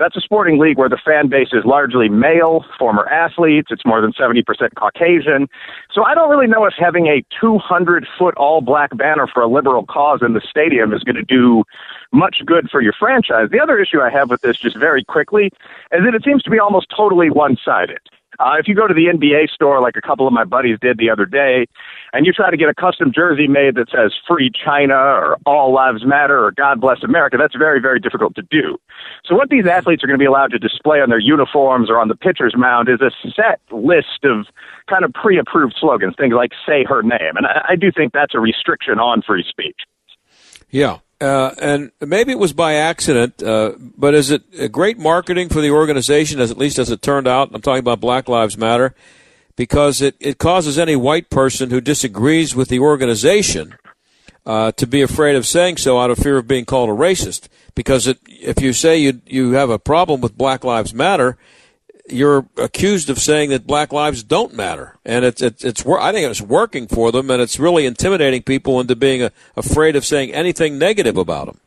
that's 0.00 0.16
a 0.16 0.20
sporting 0.20 0.58
league 0.58 0.78
where 0.78 0.88
the 0.88 0.98
fan 1.04 1.28
base 1.28 1.50
is 1.52 1.64
largely 1.64 2.08
male, 2.08 2.64
former 2.76 3.06
athletes. 3.08 3.68
It's 3.70 3.86
more 3.86 4.00
than 4.00 4.12
70% 4.12 4.42
Caucasian. 4.74 5.48
So 5.92 6.02
I 6.02 6.14
don't 6.16 6.28
really 6.28 6.48
know 6.48 6.64
if 6.64 6.74
having 6.76 7.06
a 7.06 7.22
200 7.40 8.04
foot 8.18 8.34
all 8.34 8.62
black 8.62 8.96
banner 8.96 9.28
for 9.32 9.42
a 9.42 9.46
liberal 9.46 9.86
cause 9.86 10.18
in 10.20 10.32
the 10.32 10.40
stadium 10.40 10.92
is 10.92 11.04
going 11.04 11.14
to 11.14 11.22
do 11.22 11.62
much 12.12 12.42
good 12.44 12.68
for 12.68 12.80
your 12.80 12.94
franchise. 12.98 13.50
The 13.52 13.60
other 13.60 13.78
issue 13.78 14.00
I 14.00 14.10
have 14.10 14.28
with 14.28 14.40
this, 14.40 14.58
just 14.58 14.76
very 14.76 15.04
quickly, 15.04 15.46
is 15.92 16.00
that 16.04 16.14
it 16.16 16.24
seems 16.24 16.42
to 16.42 16.50
be 16.50 16.58
almost 16.58 16.88
totally 16.94 17.30
one 17.30 17.56
sided. 17.64 18.00
Uh, 18.38 18.54
if 18.58 18.66
you 18.66 18.74
go 18.74 18.86
to 18.86 18.94
the 18.94 19.06
NBA 19.06 19.50
store, 19.50 19.80
like 19.80 19.96
a 19.96 20.00
couple 20.00 20.26
of 20.26 20.32
my 20.32 20.44
buddies 20.44 20.78
did 20.80 20.98
the 20.98 21.10
other 21.10 21.26
day, 21.26 21.66
and 22.12 22.26
you 22.26 22.32
try 22.32 22.50
to 22.50 22.56
get 22.56 22.68
a 22.68 22.74
custom 22.74 23.12
jersey 23.14 23.46
made 23.46 23.74
that 23.74 23.90
says 23.90 24.12
Free 24.26 24.50
China 24.50 24.94
or 24.94 25.36
All 25.46 25.72
Lives 25.72 26.04
Matter 26.04 26.44
or 26.44 26.50
God 26.50 26.80
Bless 26.80 27.02
America, 27.02 27.36
that's 27.38 27.56
very, 27.56 27.80
very 27.80 28.00
difficult 28.00 28.34
to 28.36 28.42
do. 28.42 28.78
So, 29.24 29.34
what 29.34 29.50
these 29.50 29.66
athletes 29.66 30.02
are 30.02 30.06
going 30.06 30.18
to 30.18 30.22
be 30.22 30.26
allowed 30.26 30.50
to 30.52 30.58
display 30.58 31.00
on 31.00 31.10
their 31.10 31.18
uniforms 31.18 31.90
or 31.90 32.00
on 32.00 32.08
the 32.08 32.16
pitcher's 32.16 32.54
mound 32.56 32.88
is 32.88 33.00
a 33.00 33.10
set 33.34 33.60
list 33.70 34.24
of 34.24 34.46
kind 34.88 35.04
of 35.04 35.12
pre 35.12 35.38
approved 35.38 35.74
slogans, 35.78 36.14
things 36.16 36.34
like 36.34 36.52
Say 36.66 36.84
Her 36.84 37.02
Name. 37.02 37.36
And 37.36 37.46
I, 37.46 37.64
I 37.70 37.76
do 37.76 37.92
think 37.92 38.12
that's 38.12 38.34
a 38.34 38.40
restriction 38.40 38.98
on 38.98 39.22
free 39.22 39.44
speech. 39.48 39.80
Yeah. 40.70 40.98
Uh, 41.22 41.54
and 41.58 41.92
maybe 42.00 42.32
it 42.32 42.38
was 42.38 42.52
by 42.52 42.74
accident, 42.74 43.40
uh, 43.44 43.74
but 43.96 44.12
is 44.12 44.32
it 44.32 44.42
a 44.58 44.68
great 44.68 44.98
marketing 44.98 45.48
for 45.48 45.60
the 45.60 45.70
organization, 45.70 46.40
as 46.40 46.50
at 46.50 46.58
least 46.58 46.80
as 46.80 46.90
it 46.90 47.00
turned 47.00 47.28
out? 47.28 47.50
I'm 47.54 47.62
talking 47.62 47.78
about 47.78 48.00
Black 48.00 48.28
Lives 48.28 48.58
Matter, 48.58 48.92
because 49.54 50.02
it, 50.02 50.16
it 50.18 50.38
causes 50.38 50.80
any 50.80 50.96
white 50.96 51.30
person 51.30 51.70
who 51.70 51.80
disagrees 51.80 52.56
with 52.56 52.68
the 52.68 52.80
organization 52.80 53.76
uh, 54.44 54.72
to 54.72 54.84
be 54.84 55.00
afraid 55.00 55.36
of 55.36 55.46
saying 55.46 55.76
so 55.76 56.00
out 56.00 56.10
of 56.10 56.18
fear 56.18 56.38
of 56.38 56.48
being 56.48 56.64
called 56.64 56.90
a 56.90 56.92
racist. 56.92 57.46
Because 57.76 58.08
it, 58.08 58.18
if 58.26 58.60
you 58.60 58.72
say 58.72 58.98
you 58.98 59.20
you 59.24 59.52
have 59.52 59.70
a 59.70 59.78
problem 59.78 60.20
with 60.20 60.36
Black 60.36 60.64
Lives 60.64 60.92
Matter, 60.92 61.38
you're 62.08 62.46
accused 62.56 63.10
of 63.10 63.18
saying 63.18 63.50
that 63.50 63.66
black 63.66 63.92
lives 63.92 64.22
don't 64.22 64.54
matter, 64.54 64.98
and 65.04 65.24
it's 65.24 65.40
it's, 65.40 65.64
it's 65.64 65.86
I 65.86 66.12
think 66.12 66.28
it's 66.28 66.40
working 66.42 66.86
for 66.86 67.12
them, 67.12 67.30
and 67.30 67.40
it's 67.40 67.58
really 67.58 67.86
intimidating 67.86 68.42
people 68.42 68.80
into 68.80 68.96
being 68.96 69.22
a, 69.22 69.32
afraid 69.56 69.96
of 69.96 70.04
saying 70.04 70.32
anything 70.32 70.78
negative 70.78 71.16
about 71.16 71.46
them. 71.46 71.60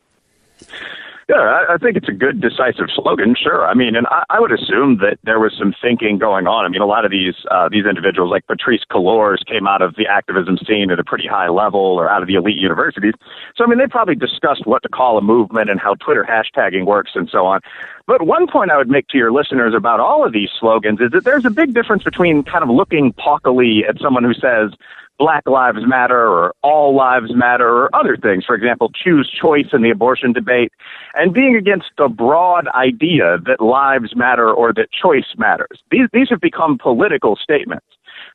Yeah, 1.27 1.37
I, 1.37 1.73
I 1.73 1.77
think 1.77 1.97
it's 1.97 2.07
a 2.07 2.11
good, 2.11 2.39
decisive 2.39 2.85
slogan. 2.93 3.35
Sure, 3.35 3.65
I 3.65 3.73
mean, 3.73 3.95
and 3.95 4.05
I, 4.07 4.23
I 4.29 4.39
would 4.39 4.51
assume 4.51 4.97
that 4.97 5.17
there 5.23 5.39
was 5.39 5.55
some 5.57 5.73
thinking 5.81 6.19
going 6.19 6.45
on. 6.45 6.65
I 6.65 6.69
mean, 6.69 6.83
a 6.83 6.85
lot 6.85 7.03
of 7.03 7.09
these 7.09 7.33
uh, 7.49 7.67
these 7.67 7.85
individuals, 7.87 8.29
like 8.29 8.45
Patrisse 8.45 8.85
Cullors, 8.91 9.43
came 9.47 9.65
out 9.65 9.81
of 9.81 9.95
the 9.95 10.05
activism 10.05 10.59
scene 10.67 10.91
at 10.91 10.99
a 10.99 11.03
pretty 11.03 11.27
high 11.27 11.49
level, 11.49 11.79
or 11.79 12.07
out 12.07 12.21
of 12.21 12.27
the 12.27 12.35
elite 12.35 12.57
universities. 12.57 13.13
So, 13.55 13.63
I 13.63 13.67
mean, 13.67 13.79
they 13.79 13.87
probably 13.87 14.13
discussed 14.13 14.67
what 14.67 14.83
to 14.83 14.89
call 14.89 15.17
a 15.17 15.21
movement 15.21 15.71
and 15.71 15.79
how 15.79 15.95
Twitter 15.95 16.23
hashtagging 16.23 16.85
works 16.85 17.11
and 17.15 17.27
so 17.27 17.47
on. 17.47 17.61
But 18.05 18.27
one 18.27 18.45
point 18.45 18.69
I 18.69 18.77
would 18.77 18.89
make 18.89 19.07
to 19.07 19.17
your 19.17 19.31
listeners 19.31 19.73
about 19.75 19.99
all 19.99 20.23
of 20.23 20.31
these 20.31 20.49
slogans 20.59 21.01
is 21.01 21.09
that 21.11 21.23
there's 21.23 21.45
a 21.45 21.49
big 21.49 21.73
difference 21.73 22.03
between 22.03 22.43
kind 22.43 22.63
of 22.63 22.69
looking 22.69 23.13
pockily 23.13 23.83
at 23.89 23.99
someone 23.99 24.23
who 24.23 24.35
says 24.35 24.73
Black 25.17 25.47
Lives 25.47 25.79
Matter 25.85 26.27
or 26.27 26.53
All 26.61 26.95
Lives 26.95 27.33
Matter 27.33 27.67
or 27.67 27.95
other 27.95 28.17
things, 28.17 28.45
for 28.45 28.55
example, 28.55 28.91
choose 28.91 29.29
choice 29.29 29.67
in 29.73 29.81
the 29.81 29.89
abortion 29.89 30.33
debate, 30.33 30.71
and 31.15 31.33
being 31.33 31.55
against 31.55 31.87
the 31.97 32.07
broad 32.07 32.67
idea 32.69 33.37
that 33.45 33.61
lives 33.61 34.15
matter 34.15 34.51
or 34.51 34.73
that 34.73 34.89
choice 34.91 35.35
matters. 35.37 35.81
These, 35.91 36.07
these 36.11 36.29
have 36.29 36.41
become 36.41 36.77
political 36.77 37.35
statements. 37.35 37.85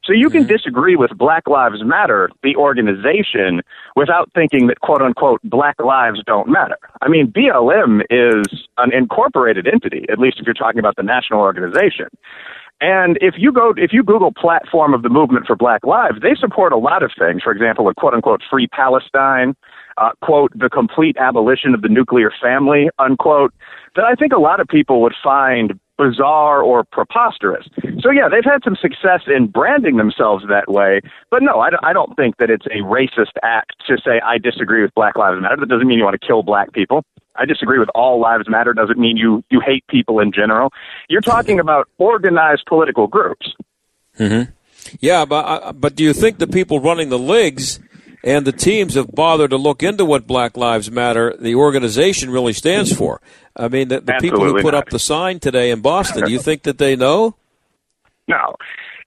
So 0.04 0.12
you 0.12 0.30
can 0.30 0.42
mm-hmm. 0.42 0.52
disagree 0.52 0.96
with 0.96 1.16
Black 1.16 1.46
Lives 1.46 1.84
Matter, 1.84 2.30
the 2.42 2.56
organization, 2.56 3.60
without 3.96 4.30
thinking 4.34 4.66
that 4.68 4.80
quote 4.80 5.02
unquote 5.02 5.40
Black 5.44 5.78
lives 5.80 6.22
don't 6.26 6.48
matter. 6.48 6.78
I 7.02 7.08
mean, 7.08 7.30
BLM 7.30 8.02
is 8.08 8.66
an 8.78 8.92
incorporated 8.94 9.66
entity, 9.66 10.06
at 10.10 10.18
least 10.18 10.38
if 10.40 10.46
you're 10.46 10.54
talking 10.54 10.78
about 10.78 10.96
the 10.96 11.02
national 11.02 11.40
organization. 11.40 12.06
And 12.80 13.18
if 13.20 13.34
you 13.36 13.52
go, 13.52 13.74
if 13.76 13.92
you 13.92 14.02
Google 14.02 14.32
platform 14.32 14.94
of 14.94 15.02
the 15.02 15.10
movement 15.10 15.46
for 15.46 15.54
Black 15.54 15.84
Lives, 15.84 16.20
they 16.22 16.34
support 16.34 16.72
a 16.72 16.78
lot 16.78 17.02
of 17.02 17.12
things. 17.18 17.42
For 17.42 17.52
example, 17.52 17.88
a 17.88 17.94
quote 17.94 18.14
unquote 18.14 18.42
free 18.48 18.66
Palestine, 18.68 19.54
uh, 19.98 20.10
quote, 20.22 20.50
the 20.58 20.70
complete 20.70 21.16
abolition 21.18 21.74
of 21.74 21.82
the 21.82 21.88
nuclear 21.88 22.32
family, 22.40 22.88
unquote, 22.98 23.52
that 23.96 24.04
I 24.04 24.14
think 24.14 24.32
a 24.32 24.40
lot 24.40 24.60
of 24.60 24.68
people 24.68 25.02
would 25.02 25.14
find 25.22 25.78
bizarre 25.98 26.62
or 26.62 26.82
preposterous. 26.84 27.68
So 28.00 28.10
yeah, 28.10 28.28
they've 28.30 28.44
had 28.44 28.64
some 28.64 28.76
success 28.76 29.20
in 29.26 29.48
branding 29.48 29.98
themselves 29.98 30.44
that 30.48 30.70
way, 30.70 31.02
but 31.30 31.42
no, 31.42 31.60
I, 31.60 31.70
I 31.82 31.92
don't 31.92 32.16
think 32.16 32.38
that 32.38 32.48
it's 32.48 32.64
a 32.66 32.82
racist 32.82 33.36
act 33.42 33.74
to 33.86 33.98
say 33.98 34.20
I 34.24 34.38
disagree 34.38 34.80
with 34.80 34.94
Black 34.94 35.16
Lives 35.16 35.42
Matter. 35.42 35.56
That 35.56 35.68
doesn't 35.68 35.86
mean 35.86 35.98
you 35.98 36.04
want 36.04 36.18
to 36.18 36.26
kill 36.26 36.42
black 36.42 36.72
people. 36.72 37.04
I 37.36 37.44
disagree 37.44 37.78
with 37.78 37.88
all 37.94 38.20
lives 38.20 38.48
matter 38.48 38.74
doesn't 38.74 38.98
mean 38.98 39.16
you 39.16 39.44
you 39.50 39.60
hate 39.64 39.86
people 39.88 40.20
in 40.20 40.32
general. 40.32 40.72
You're 41.08 41.20
talking 41.20 41.60
about 41.60 41.88
organized 41.98 42.64
political 42.66 43.06
groups. 43.06 43.54
Mm-hmm. 44.18 44.50
Yeah, 45.00 45.24
but 45.24 45.44
uh, 45.44 45.72
but 45.72 45.94
do 45.94 46.04
you 46.04 46.12
think 46.12 46.38
the 46.38 46.46
people 46.46 46.80
running 46.80 47.08
the 47.08 47.18
leagues 47.18 47.80
and 48.22 48.46
the 48.46 48.52
teams 48.52 48.94
have 48.94 49.10
bothered 49.12 49.50
to 49.50 49.56
look 49.56 49.82
into 49.82 50.04
what 50.04 50.26
Black 50.26 50.56
Lives 50.56 50.90
Matter, 50.90 51.34
the 51.38 51.54
organization, 51.54 52.30
really 52.30 52.52
stands 52.52 52.94
for. 52.94 53.20
I 53.56 53.68
mean, 53.68 53.88
the, 53.88 54.00
the 54.00 54.18
people 54.20 54.44
who 54.44 54.60
put 54.60 54.74
not. 54.74 54.86
up 54.86 54.88
the 54.90 54.98
sign 54.98 55.40
today 55.40 55.70
in 55.70 55.80
Boston, 55.80 56.24
do 56.24 56.32
you 56.32 56.38
think 56.38 56.64
that 56.64 56.78
they 56.78 56.96
know? 56.96 57.36
No. 58.28 58.56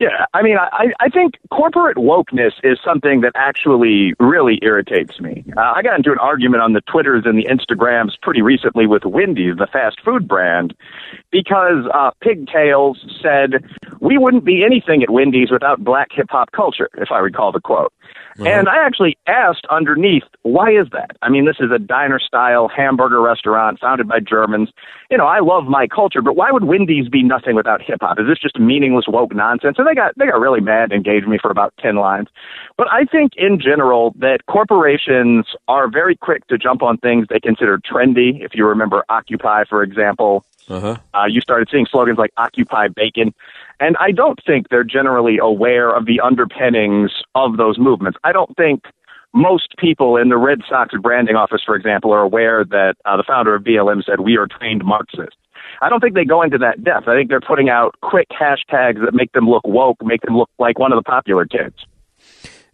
Yeah, 0.03 0.25
I 0.33 0.41
mean, 0.41 0.57
I, 0.57 0.87
I 0.99 1.07
think 1.07 1.35
corporate 1.49 1.95
wokeness 1.95 2.51
is 2.61 2.77
something 2.83 3.21
that 3.21 3.31
actually 3.35 4.13
really 4.19 4.59
irritates 4.61 5.21
me. 5.21 5.45
Uh, 5.55 5.61
I 5.61 5.81
got 5.81 5.95
into 5.95 6.11
an 6.11 6.19
argument 6.19 6.61
on 6.61 6.73
the 6.73 6.81
Twitters 6.81 7.23
and 7.25 7.39
the 7.39 7.45
Instagrams 7.45 8.19
pretty 8.21 8.41
recently 8.41 8.85
with 8.85 9.05
Wendy's, 9.05 9.55
the 9.55 9.67
fast 9.71 10.01
food 10.03 10.27
brand, 10.27 10.75
because 11.31 11.85
uh, 11.93 12.11
Pigtails 12.21 12.99
said, 13.21 13.63
We 14.01 14.17
wouldn't 14.17 14.43
be 14.43 14.65
anything 14.65 15.03
at 15.03 15.09
Wendy's 15.09 15.51
without 15.51 15.85
black 15.85 16.09
hip 16.11 16.27
hop 16.29 16.51
culture, 16.51 16.89
if 16.95 17.09
I 17.09 17.19
recall 17.19 17.53
the 17.53 17.61
quote. 17.61 17.93
And 18.39 18.67
I 18.67 18.83
actually 18.83 19.17
asked 19.27 19.65
underneath, 19.69 20.23
why 20.41 20.71
is 20.71 20.87
that? 20.91 21.11
I 21.21 21.29
mean, 21.29 21.45
this 21.45 21.57
is 21.59 21.71
a 21.73 21.77
diner 21.77 22.19
style 22.19 22.67
hamburger 22.67 23.21
restaurant 23.21 23.79
founded 23.79 24.07
by 24.07 24.19
Germans. 24.19 24.69
You 25.11 25.17
know, 25.17 25.27
I 25.27 25.39
love 25.39 25.65
my 25.65 25.87
culture, 25.87 26.21
but 26.21 26.35
why 26.35 26.51
would 26.51 26.63
Wendy's 26.63 27.07
be 27.09 27.21
nothing 27.21 27.55
without 27.55 27.81
hip 27.81 27.99
hop? 28.01 28.19
Is 28.19 28.25
this 28.27 28.39
just 28.39 28.59
meaningless 28.59 29.05
woke 29.07 29.35
nonsense? 29.35 29.75
And 29.77 29.87
they 29.93 30.01
got 30.01 30.13
they 30.17 30.25
got 30.25 30.39
really 30.39 30.61
mad 30.61 30.91
and 30.91 30.93
engaged 30.93 31.27
me 31.27 31.37
for 31.39 31.51
about 31.51 31.73
ten 31.79 31.95
lines. 31.95 32.27
But 32.77 32.87
I 32.91 33.05
think 33.05 33.33
in 33.37 33.59
general 33.59 34.13
that 34.17 34.45
corporations 34.47 35.45
are 35.67 35.87
very 35.87 36.15
quick 36.15 36.47
to 36.47 36.57
jump 36.57 36.81
on 36.81 36.97
things 36.97 37.27
they 37.29 37.39
consider 37.39 37.77
trendy. 37.77 38.43
If 38.43 38.55
you 38.55 38.65
remember 38.65 39.05
Occupy, 39.09 39.65
for 39.65 39.83
example, 39.83 40.43
Uh-huh. 40.69 40.95
uh, 41.13 41.25
you 41.25 41.41
started 41.41 41.67
seeing 41.69 41.85
slogans 41.85 42.17
like 42.17 42.31
Occupy 42.37 42.87
Bacon. 42.87 43.33
And 43.79 43.97
I 43.99 44.11
don't 44.11 44.39
think 44.45 44.69
they're 44.69 44.83
generally 44.85 45.37
aware 45.37 45.89
of 45.89 46.05
the 46.05 46.21
underpinnings 46.21 47.11
of 47.35 47.57
those 47.57 47.77
movements. 47.77 48.17
I 48.23 48.31
don't 48.31 48.55
think 48.55 48.85
most 49.33 49.75
people 49.77 50.15
in 50.15 50.29
the 50.29 50.37
Red 50.37 50.61
Sox 50.69 50.93
branding 51.01 51.35
office, 51.35 51.61
for 51.65 51.75
example, 51.75 52.13
are 52.13 52.21
aware 52.21 52.63
that 52.63 52.95
uh, 53.05 53.17
the 53.17 53.23
founder 53.23 53.53
of 53.55 53.63
BLM 53.63 54.03
said, 54.05 54.21
We 54.21 54.37
are 54.37 54.47
trained 54.47 54.83
Marxists. 54.85 55.35
I 55.81 55.89
don't 55.89 55.99
think 55.99 56.13
they 56.13 56.25
go 56.25 56.41
into 56.41 56.57
that 56.59 56.83
depth. 56.83 57.07
I 57.07 57.15
think 57.15 57.29
they're 57.29 57.41
putting 57.41 57.69
out 57.69 57.95
quick 58.01 58.27
hashtags 58.29 59.03
that 59.03 59.13
make 59.13 59.31
them 59.31 59.49
look 59.49 59.65
woke, 59.65 59.97
make 60.03 60.21
them 60.21 60.37
look 60.37 60.49
like 60.59 60.79
one 60.79 60.91
of 60.91 60.97
the 60.97 61.03
popular 61.03 61.45
kids. 61.45 61.75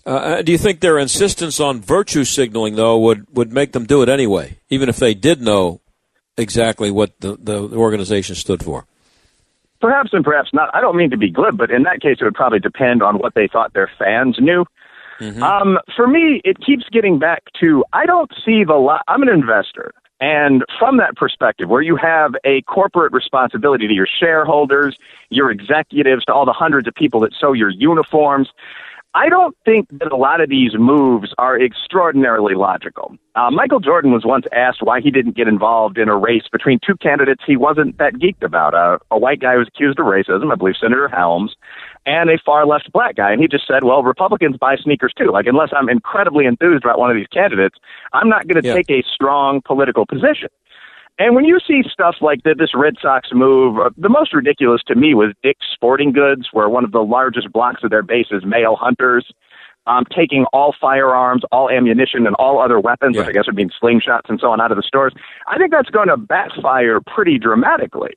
Uh, 0.06 0.42
do 0.42 0.52
you 0.52 0.58
think 0.58 0.80
their 0.80 0.98
insistence 0.98 1.60
on 1.60 1.82
virtue 1.82 2.24
signaling, 2.24 2.76
though, 2.76 2.98
would, 3.00 3.28
would 3.36 3.52
make 3.52 3.74
them 3.74 3.86
do 3.86 4.02
it 4.02 4.10
anyway, 4.10 4.58
even 4.70 4.90
if 4.90 4.98
they 4.98 5.14
did 5.14 5.42
know 5.42 5.82
exactly 6.38 6.90
what 6.90 7.20
the, 7.20 7.36
the 7.38 7.60
organization 7.76 8.36
stood 8.36 8.64
for? 8.64 8.86
Perhaps 9.82 10.10
and 10.14 10.26
perhaps 10.26 10.50
not. 10.54 10.70
I 10.74 10.82
don't 10.82 10.96
mean 10.96 11.12
to 11.12 11.18
be 11.18 11.30
glib, 11.30 11.58
but 11.58 11.72
in 11.72 11.84
that 11.84 12.02
case, 12.02 12.18
it 12.20 12.24
would 12.24 12.34
probably 12.34 12.60
depend 12.60 13.02
on 13.04 13.18
what 13.20 13.34
they 13.34 13.48
thought 13.48 13.74
their 13.74 13.90
fans 14.00 14.38
knew. 14.40 14.66
Um, 15.22 15.78
for 15.98 16.08
me, 16.08 16.42
it 16.46 16.58
keeps 16.66 16.86
getting 16.92 17.20
back 17.20 17.44
to 17.60 17.84
I 17.92 18.06
don't 18.06 18.32
see 18.46 18.64
the. 18.64 19.00
I'm 19.08 19.22
an 19.22 19.28
investor, 19.28 19.92
and 20.22 20.64
from 20.78 20.98
that 20.98 21.16
perspective, 21.16 21.70
where 21.70 21.82
you 21.82 21.96
have 21.96 22.36
a 22.44 22.62
corporate 22.64 23.14
responsibility 23.14 23.88
to 23.88 23.94
your 23.94 24.08
shareholders, 24.08 24.98
your 25.30 25.50
executives, 25.50 26.26
to 26.26 26.34
all 26.34 26.46
the 26.46 26.54
hundreds 26.54 26.88
of 26.88 26.96
people 26.96 27.22
that 27.22 27.34
sew 27.34 27.54
your 27.54 27.70
uniforms. 27.70 28.50
I 29.16 29.28
don't 29.28 29.58
think 29.66 29.88
that 30.00 30.12
a 30.12 30.16
lot 30.16 30.40
of 30.40 30.50
these 30.50 30.74
moves 30.78 31.34
are 31.40 31.60
extraordinarily 31.60 32.54
logical. 32.54 33.16
Uh, 33.34 33.50
Michael 33.50 33.80
Jordan 33.80 34.12
was 34.12 34.24
once 34.24 34.46
asked 34.54 34.84
why 34.84 35.02
he 35.02 35.10
didn't 35.10 35.36
get 35.36 35.48
involved 35.48 35.98
in 35.98 36.10
a 36.10 36.16
race 36.16 36.44
between 36.52 36.80
two 36.86 36.96
candidates 36.96 37.42
he 37.46 37.58
wasn't 37.58 37.98
that 37.98 38.14
geeked 38.16 38.44
about 38.44 38.76
uh, 38.76 39.00
a 39.10 39.18
white 39.18 39.40
guy 39.40 39.54
who 39.54 39.60
was 39.60 39.68
accused 39.68 40.00
of 40.00 40.06
racism, 40.06 40.52
I 40.52 40.56
believe 40.56 40.76
Senator 40.80 41.08
Helms, 41.08 41.56
and 42.06 42.30
a 42.30 42.38
far 42.46 42.68
left 42.68 42.92
black 42.92 43.16
guy. 43.16 43.32
And 43.32 43.42
he 43.42 43.48
just 43.48 43.66
said, 43.68 43.84
well, 43.84 44.04
Republicans 44.04 44.58
buy 44.58 44.76
sneakers 44.76 45.14
too. 45.18 45.32
Like, 45.32 45.48
unless 45.48 45.70
I'm 45.76 45.90
incredibly 45.90 46.46
enthused 46.46 46.84
about 46.84 47.00
one 47.00 47.10
of 47.10 47.16
these 47.16 47.28
candidates, 47.28 47.78
I'm 48.14 48.30
not 48.30 48.48
going 48.48 48.62
to 48.62 48.68
Yeah. 48.68 48.76
take 48.76 48.92
a 48.92 49.02
strong 49.12 49.62
political 49.66 50.06
position. 50.06 50.50
And 51.20 51.36
when 51.36 51.44
you 51.44 51.60
see 51.68 51.84
stuff 51.92 52.16
like 52.22 52.44
that, 52.44 52.58
this 52.58 52.74
Red 52.74 52.96
Sox 53.02 53.30
move, 53.34 53.78
uh, 53.78 53.90
the 53.98 54.08
most 54.08 54.34
ridiculous 54.34 54.82
to 54.88 54.96
me 54.96 55.14
was 55.14 55.34
Dick's 55.44 55.66
Sporting 55.74 56.14
Goods, 56.14 56.48
where 56.54 56.70
one 56.70 56.86
of 56.86 56.94
the 56.94 57.04
largest 57.04 57.52
blocks 57.52 57.84
of 57.84 57.90
their 57.90 58.02
base 58.02 58.28
is 58.32 58.46
male 58.46 58.78
hunters, 58.78 59.30
um, 59.86 60.06
taking 60.16 60.46
all 60.54 60.74
firearms, 60.80 61.44
all 61.52 61.70
ammunition, 61.70 62.26
and 62.26 62.36
all 62.38 62.62
other 62.62 62.80
weapons, 62.80 63.18
which 63.18 63.28
I 63.28 63.34
guess 63.34 63.48
would 63.48 63.56
mean 63.56 63.70
slingshots 63.84 64.30
and 64.30 64.40
so 64.40 64.50
on, 64.52 64.62
out 64.62 64.72
of 64.72 64.78
the 64.78 64.84
stores. 64.84 65.14
I 65.48 65.58
think 65.58 65.72
that's 65.72 65.90
going 65.90 66.08
to 66.08 66.16
backfire 66.16 67.02
pretty 67.02 67.38
dramatically, 67.38 68.12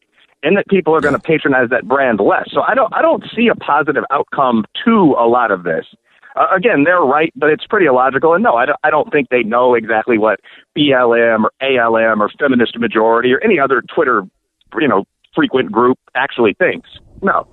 and 0.45 0.57
that 0.57 0.69
people 0.69 0.95
are 0.95 1.01
going 1.01 1.15
to 1.15 1.21
patronize 1.21 1.71
that 1.71 1.89
brand 1.89 2.21
less. 2.21 2.51
So 2.53 2.63
I 2.63 2.75
don't, 2.75 2.95
I 2.95 3.03
don't 3.03 3.25
see 3.35 3.49
a 3.49 3.57
positive 3.57 4.05
outcome 4.13 4.65
to 4.85 5.17
a 5.19 5.27
lot 5.27 5.51
of 5.51 5.65
this. 5.65 5.87
Uh, 6.35 6.47
again, 6.55 6.85
they're 6.85 7.01
right, 7.01 7.33
but 7.37 7.51
it's 7.51 7.67
pretty 7.67 7.87
illogical. 7.87 8.35
And 8.35 8.43
no, 8.43 8.55
I 8.55 8.67
don't, 8.67 8.79
I 8.85 8.91
don't 8.91 9.11
think 9.11 9.29
they 9.29 9.43
know 9.43 9.75
exactly 9.75 10.19
what 10.19 10.41
BLM 10.77 11.45
or 11.45 11.53
ALM 11.61 12.23
or 12.23 12.31
Feminist 12.39 12.79
Majority 12.79 13.33
or 13.33 13.41
any 13.43 13.59
other 13.59 13.83
Twitter, 13.95 14.23
you 14.79 14.89
know, 14.89 15.05
frequent 15.35 15.71
group 15.71 15.99
actually 16.15 16.55
thinks. 16.55 16.89
No. 17.23 17.47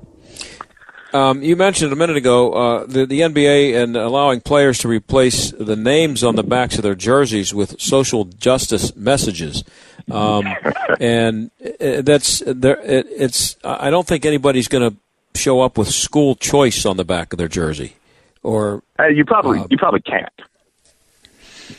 Um, 1.12 1.42
you 1.42 1.56
mentioned 1.56 1.92
a 1.92 1.96
minute 1.96 2.18
ago 2.18 2.54
uh, 2.54 2.86
the, 2.86 3.06
the 3.06 3.22
NBA 3.22 3.82
and 3.82 3.98
allowing 3.98 4.42
players 4.42 4.78
to 4.80 4.88
replace 4.88 5.50
the 5.52 5.76
names 5.76 6.24
on 6.24 6.36
the 6.36 6.44
backs 6.44 6.78
of 6.78 6.84
their 6.84 6.94
jerseys 6.94 7.52
with 7.52 7.82
social 7.82 8.26
justice 8.26 8.96
messages, 8.96 9.64
um, 10.12 10.46
and 11.00 11.50
uh, 11.82 12.02
that's 12.04 12.44
there. 12.46 12.80
It, 12.82 13.08
it's 13.10 13.58
I 13.64 13.90
don't 13.90 14.06
think 14.06 14.24
anybody's 14.24 14.68
going 14.68 14.92
to 14.92 14.98
show 15.40 15.62
up 15.62 15.80
with 15.80 15.90
school 15.90 16.36
choice 16.36 16.86
on 16.86 16.98
the 16.98 17.06
back 17.06 17.34
of 17.34 17.40
their 17.40 17.48
jersey, 17.48 17.96
or 18.44 18.84
Uh, 19.00 19.08
you 19.08 19.26
probably, 19.26 19.66
you 19.70 19.78
probably 19.78 20.02
can't. 20.02 20.32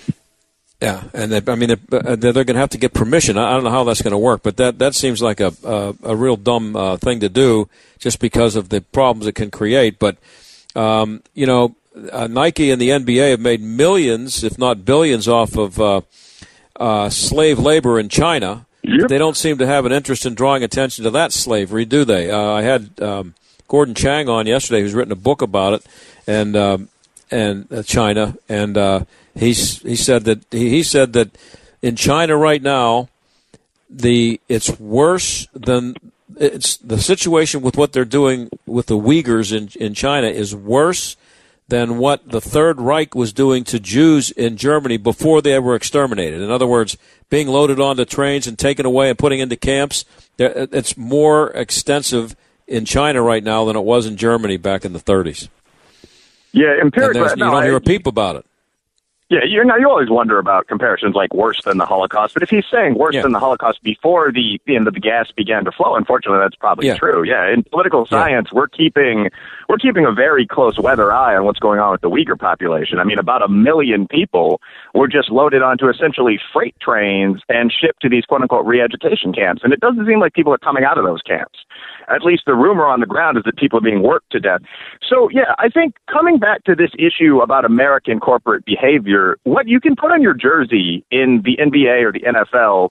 yeah, 0.80 1.04
and 1.12 1.32
they, 1.32 1.52
I 1.52 1.54
mean 1.56 1.68
they're, 1.68 2.06
uh, 2.06 2.16
they're 2.16 2.32
going 2.32 2.54
to 2.54 2.60
have 2.60 2.70
to 2.70 2.78
get 2.78 2.92
permission. 2.94 3.38
I 3.38 3.52
don't 3.52 3.64
know 3.64 3.70
how 3.70 3.84
that's 3.84 4.02
going 4.02 4.12
to 4.12 4.18
work, 4.18 4.42
but 4.42 4.56
that 4.56 4.78
that 4.78 4.94
seems 4.94 5.20
like 5.20 5.40
a 5.40 5.52
a, 5.64 5.94
a 6.02 6.16
real 6.16 6.36
dumb 6.36 6.76
uh, 6.76 6.96
thing 6.96 7.20
to 7.20 7.28
do, 7.28 7.68
just 7.98 8.18
because 8.20 8.56
of 8.56 8.68
the 8.68 8.80
problems 8.80 9.26
it 9.26 9.34
can 9.34 9.50
create. 9.50 9.98
But 9.98 10.16
um, 10.74 11.22
you 11.34 11.46
know, 11.46 11.74
uh, 12.12 12.26
Nike 12.26 12.70
and 12.70 12.80
the 12.80 12.90
NBA 12.90 13.30
have 13.30 13.40
made 13.40 13.60
millions, 13.60 14.44
if 14.44 14.58
not 14.58 14.84
billions, 14.84 15.28
off 15.28 15.56
of 15.56 15.80
uh, 15.80 16.00
uh, 16.76 17.10
slave 17.10 17.58
labor 17.58 17.98
in 17.98 18.08
China. 18.08 18.66
They 19.08 19.18
don't 19.18 19.36
seem 19.36 19.58
to 19.58 19.66
have 19.66 19.84
an 19.84 19.92
interest 19.92 20.24
in 20.24 20.34
drawing 20.34 20.64
attention 20.64 21.04
to 21.04 21.10
that 21.10 21.32
slavery, 21.32 21.84
do 21.84 22.04
they? 22.04 22.30
Uh, 22.30 22.52
I 22.52 22.62
had 22.62 22.98
um, 23.02 23.34
Gordon 23.70 23.94
Chang 23.94 24.28
on 24.28 24.48
yesterday, 24.48 24.80
who's 24.80 24.94
written 24.94 25.12
a 25.12 25.16
book 25.16 25.42
about 25.42 25.74
it, 25.74 25.86
and 26.26 26.56
um, 26.56 26.88
and 27.30 27.72
uh, 27.72 27.84
China, 27.84 28.36
and 28.48 28.76
uh, 28.76 29.04
he's 29.32 29.80
he 29.82 29.94
said 29.94 30.24
that 30.24 30.44
he, 30.50 30.70
he 30.70 30.82
said 30.82 31.12
that 31.12 31.30
in 31.80 31.94
China 31.94 32.36
right 32.36 32.60
now, 32.60 33.08
the 33.88 34.40
it's 34.48 34.80
worse 34.80 35.46
than 35.54 35.94
it's 36.36 36.78
the 36.78 36.98
situation 36.98 37.62
with 37.62 37.76
what 37.76 37.92
they're 37.92 38.04
doing 38.04 38.50
with 38.66 38.86
the 38.86 38.98
Uyghurs 38.98 39.56
in 39.56 39.70
in 39.80 39.94
China 39.94 40.26
is 40.26 40.52
worse 40.52 41.16
than 41.68 41.98
what 41.98 42.28
the 42.28 42.40
Third 42.40 42.80
Reich 42.80 43.14
was 43.14 43.32
doing 43.32 43.62
to 43.62 43.78
Jews 43.78 44.32
in 44.32 44.56
Germany 44.56 44.96
before 44.96 45.40
they 45.40 45.56
were 45.60 45.76
exterminated. 45.76 46.40
In 46.40 46.50
other 46.50 46.66
words, 46.66 46.98
being 47.28 47.46
loaded 47.46 47.78
onto 47.78 48.04
trains 48.04 48.48
and 48.48 48.58
taken 48.58 48.84
away 48.84 49.10
and 49.10 49.16
putting 49.16 49.38
into 49.38 49.54
camps. 49.54 50.04
It's 50.36 50.96
more 50.96 51.50
extensive 51.50 52.34
in 52.70 52.84
China 52.86 53.20
right 53.20 53.44
now 53.44 53.64
than 53.66 53.76
it 53.76 53.84
was 53.84 54.06
in 54.06 54.16
Germany 54.16 54.56
back 54.56 54.84
in 54.84 54.92
the 54.92 54.98
30s. 55.00 55.48
Yeah, 56.52 56.72
And 56.72 56.82
empirically, 56.82 57.20
there's- 57.20 57.36
you 57.36 57.44
don't 57.44 57.62
hear 57.64 57.76
a 57.76 57.80
peep 57.80 58.06
about 58.06 58.36
it. 58.36 58.46
Yeah, 59.28 59.44
you 59.46 59.62
know, 59.64 59.76
you 59.76 59.88
always 59.88 60.10
wonder 60.10 60.40
about 60.40 60.66
comparisons 60.66 61.14
like 61.14 61.32
worse 61.32 61.60
than 61.64 61.78
the 61.78 61.86
Holocaust. 61.86 62.34
But 62.34 62.42
if 62.42 62.50
he's 62.50 62.64
saying 62.68 62.94
worse 62.94 63.14
than 63.22 63.30
the 63.30 63.38
Holocaust 63.38 63.80
before 63.84 64.32
the 64.32 64.58
end 64.66 64.88
of 64.88 64.94
the 64.94 64.98
gas 64.98 65.30
began 65.30 65.64
to 65.66 65.70
flow, 65.70 65.94
unfortunately, 65.94 66.40
that's 66.40 66.56
probably 66.56 66.88
Yeah. 66.88 66.96
true. 66.96 67.22
Yeah, 67.22 67.48
in 67.48 67.62
political 67.62 68.06
science, 68.06 68.52
we're 68.52 68.66
keeping 68.66 69.30
we're 69.70 69.78
keeping 69.78 70.04
a 70.04 70.10
very 70.10 70.48
close 70.48 70.80
weather 70.80 71.12
eye 71.12 71.36
on 71.36 71.44
what's 71.44 71.60
going 71.60 71.78
on 71.78 71.92
with 71.92 72.00
the 72.00 72.10
Uyghur 72.10 72.36
population. 72.36 72.98
I 72.98 73.04
mean, 73.04 73.20
about 73.20 73.40
a 73.40 73.46
million 73.46 74.08
people 74.08 74.60
were 74.96 75.06
just 75.06 75.30
loaded 75.30 75.62
onto 75.62 75.88
essentially 75.88 76.40
freight 76.52 76.74
trains 76.80 77.40
and 77.48 77.72
shipped 77.72 78.02
to 78.02 78.08
these 78.08 78.24
quote 78.24 78.42
unquote 78.42 78.66
re-education 78.66 79.32
camps, 79.32 79.62
and 79.62 79.72
it 79.72 79.78
doesn't 79.78 80.04
seem 80.08 80.18
like 80.18 80.32
people 80.32 80.52
are 80.52 80.58
coming 80.58 80.82
out 80.82 80.98
of 80.98 81.04
those 81.04 81.22
camps. 81.22 81.60
At 82.08 82.22
least 82.22 82.42
the 82.46 82.54
rumor 82.56 82.84
on 82.84 82.98
the 82.98 83.06
ground 83.06 83.38
is 83.38 83.44
that 83.44 83.56
people 83.58 83.78
are 83.78 83.82
being 83.82 84.02
worked 84.02 84.32
to 84.32 84.40
death. 84.40 84.62
So, 85.08 85.28
yeah, 85.30 85.54
I 85.58 85.68
think 85.68 85.94
coming 86.10 86.40
back 86.40 86.64
to 86.64 86.74
this 86.74 86.90
issue 86.98 87.38
about 87.40 87.64
American 87.64 88.18
corporate 88.18 88.64
behavior, 88.64 89.36
what 89.44 89.68
you 89.68 89.78
can 89.78 89.94
put 89.94 90.10
on 90.10 90.20
your 90.20 90.34
jersey 90.34 91.04
in 91.12 91.42
the 91.44 91.56
NBA 91.58 92.02
or 92.02 92.10
the 92.10 92.22
NFL 92.22 92.88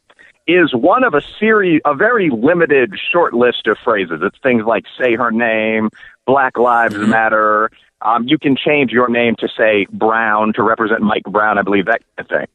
is 0.50 0.74
one 0.74 1.04
of 1.04 1.14
a 1.14 1.22
series, 1.40 1.80
a 1.86 1.94
very 1.94 2.32
limited 2.32 2.94
short 3.12 3.36
list 3.36 3.68
of 3.68 3.78
phrases. 3.84 4.20
It's 4.24 4.38
things 4.42 4.64
like 4.66 4.86
say 5.00 5.16
her 5.16 5.32
name, 5.32 5.90
Black 6.30 6.60
Lives 6.60 6.96
Matter, 6.96 7.72
Um, 8.02 8.26
you 8.28 8.38
can 8.38 8.56
change 8.56 8.92
your 8.92 9.10
name 9.10 9.36
to 9.40 9.48
say 9.58 9.88
Brown 9.92 10.54
to 10.54 10.64
represent 10.64 11.02
Mike 11.02 11.24
Brown, 11.24 11.58
I 11.58 11.64
believe 11.64 11.86
that 11.88 12.02
kind 12.16 12.20
of 12.20 12.28
thing. 12.28 12.48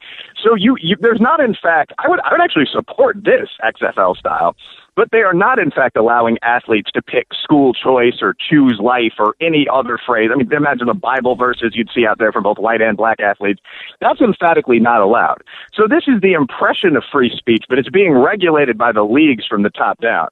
So 0.42 0.54
you, 0.54 0.76
you 0.80 0.96
there's 1.00 1.20
not, 1.20 1.40
in 1.40 1.54
fact, 1.60 1.92
I 1.98 2.08
would 2.08 2.20
I 2.20 2.32
would 2.32 2.40
actually 2.40 2.68
support 2.72 3.16
this 3.24 3.48
XFL 3.62 4.16
style 4.16 4.54
but 4.96 5.08
they 5.10 5.22
are 5.22 5.34
not, 5.34 5.58
in 5.58 5.70
fact, 5.70 5.96
allowing 5.96 6.38
athletes 6.42 6.90
to 6.92 7.02
pick 7.02 7.26
school 7.42 7.74
choice 7.74 8.18
or 8.22 8.34
choose 8.48 8.78
life 8.82 9.14
or 9.18 9.34
any 9.40 9.66
other 9.72 9.98
phrase. 10.06 10.30
I 10.32 10.36
mean, 10.36 10.52
imagine 10.52 10.86
the 10.86 10.94
Bible 10.94 11.34
verses 11.34 11.72
you'd 11.74 11.90
see 11.94 12.06
out 12.06 12.18
there 12.18 12.30
from 12.30 12.44
both 12.44 12.58
white 12.58 12.80
and 12.80 12.96
black 12.96 13.18
athletes. 13.20 13.60
That's 14.00 14.20
emphatically 14.20 14.78
not 14.78 15.00
allowed. 15.00 15.42
So 15.74 15.88
this 15.88 16.04
is 16.06 16.20
the 16.22 16.34
impression 16.34 16.96
of 16.96 17.02
free 17.10 17.32
speech, 17.36 17.64
but 17.68 17.78
it's 17.78 17.88
being 17.88 18.12
regulated 18.12 18.78
by 18.78 18.92
the 18.92 19.02
leagues 19.02 19.44
from 19.46 19.62
the 19.62 19.70
top 19.70 20.00
down. 20.00 20.28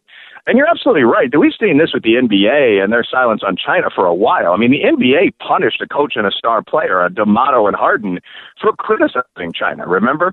And 0.46 0.58
you're 0.58 0.66
absolutely 0.66 1.04
right. 1.04 1.30
We've 1.38 1.52
seen 1.58 1.78
this 1.78 1.92
with 1.94 2.02
the 2.02 2.14
NBA 2.14 2.82
and 2.82 2.92
their 2.92 3.04
silence 3.04 3.42
on 3.46 3.56
China 3.56 3.88
for 3.94 4.06
a 4.06 4.14
while. 4.14 4.52
I 4.52 4.56
mean, 4.56 4.72
the 4.72 4.82
NBA 4.82 5.38
punished 5.38 5.80
a 5.80 5.86
coach 5.86 6.14
and 6.16 6.26
a 6.26 6.32
star 6.32 6.62
player, 6.62 7.00
a 7.00 7.08
D'Antoni 7.10 7.68
and 7.68 7.76
Harden, 7.76 8.18
for 8.60 8.72
criticizing 8.72 9.52
China. 9.54 9.86
Remember? 9.86 10.32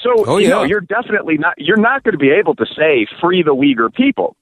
So 0.00 0.24
oh, 0.26 0.38
you 0.38 0.48
yeah. 0.48 0.54
know, 0.54 0.62
you're 0.64 0.80
definitely 0.80 1.38
not 1.38 1.54
you're 1.58 1.76
not 1.76 2.02
going 2.02 2.12
to 2.12 2.18
be 2.18 2.30
able 2.30 2.54
to 2.56 2.66
say 2.66 3.06
free 3.20 3.42
the 3.42 3.54
Uyghur 3.54 3.92
people. 3.92 4.36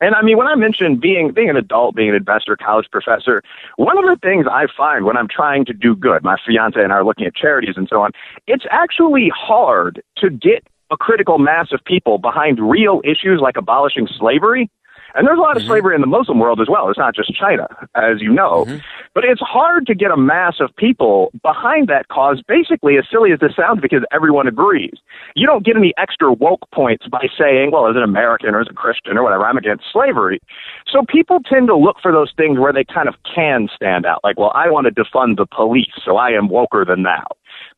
And 0.00 0.14
I 0.14 0.22
mean, 0.22 0.38
when 0.38 0.46
I 0.46 0.54
mentioned 0.54 1.00
being 1.00 1.32
being 1.32 1.50
an 1.50 1.56
adult, 1.56 1.96
being 1.96 2.08
an 2.08 2.14
investor, 2.14 2.56
college 2.56 2.86
professor, 2.90 3.42
one 3.76 3.98
of 3.98 4.04
the 4.04 4.16
things 4.22 4.46
I 4.50 4.66
find 4.76 5.04
when 5.04 5.16
I'm 5.16 5.28
trying 5.28 5.64
to 5.66 5.72
do 5.72 5.96
good, 5.96 6.22
my 6.22 6.36
fiance 6.46 6.80
and 6.80 6.92
I 6.92 6.96
are 6.96 7.04
looking 7.04 7.26
at 7.26 7.34
charities 7.34 7.74
and 7.76 7.88
so 7.88 8.00
on, 8.02 8.12
it's 8.46 8.64
actually 8.70 9.30
hard 9.34 10.02
to 10.18 10.30
get 10.30 10.66
a 10.90 10.96
critical 10.96 11.38
mass 11.38 11.68
of 11.72 11.84
people 11.84 12.18
behind 12.18 12.58
real 12.58 13.00
issues 13.04 13.40
like 13.40 13.56
abolishing 13.56 14.08
slavery 14.18 14.70
and 15.14 15.26
there's 15.26 15.38
a 15.38 15.40
lot 15.40 15.56
of 15.56 15.62
Mm-hmm. 15.62 15.70
slavery 15.70 15.94
in 15.96 16.00
the 16.00 16.06
Muslim 16.06 16.38
world 16.38 16.60
as 16.60 16.68
well. 16.68 16.88
It's 16.88 16.98
not 16.98 17.14
just 17.14 17.34
China, 17.34 17.66
as 17.96 18.20
you 18.20 18.32
know. 18.32 18.64
Mm-hmm. 18.64 18.78
But 19.14 19.24
it's 19.24 19.40
hard 19.40 19.86
to 19.88 19.94
get 19.94 20.10
a 20.12 20.16
mass 20.16 20.56
of 20.60 20.74
people 20.76 21.32
behind 21.42 21.88
that 21.88 22.06
cause, 22.08 22.40
basically, 22.46 22.96
as 22.96 23.04
silly 23.10 23.32
as 23.32 23.40
this 23.40 23.56
sounds, 23.56 23.80
because 23.80 24.02
everyone 24.12 24.46
agrees. 24.46 24.94
You 25.34 25.46
don't 25.46 25.64
get 25.64 25.76
any 25.76 25.92
extra 25.98 26.32
woke 26.32 26.60
points 26.72 27.06
by 27.08 27.26
saying, 27.36 27.70
well, 27.72 27.88
as 27.88 27.96
an 27.96 28.02
American 28.02 28.54
or 28.54 28.60
as 28.60 28.68
a 28.70 28.74
Christian 28.74 29.18
or 29.18 29.24
whatever, 29.24 29.44
I'm 29.44 29.56
against 29.56 29.84
slavery. 29.92 30.40
So 30.86 31.02
people 31.08 31.40
tend 31.40 31.66
to 31.68 31.76
look 31.76 31.96
for 32.00 32.12
those 32.12 32.32
things 32.36 32.58
where 32.58 32.72
they 32.72 32.84
kind 32.84 33.08
of 33.08 33.16
can 33.34 33.68
stand 33.74 34.06
out. 34.06 34.20
Like, 34.22 34.38
well, 34.38 34.52
I 34.54 34.70
want 34.70 34.86
to 34.86 34.92
defund 34.92 35.36
the 35.36 35.46
police, 35.46 35.92
so 36.04 36.16
I 36.16 36.30
am 36.30 36.48
woker 36.48 36.86
than 36.86 37.02
thou. 37.02 37.26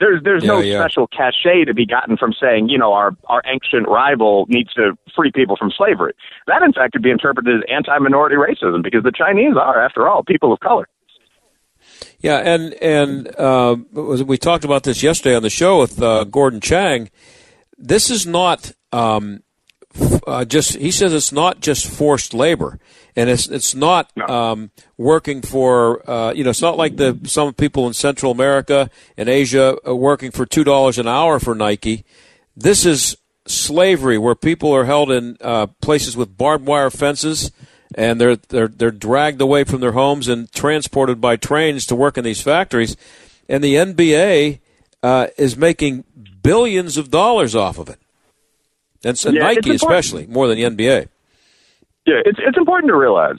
There's 0.00 0.22
there's 0.24 0.42
no 0.42 0.58
Yeah, 0.60 0.72
yeah. 0.72 0.80
special 0.80 1.06
cachet 1.06 1.66
to 1.66 1.74
be 1.74 1.84
gotten 1.84 2.16
from 2.16 2.32
saying, 2.32 2.70
you 2.70 2.78
know, 2.78 2.94
our 2.94 3.12
our 3.26 3.42
ancient 3.46 3.86
rival 3.86 4.46
needs 4.48 4.72
to 4.74 4.96
free 5.14 5.30
people 5.30 5.56
from 5.56 5.70
slavery. 5.76 6.14
That, 6.46 6.62
in 6.62 6.72
fact, 6.72 6.94
could 6.94 7.02
be 7.02 7.10
interpreted 7.10 7.54
as 7.56 7.62
anti-minority 7.70 8.36
racism 8.36 8.82
because 8.82 9.02
the 9.02 9.12
Chinese 9.12 9.56
are, 9.60 9.84
after 9.84 10.08
all, 10.08 10.24
people 10.24 10.52
of 10.52 10.60
color. 10.60 10.88
Yeah, 12.20 12.38
and 12.38 12.72
and 12.74 13.28
uh, 13.36 13.76
we 13.92 14.38
talked 14.38 14.64
about 14.64 14.84
this 14.84 15.02
yesterday 15.02 15.36
on 15.36 15.42
the 15.42 15.50
show 15.50 15.80
with 15.80 16.00
uh, 16.00 16.24
Gordon 16.24 16.60
Chang. 16.60 17.10
This 17.78 18.10
is 18.10 18.26
not 18.26 18.72
um, 18.92 19.42
f- 19.94 20.22
uh, 20.26 20.44
just. 20.44 20.76
He 20.76 20.90
says 20.90 21.14
it's 21.14 21.32
not 21.32 21.60
just 21.60 21.86
forced 21.86 22.34
labor, 22.34 22.78
and 23.20 23.28
it's 23.28 23.48
it's 23.48 23.74
not 23.74 24.10
um, 24.30 24.70
working 24.96 25.42
for. 25.42 26.08
Uh, 26.08 26.32
you 26.32 26.42
know, 26.42 26.50
it's 26.50 26.62
not 26.62 26.78
like 26.78 26.96
the 26.96 27.18
some 27.24 27.52
people 27.52 27.86
in 27.86 27.92
Central 27.92 28.32
America 28.32 28.88
and 29.16 29.28
Asia 29.28 29.76
are 29.84 29.94
working 29.94 30.30
for 30.30 30.46
two 30.46 30.64
dollars 30.64 30.98
an 30.98 31.06
hour 31.06 31.38
for 31.38 31.54
Nike. 31.54 32.04
This 32.56 32.86
is 32.86 33.18
slavery, 33.46 34.16
where 34.16 34.34
people 34.34 34.72
are 34.72 34.86
held 34.86 35.10
in 35.10 35.36
uh, 35.42 35.66
places 35.82 36.16
with 36.16 36.38
barbed 36.38 36.66
wire 36.66 36.90
fences 36.90 37.50
and 37.94 38.20
they're 38.20 38.36
they're 38.36 38.68
they're 38.68 38.90
dragged 38.90 39.40
away 39.40 39.64
from 39.64 39.80
their 39.80 39.92
homes 39.92 40.28
and 40.28 40.50
transported 40.52 41.20
by 41.20 41.36
trains 41.36 41.86
to 41.86 41.96
work 41.96 42.16
in 42.16 42.24
these 42.24 42.40
factories, 42.40 42.96
and 43.48 43.62
the 43.62 43.74
NBA 43.74 44.60
uh, 45.02 45.26
is 45.36 45.56
making 45.56 46.04
billions 46.42 46.96
of 46.96 47.10
dollars 47.10 47.54
off 47.54 47.78
of 47.78 47.88
it, 47.88 47.98
and 49.04 49.18
so 49.18 49.30
Yeah, 49.30 49.42
Nike 49.42 49.74
especially 49.74 50.26
more 50.26 50.48
than 50.48 50.56
the 50.56 50.64
NBA. 50.64 51.08
Yeah, 52.10 52.22
it's 52.26 52.40
it's 52.42 52.58
important 52.58 52.90
to 52.90 52.96
realize, 52.96 53.38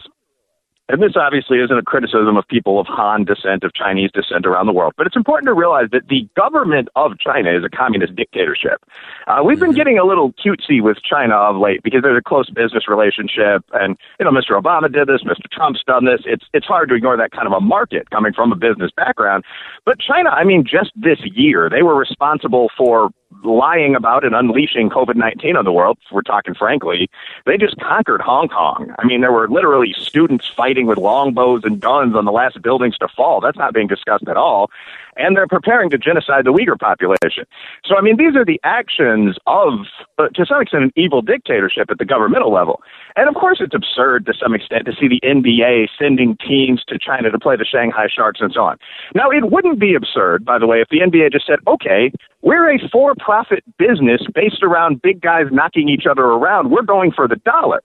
and 0.87 1.03
this 1.03 1.11
obviously 1.19 1.59
isn't 1.59 1.77
a 1.77 1.83
criticism 1.83 2.37
of 2.37 2.47
people 2.47 2.79
of 2.79 2.87
Han 2.87 3.25
descent, 3.25 3.65
of 3.65 3.73
Chinese 3.73 4.11
descent 4.13 4.45
around 4.45 4.67
the 4.67 4.71
world, 4.71 4.93
but 4.95 5.05
it's 5.05 5.17
important 5.17 5.47
to 5.47 5.53
realize 5.53 5.87
that 5.91 6.07
the 6.07 6.25
government 6.37 6.87
of 6.95 7.19
China 7.19 7.51
is 7.51 7.65
a 7.65 7.69
communist 7.69 8.15
dictatorship. 8.15 8.79
Uh, 9.27 9.43
we've 9.43 9.59
been 9.59 9.73
getting 9.73 9.99
a 9.99 10.05
little 10.05 10.31
cutesy 10.39 10.81
with 10.81 10.95
China 11.03 11.35
of 11.35 11.57
late 11.57 11.83
because 11.83 12.01
there's 12.01 12.17
a 12.17 12.23
close 12.23 12.49
business 12.49 12.87
relationship, 12.87 13.65
and 13.73 13.97
you 14.21 14.23
know, 14.23 14.31
Mr. 14.31 14.55
Obama 14.55 14.87
did 14.87 15.09
this, 15.09 15.19
Mr. 15.27 15.51
Trump's 15.51 15.83
done 15.85 16.05
this. 16.05 16.21
It's 16.23 16.45
it's 16.53 16.65
hard 16.65 16.87
to 16.87 16.95
ignore 16.95 17.17
that 17.17 17.31
kind 17.31 17.45
of 17.45 17.51
a 17.51 17.59
market 17.59 18.09
coming 18.09 18.31
from 18.31 18.53
a 18.53 18.55
business 18.55 18.91
background. 18.95 19.43
But 19.83 19.99
China, 19.99 20.29
I 20.29 20.45
mean, 20.45 20.63
just 20.63 20.91
this 20.95 21.19
year, 21.35 21.69
they 21.69 21.83
were 21.83 21.97
responsible 21.99 22.69
for 22.77 23.11
lying 23.43 23.95
about 23.95 24.23
and 24.23 24.35
unleashing 24.35 24.89
COVID 24.89 25.15
19 25.15 25.55
on 25.55 25.65
the 25.65 25.71
world, 25.71 25.97
if 26.05 26.11
we're 26.11 26.21
talking 26.21 26.53
frankly. 26.53 27.09
They 27.45 27.57
just 27.57 27.79
conquered 27.79 28.21
Hong 28.21 28.49
Kong. 28.49 28.93
I 28.99 29.05
mean, 29.05 29.21
there 29.21 29.31
were 29.31 29.49
literally 29.49 29.93
students 29.97 30.47
fighting 30.47 30.85
with 30.85 30.97
longbows 30.97 31.63
and 31.63 31.79
guns 31.79 32.15
on 32.15 32.25
the 32.25 32.31
last 32.31 32.61
buildings 32.61 32.97
to 32.99 33.07
fall. 33.07 33.41
That's 33.41 33.57
not 33.57 33.73
being 33.73 33.87
discussed 33.87 34.27
at 34.27 34.37
all. 34.37 34.69
And 35.17 35.35
they're 35.35 35.47
preparing 35.47 35.89
to 35.91 35.97
genocide 35.97 36.45
the 36.45 36.53
Uyghur 36.53 36.79
population. 36.79 37.45
So, 37.85 37.97
I 37.97 38.01
mean, 38.01 38.17
these 38.17 38.35
are 38.35 38.45
the 38.45 38.59
actions 38.63 39.37
of, 39.47 39.85
uh, 40.17 40.29
to 40.29 40.45
some 40.45 40.61
extent, 40.61 40.83
an 40.83 40.91
evil 40.95 41.21
dictatorship 41.21 41.89
at 41.89 41.97
the 41.97 42.05
governmental 42.05 42.51
level. 42.51 42.81
And 43.15 43.27
of 43.27 43.35
course, 43.35 43.59
it's 43.59 43.75
absurd 43.75 44.25
to 44.27 44.33
some 44.33 44.53
extent 44.53 44.85
to 44.85 44.93
see 44.93 45.07
the 45.07 45.19
NBA 45.23 45.87
sending 45.99 46.37
teams 46.37 46.83
to 46.87 46.97
China 46.97 47.29
to 47.29 47.39
play 47.39 47.55
the 47.55 47.65
Shanghai 47.65 48.07
Sharks 48.13 48.39
and 48.41 48.51
so 48.53 48.61
on. 48.61 48.77
Now, 49.15 49.29
it 49.29 49.51
wouldn't 49.51 49.79
be 49.79 49.95
absurd, 49.95 50.45
by 50.45 50.59
the 50.59 50.67
way, 50.67 50.81
if 50.81 50.87
the 50.89 50.99
NBA 50.99 51.33
just 51.33 51.47
said, 51.47 51.59
okay, 51.67 52.11
we're 52.41 52.73
a 52.73 52.79
for 52.91 53.13
profit 53.15 53.63
business 53.77 54.21
based 54.33 54.63
around 54.63 55.01
big 55.01 55.21
guys 55.21 55.45
knocking 55.51 55.89
each 55.89 56.05
other 56.09 56.23
around. 56.23 56.71
We're 56.71 56.83
going 56.83 57.11
for 57.11 57.27
the 57.27 57.35
dollar. 57.35 57.81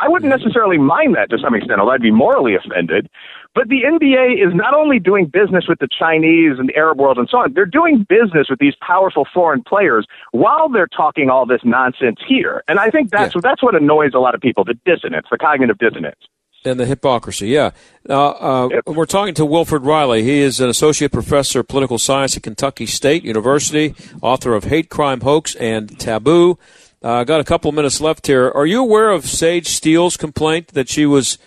I 0.00 0.08
wouldn't 0.08 0.30
necessarily 0.30 0.78
mind 0.78 1.14
that 1.16 1.28
to 1.30 1.38
some 1.38 1.54
extent, 1.54 1.78
although 1.78 1.92
I'd 1.92 2.00
be 2.00 2.10
morally 2.10 2.54
offended. 2.54 3.08
But 3.54 3.68
the 3.68 3.82
NBA 3.82 4.46
is 4.46 4.54
not 4.54 4.74
only 4.74 5.00
doing 5.00 5.26
business 5.26 5.64
with 5.68 5.80
the 5.80 5.88
Chinese 5.88 6.58
and 6.58 6.68
the 6.68 6.76
Arab 6.76 6.98
world 6.98 7.18
and 7.18 7.28
so 7.28 7.38
on, 7.38 7.52
they're 7.52 7.66
doing 7.66 8.06
business 8.08 8.48
with 8.48 8.60
these 8.60 8.74
powerful 8.80 9.26
foreign 9.34 9.62
players 9.64 10.06
while 10.30 10.68
they're 10.68 10.86
talking 10.86 11.30
all 11.30 11.46
this 11.46 11.62
nonsense 11.64 12.20
here. 12.26 12.62
And 12.68 12.78
I 12.78 12.90
think 12.90 13.10
that's 13.10 13.34
that's 13.42 13.62
what 13.62 13.74
annoys 13.74 14.12
a 14.14 14.18
lot 14.18 14.34
of 14.34 14.40
people, 14.40 14.64
the 14.64 14.78
dissonance, 14.84 15.26
the 15.30 15.38
cognitive 15.38 15.78
dissonance. 15.78 16.20
And 16.62 16.78
the 16.78 16.84
hypocrisy, 16.84 17.48
yeah. 17.48 17.70
Uh, 18.08 18.30
uh, 18.30 18.82
We're 18.86 19.06
talking 19.06 19.32
to 19.34 19.46
Wilfred 19.46 19.82
Reilly. 19.82 20.22
He 20.22 20.40
is 20.40 20.60
an 20.60 20.68
associate 20.68 21.10
professor 21.10 21.60
of 21.60 21.68
political 21.68 21.98
science 21.98 22.36
at 22.36 22.42
Kentucky 22.42 22.84
State 22.84 23.24
University, 23.24 23.94
author 24.20 24.54
of 24.54 24.64
Hate, 24.64 24.90
Crime, 24.90 25.22
Hoax, 25.22 25.54
and 25.54 25.98
Taboo. 25.98 26.58
Uh, 27.02 27.24
got 27.24 27.40
a 27.40 27.44
couple 27.44 27.70
of 27.70 27.74
minutes 27.74 27.98
left 28.02 28.26
here. 28.26 28.50
Are 28.50 28.66
you 28.66 28.82
aware 28.82 29.08
of 29.08 29.24
Sage 29.24 29.68
Steele's 29.68 30.18
complaint 30.18 30.68
that 30.68 30.90
she 30.90 31.06
was 31.06 31.38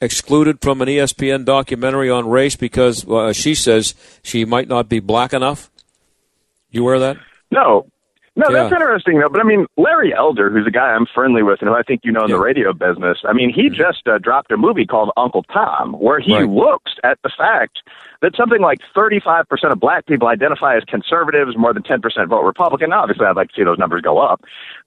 excluded 0.00 0.60
from 0.60 0.80
an 0.82 0.88
ESPN 0.88 1.44
documentary 1.44 2.10
on 2.10 2.28
race 2.28 2.56
because 2.56 3.08
uh, 3.08 3.32
she 3.32 3.54
says 3.54 3.94
she 4.22 4.44
might 4.44 4.68
not 4.68 4.88
be 4.88 5.00
black 5.00 5.32
enough? 5.32 5.70
You 6.70 6.86
of 6.88 7.00
that? 7.00 7.16
No. 7.50 7.86
No, 8.38 8.52
that's 8.52 8.70
Yeah. 8.70 8.76
interesting 8.76 9.18
though. 9.18 9.30
But 9.30 9.40
I 9.40 9.44
mean, 9.44 9.66
Larry 9.78 10.12
Elder, 10.14 10.50
who's 10.50 10.66
a 10.66 10.70
guy 10.70 10.88
I'm 10.92 11.06
friendly 11.06 11.42
with 11.42 11.62
and 11.62 11.70
who 11.70 11.74
I 11.74 11.80
think 11.82 12.02
you 12.04 12.12
know 12.12 12.24
in 12.24 12.30
the 12.30 12.38
radio 12.38 12.74
business, 12.74 13.16
I 13.26 13.32
mean, 13.32 13.50
he 13.50 13.70
just 13.70 14.06
uh, 14.06 14.18
dropped 14.18 14.52
a 14.52 14.58
movie 14.58 14.84
called 14.84 15.10
Uncle 15.16 15.42
Tom, 15.44 15.94
where 15.94 16.20
he 16.20 16.34
Right. 16.34 16.46
looks 16.46 16.92
at 17.02 17.18
the 17.22 17.30
fact 17.30 17.78
that 18.20 18.36
something 18.36 18.60
like 18.60 18.80
35% 18.94 19.46
of 19.72 19.80
black 19.80 20.04
people 20.04 20.28
identify 20.28 20.76
as 20.76 20.82
conservatives, 20.84 21.56
more 21.56 21.72
than 21.72 21.82
10% 21.82 22.28
vote 22.28 22.42
Republican. 22.42 22.92
Obviously, 22.92 23.24
I'd 23.24 23.36
like 23.36 23.48
to 23.48 23.54
see 23.56 23.64
those 23.64 23.78
numbers 23.78 24.02
go 24.02 24.18
up. 24.18 24.42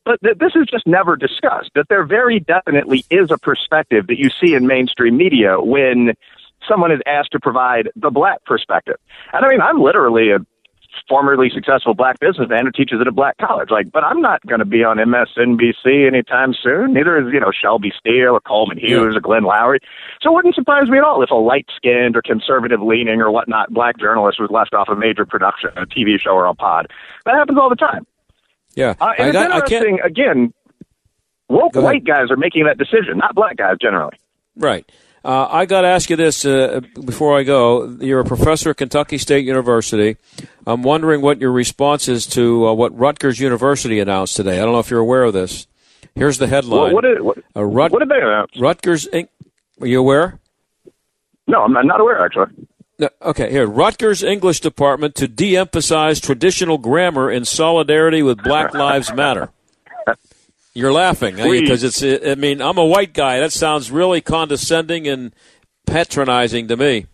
But 0.05 0.19
th- 0.23 0.37
this 0.37 0.53
is 0.55 0.65
just 0.69 0.87
never 0.87 1.15
discussed, 1.15 1.71
that 1.75 1.87
there 1.89 2.05
very 2.05 2.39
definitely 2.39 3.05
is 3.09 3.31
a 3.31 3.37
perspective 3.37 4.07
that 4.07 4.17
you 4.17 4.29
see 4.29 4.55
in 4.55 4.65
mainstream 4.65 5.17
media 5.17 5.59
when 5.59 6.13
someone 6.67 6.91
is 6.91 6.99
asked 7.05 7.31
to 7.31 7.39
provide 7.39 7.89
the 7.95 8.09
black 8.09 8.43
perspective. 8.45 8.95
And 9.33 9.45
I 9.45 9.49
mean, 9.49 9.61
I'm 9.61 9.81
literally 9.81 10.31
a 10.31 10.39
formerly 11.07 11.49
successful 11.49 11.93
black 11.93 12.19
businessman 12.19 12.65
who 12.65 12.71
teaches 12.71 12.99
at 12.99 13.07
a 13.07 13.11
black 13.11 13.37
college. 13.37 13.69
Like, 13.71 13.91
but 13.91 14.03
I'm 14.03 14.21
not 14.21 14.45
going 14.45 14.59
to 14.59 14.65
be 14.65 14.83
on 14.83 14.97
MSNBC 14.97 16.07
anytime 16.07 16.53
soon. 16.53 16.93
Neither 16.93 17.17
is, 17.19 17.33
you 17.33 17.39
know, 17.39 17.51
Shelby 17.51 17.91
Steele 17.97 18.35
or 18.35 18.41
Coleman 18.41 18.77
Hughes 18.77 19.15
or 19.15 19.21
Glenn 19.21 19.43
Loury. 19.43 19.79
So 20.21 20.31
it 20.31 20.33
wouldn't 20.33 20.55
surprise 20.55 20.89
me 20.89 20.97
at 20.97 21.03
all 21.03 21.21
if 21.23 21.31
a 21.31 21.35
light 21.35 21.67
skinned 21.75 22.15
or 22.15 22.21
conservative 22.21 22.81
leaning 22.81 23.21
or 23.21 23.31
whatnot 23.31 23.71
black 23.73 23.97
journalist 23.99 24.39
was 24.39 24.49
left 24.51 24.73
off 24.73 24.89
a 24.89 24.95
major 24.95 25.25
production, 25.25 25.71
a 25.75 25.85
TV 25.85 26.19
show 26.19 26.31
or 26.31 26.45
a 26.45 26.55
pod. 26.55 26.87
That 27.25 27.35
happens 27.35 27.57
all 27.57 27.69
the 27.69 27.75
time. 27.75 28.05
Yeah. 28.75 28.95
Uh, 28.99 29.11
and 29.17 29.37
I 29.37 29.57
it's 29.59 29.71
interesting, 29.71 29.99
again, 30.03 30.53
woke 31.49 31.75
white 31.75 32.03
guys 32.05 32.31
are 32.31 32.37
making 32.37 32.65
that 32.65 32.77
decision, 32.77 33.17
not 33.17 33.35
black 33.35 33.57
guys 33.57 33.77
generally. 33.81 34.17
Right. 34.55 34.89
Uh, 35.23 35.47
I 35.49 35.65
got 35.65 35.81
to 35.81 35.87
ask 35.87 36.09
you 36.09 36.15
this 36.15 36.45
uh, 36.45 36.79
before 37.05 37.37
I 37.37 37.43
go. 37.43 37.89
You're 37.99 38.21
a 38.21 38.25
professor 38.25 38.69
at 38.69 38.77
Kentucky 38.77 39.17
State 39.17 39.43
University. 39.45 40.15
I'm 40.65 40.81
wondering 40.81 41.21
what 41.21 41.41
your 41.41 41.51
response 41.51 42.07
is 42.07 42.25
to 42.27 42.67
uh, 42.67 42.73
what 42.73 42.97
Rutgers 42.97 43.37
University 43.39 43.99
announced 43.99 44.37
today. 44.37 44.59
I 44.61 44.63
don't 44.63 44.71
know 44.71 44.79
if 44.79 44.89
you're 44.89 45.01
aware 45.01 45.23
of 45.23 45.33
this. 45.33 45.67
Here's 46.15 46.37
the 46.37 46.47
headline. 46.47 46.93
What, 46.93 46.93
what, 46.93 47.01
did, 47.03 47.21
what, 47.21 47.37
Uh, 47.55 47.65
Rut- 47.65 47.91
what 47.91 47.99
did 47.99 48.09
they 48.09 48.17
announce? 48.21 48.51
Rutgers 48.57 49.07
Inc. 49.11 49.27
Are 49.81 49.87
you 49.87 49.99
aware? 49.99 50.39
No, 51.47 51.63
I'm 51.63 51.73
not 51.73 51.99
aware, 51.99 52.23
actually. 52.23 52.47
Okay, 53.21 53.49
here. 53.49 53.65
Rutgers 53.65 54.23
English 54.23 54.59
Department 54.59 55.15
to 55.15 55.27
de 55.27 55.55
emphasize 55.55 56.19
traditional 56.19 56.77
grammar 56.77 57.31
in 57.31 57.45
solidarity 57.45 58.21
with 58.21 58.43
Black 58.43 58.73
Lives 58.73 59.13
Matter. 59.13 59.49
You're 60.73 60.91
laughing 60.91 61.35
because 61.35 61.83
it's, 61.83 62.03
I 62.03 62.35
mean, 62.35 62.61
I'm 62.61 62.77
a 62.77 62.85
white 62.85 63.13
guy. 63.13 63.39
That 63.39 63.51
sounds 63.53 63.89
really 63.91 64.21
condescending 64.21 65.07
and 65.07 65.33
patronizing 65.85 66.67
to 66.67 66.77
me. 66.77 67.07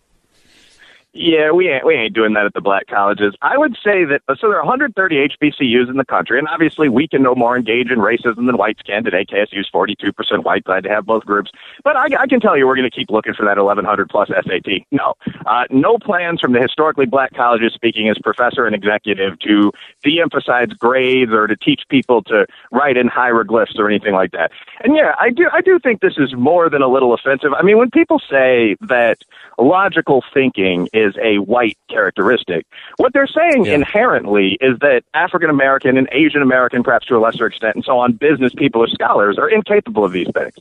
Yeah, 1.18 1.52
we 1.52 1.70
ain't, 1.70 1.86
we 1.86 1.96
ain't 1.96 2.14
doing 2.14 2.34
that 2.34 2.46
at 2.46 2.54
the 2.54 2.60
black 2.60 2.88
colleges. 2.88 3.36
I 3.42 3.58
would 3.58 3.78
say 3.82 4.04
that, 4.04 4.22
so 4.38 4.50
there 4.50 4.58
are 4.60 4.66
130 4.66 5.30
HBCUs 5.30 5.90
in 5.90 5.96
the 5.96 6.04
country, 6.04 6.38
and 6.38 6.46
obviously 6.50 6.90
we 6.90 7.08
can 7.08 7.24
no 7.24 7.34
more 7.34 7.56
engage 7.56 7.90
in 7.90 8.00
racism 8.00 8.48
than 8.48 8.58
whites 8.58 8.82
can 8.82 9.06
today. 9.06 9.24
KSU's 9.24 9.70
42% 9.74 10.44
white, 10.44 10.66
glad 10.66 10.84
to 10.84 10.90
have 10.90 11.06
both 11.06 11.24
groups. 11.24 11.52
But 11.86 11.96
I, 11.96 12.08
I 12.20 12.28
can 12.28 12.42
tell 12.42 12.58
you 12.58 12.68
we're 12.68 12.76
going 12.76 12.90
to 12.90 12.94
keep 12.94 13.10
looking 13.10 13.34
for 13.34 13.46
that 13.46 13.56
1100 13.56 14.10
plus 14.10 14.28
SAT. 14.28 14.84
No. 14.92 15.14
Uh, 15.46 15.64
no 15.70 15.98
plans 15.98 16.42
from 16.42 16.52
the 16.52 16.62
historically 16.62 17.06
black 17.06 17.34
colleges, 17.34 17.72
speaking 17.74 18.10
as 18.10 18.18
professor 18.18 18.66
and 18.66 18.76
executive, 18.76 19.40
to 19.40 19.72
de 20.04 20.20
emphasize 20.20 20.68
grades 20.78 21.32
or 21.32 21.48
to 21.48 21.56
teach 21.56 21.84
people 21.88 22.24
to 22.24 22.46
write 22.74 22.98
in 22.98 23.08
hieroglyphs 23.08 23.80
or 23.80 23.88
anything 23.90 24.14
like 24.14 24.32
that. 24.32 24.52
And 24.84 24.98
yeah, 24.98 25.16
I 25.18 25.30
do, 25.30 25.50
I 25.54 25.62
do 25.62 25.80
think 25.80 26.02
this 26.02 26.18
is 26.18 26.34
more 26.36 26.70
than 26.70 26.82
a 26.82 26.90
little 26.90 27.14
offensive. 27.14 27.54
I 27.54 27.62
mean, 27.62 27.78
when 27.78 27.90
people 27.90 28.20
say 28.20 28.76
that 28.82 29.20
logical 29.58 30.22
thinking 30.34 30.90
is 30.94 31.05
is 31.06 31.16
a 31.22 31.38
white 31.38 31.78
characteristic. 31.90 32.66
What 32.98 33.14
they're 33.14 33.28
saying 33.28 33.66
yeah. 33.66 33.76
inherently 33.76 34.58
is 34.62 34.78
that 34.80 35.04
African 35.14 35.50
American 35.50 35.98
and 35.98 36.10
Asian 36.12 36.42
American, 36.42 36.84
perhaps 36.84 37.06
to 37.08 37.16
a 37.16 37.20
lesser 37.20 37.46
extent, 37.46 37.76
and 37.76 37.86
so 37.86 37.98
on, 38.00 38.14
business 38.14 38.54
people 38.56 38.82
or 38.82 38.88
scholars 38.88 39.38
are 39.38 39.50
incapable 39.50 40.04
of 40.04 40.12
these 40.12 40.28
things. 40.34 40.56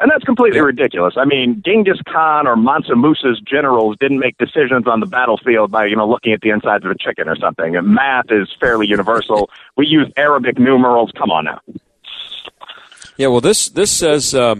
And 0.00 0.10
that's 0.10 0.24
completely 0.24 0.58
yeah. 0.58 0.64
ridiculous. 0.64 1.14
I 1.16 1.24
mean, 1.24 1.62
Genghis 1.64 2.00
Khan 2.06 2.46
or 2.46 2.56
Mansa 2.56 2.94
Musa's 2.94 3.40
generals 3.40 3.96
didn't 3.98 4.18
make 4.18 4.36
decisions 4.38 4.86
on 4.86 5.00
the 5.00 5.06
battlefield 5.06 5.70
by, 5.70 5.86
you 5.86 5.96
know, 5.96 6.08
looking 6.08 6.32
at 6.32 6.40
the 6.40 6.50
insides 6.50 6.84
of 6.84 6.90
a 6.90 6.98
chicken 6.98 7.28
or 7.28 7.36
something. 7.36 7.76
And 7.76 7.88
math 7.88 8.30
is 8.30 8.54
fairly 8.60 8.86
universal. 8.86 9.50
We 9.76 9.86
use 9.86 10.12
Arabic 10.16 10.58
numerals. 10.58 11.10
Come 11.16 11.30
on 11.30 11.44
now. 11.46 11.60
Yeah, 13.16 13.28
well, 13.28 13.40
this 13.40 13.70
this 13.70 13.90
says 13.90 14.34
uh, 14.34 14.56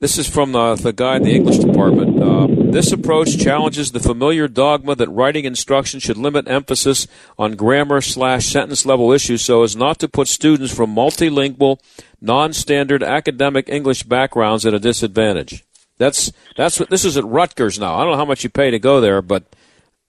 this 0.00 0.18
is 0.18 0.28
from 0.28 0.52
the, 0.52 0.74
the 0.74 0.92
guy 0.92 1.16
in 1.16 1.22
the 1.22 1.34
English 1.34 1.58
department. 1.58 2.20
Uh, 2.20 2.48
this 2.72 2.92
approach 2.92 3.38
challenges 3.38 3.92
the 3.92 4.00
familiar 4.00 4.48
dogma 4.48 4.94
that 4.96 5.08
writing 5.08 5.44
instruction 5.44 6.00
should 6.00 6.16
limit 6.16 6.48
emphasis 6.48 7.06
on 7.38 7.56
grammar 7.56 8.00
slash 8.00 8.46
sentence 8.46 8.84
level 8.84 9.12
issues 9.12 9.42
so 9.42 9.62
as 9.62 9.76
not 9.76 9.98
to 10.00 10.08
put 10.08 10.28
students 10.28 10.74
from 10.74 10.94
multilingual, 10.94 11.78
non-standard 12.20 13.02
academic 13.02 13.68
English 13.68 14.02
backgrounds 14.02 14.66
at 14.66 14.74
a 14.74 14.78
disadvantage. 14.78 15.64
That's 15.98 16.32
that's 16.56 16.78
what 16.78 16.90
this 16.90 17.04
is 17.04 17.16
at 17.16 17.24
Rutgers 17.24 17.78
now. 17.78 17.94
I 17.94 18.02
don't 18.02 18.12
know 18.12 18.18
how 18.18 18.24
much 18.24 18.44
you 18.44 18.50
pay 18.50 18.70
to 18.70 18.78
go 18.78 19.00
there, 19.00 19.22
but 19.22 19.44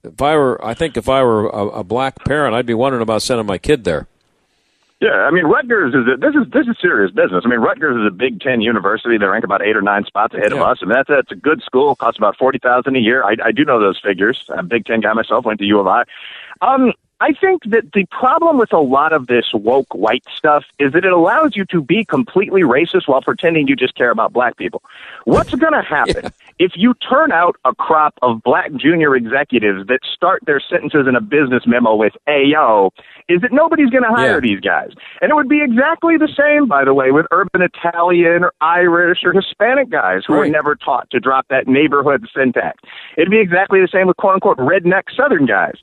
if 0.03 0.21
I 0.21 0.35
were, 0.35 0.63
I 0.63 0.73
think 0.73 0.97
if 0.97 1.07
I 1.07 1.23
were 1.23 1.47
a, 1.47 1.67
a 1.67 1.83
black 1.83 2.25
parent, 2.25 2.55
I'd 2.55 2.65
be 2.65 2.73
wondering 2.73 3.03
about 3.03 3.21
sending 3.21 3.45
my 3.45 3.57
kid 3.57 3.83
there. 3.83 4.07
Yeah, 4.99 5.27
I 5.27 5.31
mean 5.31 5.45
Rutgers 5.45 5.93
is 5.93 6.07
a, 6.07 6.17
this 6.17 6.33
is 6.33 6.51
this 6.51 6.67
is 6.67 6.75
serious 6.81 7.11
business. 7.11 7.43
I 7.45 7.49
mean 7.49 7.59
Rutgers 7.59 7.97
is 7.97 8.07
a 8.07 8.11
Big 8.11 8.41
Ten 8.41 8.61
university. 8.61 9.17
They 9.17 9.25
rank 9.25 9.43
about 9.43 9.61
eight 9.61 9.77
or 9.77 9.81
nine 9.81 10.05
spots 10.05 10.33
ahead 10.33 10.51
yeah. 10.51 10.57
of 10.57 10.63
us, 10.63 10.79
and 10.81 10.89
that's 10.89 11.07
that's 11.07 11.31
a 11.31 11.35
good 11.35 11.61
school. 11.61 11.95
Costs 11.95 12.17
about 12.17 12.35
forty 12.35 12.57
thousand 12.57 12.95
a 12.95 12.99
year. 12.99 13.23
I, 13.23 13.35
I 13.43 13.51
do 13.51 13.63
know 13.63 13.79
those 13.79 13.99
figures. 13.99 14.45
I'm 14.49 14.59
a 14.59 14.63
Big 14.63 14.85
Ten 14.85 15.01
guy 15.01 15.13
myself. 15.13 15.45
Went 15.45 15.59
to 15.59 15.65
U 15.65 15.79
of 15.79 15.87
I. 15.87 16.03
Um, 16.61 16.93
I 17.19 17.33
think 17.33 17.63
that 17.65 17.93
the 17.93 18.05
problem 18.05 18.57
with 18.57 18.73
a 18.73 18.79
lot 18.79 19.11
of 19.11 19.27
this 19.27 19.51
woke 19.53 19.93
white 19.93 20.23
stuff 20.35 20.65
is 20.77 20.93
that 20.93 21.03
it 21.03 21.11
allows 21.11 21.55
you 21.55 21.65
to 21.65 21.81
be 21.81 22.05
completely 22.05 22.61
racist 22.61 23.07
while 23.07 23.21
pretending 23.21 23.67
you 23.67 23.75
just 23.75 23.95
care 23.95 24.11
about 24.11 24.33
black 24.33 24.55
people. 24.57 24.83
What's 25.25 25.53
going 25.53 25.73
to 25.73 25.81
happen 25.81 26.25
yeah. 26.25 26.29
If 26.59 26.71
you 26.75 26.93
turn 26.95 27.31
out 27.31 27.55
a 27.65 27.75
crop 27.75 28.13
of 28.21 28.41
black 28.43 28.73
junior 28.75 29.15
executives 29.15 29.87
that 29.87 29.99
start 30.13 30.41
their 30.45 30.59
sentences 30.59 31.05
in 31.07 31.15
a 31.15 31.21
business 31.21 31.63
memo 31.65 31.95
with 31.95 32.13
"Ayo"? 32.27 32.91
Is 33.29 33.41
that 33.41 33.51
nobody's 33.51 33.89
going 33.89 34.03
to 34.03 34.09
hire 34.09 34.35
yeah. 34.35 34.39
these 34.39 34.59
guys, 34.59 34.91
and 35.21 35.31
it 35.31 35.35
would 35.35 35.49
be 35.49 35.61
exactly 35.61 36.17
the 36.17 36.29
same, 36.35 36.67
by 36.67 36.83
the 36.83 36.93
way, 36.93 37.11
with 37.11 37.25
urban 37.31 37.61
Italian 37.61 38.43
or 38.43 38.53
Irish 38.61 39.19
or 39.23 39.33
Hispanic 39.33 39.89
guys 39.89 40.21
who 40.25 40.33
right. 40.33 40.47
are 40.47 40.51
never 40.51 40.75
taught 40.75 41.09
to 41.11 41.19
drop 41.19 41.45
that 41.49 41.67
neighborhood 41.67 42.25
syntax. 42.35 42.77
It'd 43.17 43.31
be 43.31 43.39
exactly 43.39 43.79
the 43.79 43.89
same 43.91 44.07
with 44.07 44.17
quote 44.17 44.35
unquote 44.35 44.57
redneck 44.57 45.03
Southern 45.15 45.45
guys. 45.45 45.75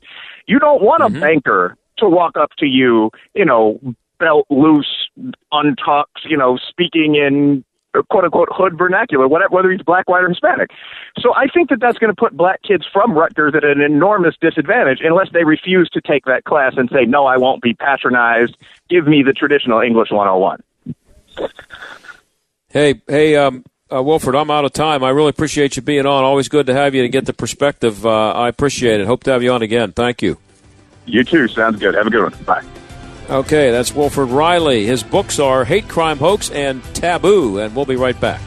You 0.47 0.59
don't 0.59 0.81
want 0.81 1.03
a 1.03 1.07
mm-hmm. 1.07 1.19
banker 1.19 1.77
to 1.97 2.09
walk 2.09 2.37
up 2.37 2.51
to 2.57 2.65
you, 2.65 3.09
you 3.33 3.45
know, 3.45 3.79
belt 4.19 4.45
loose, 4.49 5.09
untucked, 5.51 6.21
you 6.25 6.37
know, 6.37 6.57
speaking 6.57 7.15
in 7.15 7.63
quote 8.03 8.23
unquote 8.25 8.49
hood 8.51 8.77
vernacular, 8.77 9.27
whether 9.27 9.71
he's 9.71 9.81
black, 9.81 10.07
white, 10.09 10.23
or 10.23 10.29
Hispanic. 10.29 10.71
So 11.19 11.33
I 11.35 11.47
think 11.47 11.69
that 11.69 11.79
that's 11.79 11.97
going 11.97 12.13
to 12.13 12.19
put 12.19 12.35
black 12.35 12.61
kids 12.63 12.85
from 12.91 13.13
Rutgers 13.13 13.53
at 13.55 13.63
an 13.63 13.81
enormous 13.81 14.35
disadvantage 14.39 14.99
unless 15.03 15.29
they 15.31 15.43
refuse 15.43 15.89
to 15.89 16.01
take 16.01 16.25
that 16.25 16.43
class 16.43 16.73
and 16.77 16.89
say, 16.91 17.05
no, 17.05 17.25
I 17.25 17.37
won't 17.37 17.61
be 17.61 17.73
patronized. 17.73 18.57
Give 18.89 19.07
me 19.07 19.23
the 19.23 19.33
traditional 19.33 19.81
English 19.81 20.09
101. 20.11 20.61
Hey, 22.69 23.01
hey, 23.07 23.35
um, 23.35 23.63
uh, 23.91 24.01
Wilfred, 24.01 24.35
I'm 24.35 24.51
out 24.51 24.65
of 24.65 24.73
time. 24.73 25.03
I 25.03 25.09
really 25.09 25.29
appreciate 25.29 25.75
you 25.75 25.81
being 25.81 26.05
on. 26.05 26.23
Always 26.23 26.49
good 26.49 26.67
to 26.67 26.73
have 26.73 26.95
you 26.95 27.03
to 27.03 27.09
get 27.09 27.25
the 27.25 27.33
perspective. 27.33 28.05
Uh, 28.05 28.31
I 28.31 28.49
appreciate 28.49 28.99
it. 28.99 29.07
Hope 29.07 29.23
to 29.23 29.31
have 29.31 29.43
you 29.43 29.51
on 29.51 29.61
again. 29.61 29.91
Thank 29.91 30.21
you. 30.21 30.37
You 31.05 31.23
too. 31.23 31.47
Sounds 31.47 31.79
good. 31.79 31.93
Have 31.93 32.07
a 32.07 32.09
good 32.09 32.23
one. 32.23 32.43
Bye. 32.43 32.63
Okay, 33.29 33.71
that's 33.71 33.93
Wilfred 33.93 34.29
Reilly. 34.29 34.85
His 34.85 35.01
books 35.01 35.39
are 35.39 35.65
Hate 35.65 35.87
Crime 35.87 36.19
Hoax 36.19 36.51
and 36.51 36.83
Taboo, 36.93 37.57
and 37.57 37.75
we'll 37.75 37.85
be 37.85 37.95
right 37.95 38.19
back. 38.19 38.39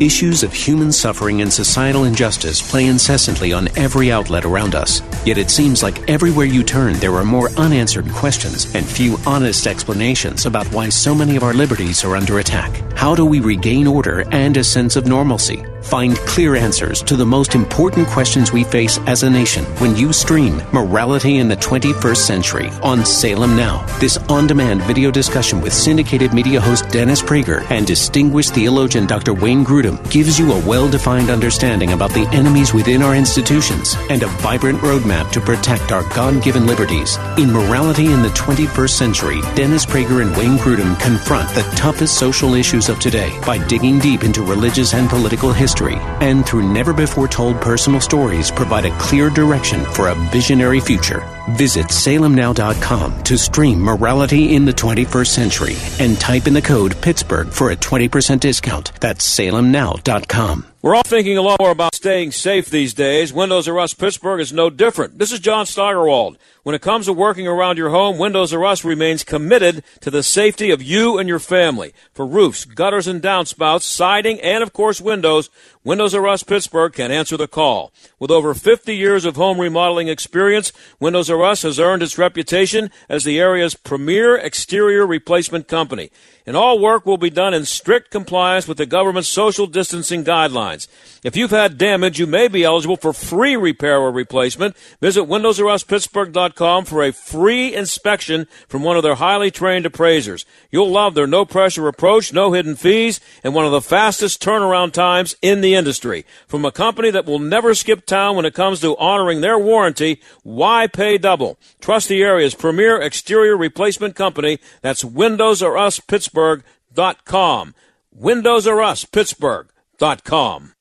Issues 0.00 0.42
of 0.42 0.52
human 0.52 0.90
suffering 0.90 1.42
and 1.42 1.52
societal 1.52 2.02
injustice 2.02 2.60
play 2.60 2.86
incessantly 2.86 3.52
on 3.52 3.68
every 3.78 4.10
outlet 4.10 4.44
around 4.44 4.74
us. 4.74 5.00
Yet 5.24 5.38
it 5.38 5.48
seems 5.48 5.80
like 5.80 6.10
everywhere 6.10 6.46
you 6.46 6.64
turn, 6.64 6.94
there 6.94 7.14
are 7.14 7.24
more 7.24 7.50
unanswered 7.50 8.10
questions 8.10 8.74
and 8.74 8.84
few 8.84 9.16
honest 9.24 9.68
explanations 9.68 10.44
about 10.44 10.66
why 10.72 10.88
so 10.88 11.14
many 11.14 11.36
of 11.36 11.44
our 11.44 11.54
liberties 11.54 12.04
are 12.04 12.16
under 12.16 12.40
attack. 12.40 12.72
How 12.96 13.14
do 13.14 13.24
we 13.24 13.38
regain 13.38 13.86
order 13.86 14.24
and 14.32 14.56
a 14.56 14.64
sense 14.64 14.96
of 14.96 15.06
normalcy? 15.06 15.64
Find 15.82 16.16
clear 16.18 16.54
answers 16.54 17.02
to 17.02 17.16
the 17.16 17.26
most 17.26 17.54
important 17.54 18.06
questions 18.08 18.52
we 18.52 18.64
face 18.64 18.98
as 19.00 19.24
a 19.24 19.30
nation 19.30 19.64
when 19.80 19.96
you 19.96 20.12
stream 20.12 20.62
Morality 20.72 21.38
in 21.38 21.48
the 21.48 21.56
21st 21.56 22.16
Century 22.16 22.68
on 22.82 23.04
Salem 23.04 23.56
Now. 23.56 23.84
This 23.98 24.16
on 24.28 24.46
demand 24.46 24.82
video 24.82 25.10
discussion 25.10 25.60
with 25.60 25.72
syndicated 25.72 26.32
media 26.32 26.60
host 26.60 26.88
Dennis 26.88 27.20
Prager 27.20 27.68
and 27.70 27.86
distinguished 27.86 28.54
theologian 28.54 29.06
Dr. 29.06 29.34
Wayne 29.34 29.64
Grudem 29.64 29.98
gives 30.10 30.38
you 30.38 30.52
a 30.52 30.66
well 30.66 30.88
defined 30.88 31.30
understanding 31.30 31.92
about 31.92 32.12
the 32.12 32.28
enemies 32.32 32.72
within 32.72 33.02
our 33.02 33.16
institutions 33.16 33.96
and 34.08 34.22
a 34.22 34.28
vibrant 34.28 34.78
roadmap 34.78 35.30
to 35.32 35.40
protect 35.40 35.92
our 35.92 36.08
God 36.14 36.42
given 36.42 36.66
liberties. 36.66 37.18
In 37.36 37.52
Morality 37.52 38.06
in 38.06 38.22
the 38.22 38.30
21st 38.30 38.90
Century, 38.90 39.40
Dennis 39.54 39.84
Prager 39.84 40.22
and 40.22 40.34
Wayne 40.36 40.58
Grudem 40.58 40.98
confront 41.00 41.48
the 41.50 41.62
toughest 41.76 42.18
social 42.18 42.54
issues 42.54 42.88
of 42.88 42.98
today 43.00 43.38
by 43.44 43.58
digging 43.66 43.98
deep 43.98 44.22
into 44.22 44.42
religious 44.42 44.94
and 44.94 45.10
political 45.10 45.52
history 45.52 45.71
history, 45.72 45.96
and 46.20 46.44
through 46.44 46.70
never 46.70 46.92
before 46.92 47.28
told 47.28 47.58
personal 47.60 48.00
stories, 48.00 48.50
provide 48.50 48.84
a 48.84 48.98
clear 48.98 49.30
direction 49.30 49.84
for 49.94 50.08
a 50.08 50.14
visionary 50.30 50.80
future. 50.80 51.22
Visit 51.50 51.86
salemnow.com 51.86 53.22
to 53.24 53.36
stream 53.36 53.80
Morality 53.80 54.54
in 54.54 54.64
the 54.64 54.72
21st 54.72 55.26
Century 55.26 55.76
and 55.98 56.18
type 56.18 56.46
in 56.46 56.54
the 56.54 56.62
code 56.62 57.00
Pittsburgh 57.00 57.48
for 57.48 57.70
a 57.70 57.76
20% 57.76 58.40
discount. 58.40 58.92
That's 59.00 59.26
salemnow.com. 59.38 60.66
We're 60.82 60.96
all 60.96 61.04
thinking 61.04 61.38
a 61.38 61.42
lot 61.42 61.60
more 61.60 61.70
about 61.70 61.94
staying 61.94 62.32
safe 62.32 62.68
these 62.68 62.92
days. 62.92 63.32
Windows 63.32 63.68
R 63.68 63.78
Us 63.78 63.94
Pittsburgh 63.94 64.40
is 64.40 64.52
no 64.52 64.68
different. 64.68 65.16
This 65.16 65.30
is 65.30 65.38
John 65.38 65.64
Steigerwald. 65.64 66.38
When 66.64 66.74
it 66.74 66.82
comes 66.82 67.06
to 67.06 67.12
working 67.12 67.46
around 67.46 67.78
your 67.78 67.90
home, 67.90 68.18
Windows 68.18 68.52
R 68.52 68.64
Us 68.64 68.84
remains 68.84 69.22
committed 69.22 69.84
to 70.00 70.10
the 70.10 70.24
safety 70.24 70.72
of 70.72 70.82
you 70.82 71.18
and 71.18 71.28
your 71.28 71.38
family. 71.38 71.94
For 72.12 72.26
roofs, 72.26 72.64
gutters 72.64 73.06
and 73.06 73.22
downspouts, 73.22 73.82
siding, 73.82 74.40
and 74.40 74.64
of 74.64 74.72
course 74.72 75.00
windows, 75.00 75.50
Windows 75.84 76.16
R 76.16 76.26
Us 76.26 76.42
Pittsburgh 76.42 76.92
can 76.92 77.12
answer 77.12 77.36
the 77.36 77.46
call. 77.46 77.92
With 78.18 78.32
over 78.32 78.52
50 78.52 78.96
years 78.96 79.24
of 79.24 79.36
home 79.36 79.60
remodeling 79.60 80.08
experience, 80.08 80.72
Windows 80.98 81.30
R 81.32 81.42
Us 81.42 81.62
has 81.62 81.80
earned 81.80 82.02
its 82.02 82.18
reputation 82.18 82.90
as 83.08 83.24
the 83.24 83.40
area's 83.40 83.74
premier 83.74 84.36
exterior 84.36 85.06
replacement 85.06 85.66
company 85.66 86.10
and 86.46 86.56
all 86.56 86.78
work 86.78 87.06
will 87.06 87.18
be 87.18 87.30
done 87.30 87.54
in 87.54 87.64
strict 87.64 88.10
compliance 88.10 88.66
with 88.66 88.78
the 88.78 88.86
government's 88.86 89.28
social 89.28 89.66
distancing 89.66 90.24
guidelines. 90.24 90.88
If 91.22 91.36
you've 91.36 91.50
had 91.52 91.78
damage, 91.78 92.18
you 92.18 92.26
may 92.26 92.48
be 92.48 92.64
eligible 92.64 92.96
for 92.96 93.12
free 93.12 93.54
repair 93.56 93.98
or 93.98 94.10
replacement. 94.10 94.76
Visit 95.00 95.22
WindowsRUsPittsburgh.com 95.22 96.84
for 96.84 97.04
a 97.04 97.12
free 97.12 97.74
inspection 97.74 98.48
from 98.66 98.82
one 98.82 98.96
of 98.96 99.04
their 99.04 99.14
highly 99.14 99.50
trained 99.50 99.86
appraisers. 99.86 100.44
You'll 100.70 100.90
love 100.90 101.14
their 101.14 101.28
no 101.28 101.44
pressure 101.44 101.86
approach, 101.86 102.32
no 102.32 102.52
hidden 102.52 102.74
fees, 102.74 103.20
and 103.44 103.54
one 103.54 103.66
of 103.66 103.72
the 103.72 103.80
fastest 103.80 104.42
turnaround 104.42 104.92
times 104.92 105.36
in 105.42 105.60
the 105.60 105.74
industry. 105.76 106.26
From 106.48 106.64
a 106.64 106.72
company 106.72 107.10
that 107.12 107.26
will 107.26 107.38
never 107.38 107.74
skip 107.74 108.04
town 108.04 108.34
when 108.34 108.44
it 108.44 108.54
comes 108.54 108.80
to 108.80 108.96
honoring 108.96 109.42
their 109.42 109.58
warranty, 109.58 110.20
why 110.42 110.88
pay 110.88 111.18
double? 111.18 111.56
Trust 111.80 112.08
the 112.08 112.22
area's 112.22 112.54
premier 112.54 113.00
exterior 113.00 113.56
replacement 113.56 114.16
company. 114.16 114.58
That's 114.80 115.04
Windows 115.04 115.62
R 115.62 115.78
Us 115.78 116.00
Pittsburgh 116.00 116.31
Pittsburgh.com. 116.32 117.74
Windows 118.10 118.66
R 118.66 118.80
Us, 118.80 119.04
Pittsburgh.com. 119.04 120.72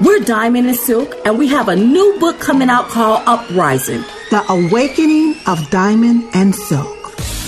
We're 0.00 0.20
Diamond 0.20 0.66
and 0.66 0.76
Silk, 0.76 1.14
and 1.24 1.38
we 1.38 1.46
have 1.48 1.68
a 1.68 1.76
new 1.76 2.18
book 2.18 2.40
coming 2.40 2.68
out 2.68 2.88
called 2.88 3.22
Uprising 3.26 4.02
The 4.30 4.44
Awakening 4.48 5.36
of 5.46 5.70
Diamond 5.70 6.28
and 6.34 6.54
Silk. 6.54 6.96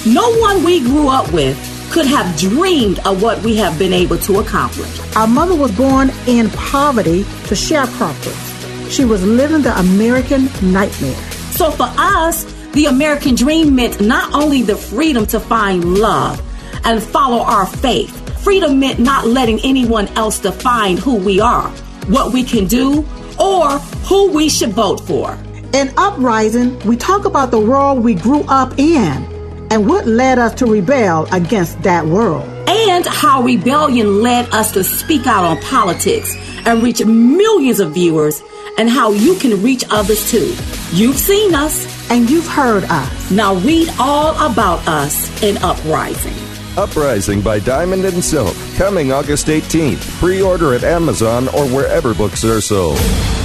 No 0.07 0.33
one 0.39 0.63
we 0.63 0.81
grew 0.81 1.09
up 1.09 1.33
with 1.33 1.59
could 1.91 2.07
have 2.07 2.39
dreamed 2.39 3.01
of 3.01 3.21
what 3.21 3.43
we 3.43 3.57
have 3.57 3.79
been 3.79 3.93
able 3.93 4.19
to 4.19 4.39
accomplish. 4.39 5.17
Our 5.17 5.27
mother 5.27 5.57
was 5.57 5.77
born 5.77 6.11
in 6.29 6.51
poverty 6.51 7.25
to 7.25 7.55
sharecroppers. 7.55 8.91
She 8.91 9.05
was 9.05 9.25
living 9.27 9.63
the 9.63 9.77
American 9.79 10.45
nightmare. 10.63 11.21
So 11.53 11.71
for 11.73 11.89
us, 11.99 12.45
the 12.73 12.87
American 12.87 13.35
dream 13.35 13.75
meant 13.75 14.01
not 14.01 14.33
only 14.35 14.63
the 14.63 14.77
freedom 14.77 15.27
to 15.27 15.41
find 15.41 15.99
love 15.99 16.41
and 16.85 17.03
follow 17.03 17.43
our 17.43 17.67
faith, 17.67 18.43
freedom 18.43 18.81
meant 18.81 18.99
not 18.99 19.27
letting 19.27 19.61
anyone 19.61 20.09
else 20.17 20.39
define 20.39 20.97
who 20.97 21.17
we 21.17 21.41
are, 21.41 21.69
what 22.09 22.33
we 22.33 22.43
can 22.43 22.67
do, 22.67 23.05
or 23.39 23.79
who 24.09 24.33
we 24.33 24.49
should 24.49 24.73
vote 24.73 25.01
for. 25.01 25.39
In 25.73 25.93
Uprising, 25.97 26.79
we 26.81 26.97
talk 26.97 27.25
about 27.25 27.51
the 27.51 27.59
world 27.59 28.05
we 28.05 28.15
grew 28.15 28.43
up 28.43 28.79
in 28.79 29.33
and 29.71 29.89
what 29.89 30.07
led 30.07 30.39
us 30.39 30.55
to 30.55 30.67
rebel 30.67 31.27
against 31.33 31.83
that 31.83 32.05
world. 32.05 32.47
And 32.69 33.07
how 33.07 33.43
rebellion 33.43 34.23
led 34.23 34.53
us 34.53 34.73
to 34.73 34.85
speak 34.85 35.27
out 35.27 35.45
on 35.45 35.63
politics 35.63 36.37
and 36.67 36.83
reach 36.83 37.05
millions 37.05 37.81
of 37.81 37.95
viewers, 37.95 38.43
and 38.79 38.89
how 38.89 39.13
you 39.13 39.35
can 39.37 39.63
reach 39.63 39.85
others 39.91 40.31
too. 40.31 40.55
You've 40.93 41.19
seen 41.19 41.55
us, 41.55 42.11
and 42.11 42.29
you've 42.29 42.47
heard 42.47 42.85
us. 42.85 43.31
Now 43.31 43.55
read 43.57 43.89
all 43.99 44.35
about 44.51 44.87
us 44.87 45.43
in 45.43 45.57
Uprising. 45.59 46.52
Uprising 46.79 47.43
by 47.43 47.59
Diamond 47.59 48.07
and 48.07 48.25
Silk, 48.25 48.57
coming 48.77 49.13
August 49.13 49.49
18th. 49.49 50.19
Pre 50.19 50.41
order 50.41 50.73
at 50.73 50.85
Amazon 50.85 51.49
or 51.49 51.67
wherever 51.67 52.15
books 52.15 52.45
are 52.45 52.63
sold. 52.63 52.97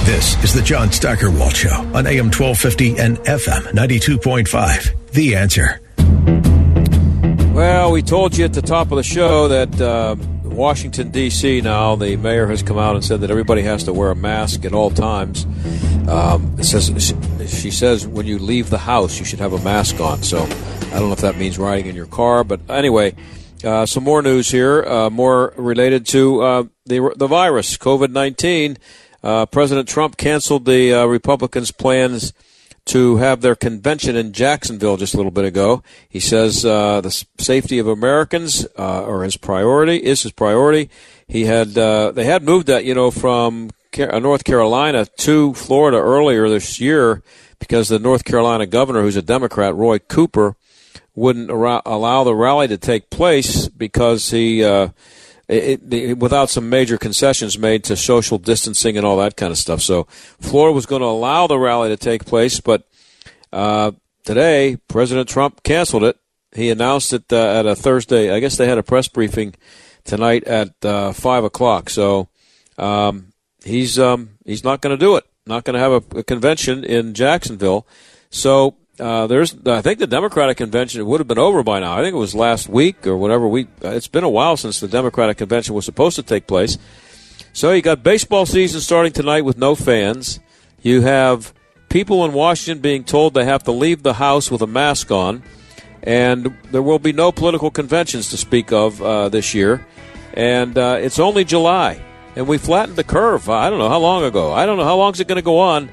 This 0.06 0.42
is 0.42 0.54
the 0.54 0.62
John 0.62 0.90
Steigerwald 0.90 1.54
Show 1.54 1.74
on 1.94 2.06
AM 2.06 2.30
1250 2.30 2.98
and 2.98 3.18
FM 3.18 3.64
92.5. 3.74 5.10
The 5.10 5.36
answer. 5.36 5.78
Well, 7.52 7.92
we 7.92 8.00
told 8.00 8.34
you 8.34 8.46
at 8.46 8.54
the 8.54 8.62
top 8.62 8.90
of 8.92 8.96
the 8.96 9.02
show 9.02 9.48
that 9.48 9.78
uh, 9.78 10.16
Washington, 10.44 11.10
D.C. 11.10 11.60
now, 11.60 11.96
the 11.96 12.16
mayor 12.16 12.46
has 12.46 12.62
come 12.62 12.78
out 12.78 12.94
and 12.94 13.04
said 13.04 13.20
that 13.20 13.30
everybody 13.30 13.60
has 13.60 13.84
to 13.84 13.92
wear 13.92 14.10
a 14.10 14.16
mask 14.16 14.64
at 14.64 14.72
all 14.72 14.90
times. 14.90 15.46
Um, 16.08 16.56
it 16.58 16.64
says 16.64 17.14
She 17.46 17.70
says 17.70 18.06
when 18.06 18.26
you 18.26 18.38
leave 18.38 18.70
the 18.70 18.78
house, 18.78 19.18
you 19.18 19.24
should 19.24 19.40
have 19.40 19.52
a 19.52 19.62
mask 19.62 20.00
on. 20.00 20.22
So 20.22 20.38
I 20.38 20.98
don't 20.98 21.08
know 21.08 21.12
if 21.12 21.20
that 21.20 21.36
means 21.36 21.58
riding 21.58 21.86
in 21.86 21.94
your 21.94 22.06
car, 22.06 22.44
but 22.44 22.60
anyway, 22.70 23.14
uh, 23.62 23.84
some 23.86 24.04
more 24.04 24.22
news 24.22 24.50
here, 24.50 24.84
uh, 24.84 25.10
more 25.10 25.52
related 25.56 26.06
to 26.06 26.40
uh, 26.40 26.64
the, 26.86 27.12
the 27.16 27.26
virus, 27.26 27.76
COVID 27.76 28.10
19. 28.10 28.78
Uh, 29.22 29.46
President 29.46 29.88
Trump 29.88 30.16
canceled 30.16 30.64
the 30.64 30.94
uh, 30.94 31.04
Republicans' 31.04 31.72
plans 31.72 32.32
to 32.88 33.18
have 33.18 33.42
their 33.42 33.54
convention 33.54 34.16
in 34.16 34.32
Jacksonville 34.32 34.96
just 34.96 35.12
a 35.12 35.16
little 35.18 35.32
bit 35.32 35.44
ago. 35.44 35.82
He 36.08 36.20
says 36.20 36.64
uh, 36.64 37.02
the 37.02 37.10
safety 37.38 37.78
of 37.78 37.86
Americans 37.86 38.66
uh, 38.78 39.04
are 39.04 39.24
his 39.24 39.36
priority 39.36 39.98
is 39.98 40.22
his 40.22 40.32
priority. 40.32 40.88
He 41.26 41.44
had 41.44 41.76
uh, 41.76 42.12
they 42.12 42.24
had 42.24 42.42
moved 42.42 42.66
that 42.68 42.86
you 42.86 42.94
know 42.94 43.10
from 43.10 43.70
North 43.96 44.44
Carolina 44.44 45.06
to 45.18 45.54
Florida 45.54 45.98
earlier 45.98 46.48
this 46.48 46.80
year 46.80 47.22
because 47.58 47.88
the 47.88 47.98
North 47.98 48.24
Carolina 48.24 48.66
governor, 48.66 49.02
who's 49.02 49.16
a 49.16 49.22
Democrat, 49.22 49.74
Roy 49.74 49.98
Cooper, 49.98 50.56
wouldn't 51.14 51.50
allow 51.50 52.24
the 52.24 52.34
rally 52.34 52.68
to 52.68 52.78
take 52.78 53.10
place 53.10 53.68
because 53.68 54.30
he. 54.30 54.64
Uh, 54.64 54.88
it, 55.48 55.92
it, 55.92 56.18
without 56.18 56.50
some 56.50 56.68
major 56.68 56.98
concessions 56.98 57.58
made 57.58 57.82
to 57.84 57.96
social 57.96 58.36
distancing 58.36 58.98
and 58.98 59.06
all 59.06 59.16
that 59.16 59.36
kind 59.36 59.50
of 59.50 59.56
stuff. 59.56 59.80
So 59.80 60.04
Florida 60.40 60.74
was 60.74 60.84
going 60.84 61.00
to 61.00 61.06
allow 61.06 61.46
the 61.46 61.58
rally 61.58 61.88
to 61.88 61.96
take 61.96 62.26
place, 62.26 62.60
but 62.60 62.86
uh, 63.50 63.92
today 64.24 64.76
President 64.88 65.26
Trump 65.26 65.62
canceled 65.62 66.04
it. 66.04 66.18
He 66.54 66.68
announced 66.70 67.14
it 67.14 67.32
uh, 67.32 67.60
at 67.60 67.64
a 67.64 67.74
Thursday. 67.74 68.30
I 68.30 68.40
guess 68.40 68.56
they 68.56 68.68
had 68.68 68.76
a 68.76 68.82
press 68.82 69.08
briefing 69.08 69.54
tonight 70.04 70.44
at 70.44 70.84
uh, 70.84 71.12
five 71.12 71.44
o'clock. 71.44 71.88
So 71.88 72.28
um, 72.76 73.27
he's 73.64 73.98
um, 73.98 74.30
he's 74.44 74.64
not 74.64 74.80
going 74.80 74.96
to 74.96 75.04
do 75.04 75.16
it. 75.16 75.24
Not 75.46 75.64
going 75.64 75.74
to 75.74 75.80
have 75.80 75.92
a, 75.92 76.18
a, 76.18 76.22
convention 76.22 76.84
in 76.84 77.14
Jacksonville. 77.14 77.86
So 78.28 78.76
uh, 79.00 79.26
there's, 79.26 79.56
I 79.66 79.80
think 79.80 79.98
the 79.98 80.06
Democratic 80.06 80.58
convention 80.58 81.04
would 81.06 81.20
have 81.20 81.28
been 81.28 81.38
over 81.38 81.62
by 81.62 81.80
now. 81.80 81.96
I 81.96 82.02
think 82.02 82.14
it 82.14 82.18
was 82.18 82.34
last 82.34 82.68
week 82.68 83.06
or 83.06 83.16
whatever 83.16 83.48
week. 83.48 83.68
It's 83.80 84.08
been 84.08 84.24
a 84.24 84.28
while 84.28 84.56
since 84.56 84.80
the 84.80 84.88
Democratic 84.88 85.38
convention 85.38 85.74
was 85.74 85.84
supposed 85.86 86.16
to 86.16 86.22
take 86.22 86.46
place. 86.46 86.76
So 87.52 87.72
you 87.72 87.80
got 87.80 88.02
baseball 88.02 88.44
season 88.44 88.80
starting 88.80 89.12
tonight 89.12 89.44
with 89.44 89.56
no 89.56 89.74
fans. 89.74 90.38
You 90.82 91.00
have 91.02 91.54
people 91.88 92.24
in 92.24 92.32
Washington 92.32 92.82
being 92.82 93.04
told 93.04 93.34
they 93.34 93.44
have 93.44 93.64
to 93.64 93.72
leave 93.72 94.02
the 94.02 94.14
house 94.14 94.50
with 94.50 94.62
a 94.62 94.66
mask 94.66 95.10
on, 95.10 95.42
and 96.02 96.56
there 96.70 96.82
will 96.82 96.98
be 96.98 97.12
no 97.12 97.32
political 97.32 97.70
conventions 97.70 98.30
to 98.30 98.36
speak 98.36 98.72
of 98.72 99.00
uh, 99.02 99.28
this 99.28 99.54
year. 99.54 99.86
And 100.34 100.76
uh, 100.76 100.98
it's 101.00 101.18
only 101.18 101.44
July, 101.44 102.00
and 102.36 102.46
we 102.46 102.58
flattened 102.58 102.96
the 102.96 103.04
curve. 103.04 103.48
I 103.48 103.70
don't 103.70 103.78
know 103.78 103.88
how 103.88 103.98
long 103.98 104.24
ago. 104.24 104.52
I 104.52 104.66
don't 104.66 104.78
know 104.78 104.84
how 104.84 104.96
long 104.96 105.12
is 105.12 105.20
it 105.20 105.28
going 105.28 105.36
to 105.36 105.42
go 105.42 105.58
on 105.58 105.90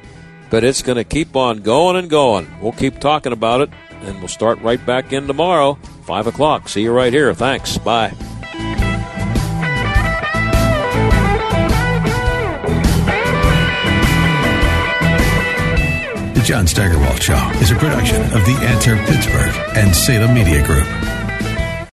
but 0.50 0.64
it's 0.64 0.82
going 0.82 0.98
to 0.98 1.04
keep 1.04 1.36
on 1.36 1.62
going 1.62 1.96
and 1.96 2.10
going. 2.10 2.48
We'll 2.62 2.72
keep 2.72 3.00
talking 3.00 3.34
about 3.34 3.62
it, 3.62 3.70
and 4.02 4.20
we'll 4.20 4.28
start 4.28 4.60
right 4.62 4.84
back 4.86 5.14
in 5.14 5.28
tomorrow, 5.28 5.76
5 6.04 6.28
o'clock. 6.28 6.70
See 6.70 6.82
you 6.84 6.92
right 6.92 7.12
here. 7.12 7.34
Thanks. 7.34 7.78
Bye. 7.78 8.14
The 16.34 16.44
John 16.46 16.68
Steigerwald 16.68 17.22
Show 17.22 17.52
is 17.56 17.72
a 17.72 17.76
production 17.76 18.22
of 18.22 18.46
The 18.46 18.58
Answer 18.62 18.96
Pittsburgh 18.98 19.78
and 19.78 19.96
Salem 19.96 20.34
Media 20.34 20.66
Group. 20.66 21.25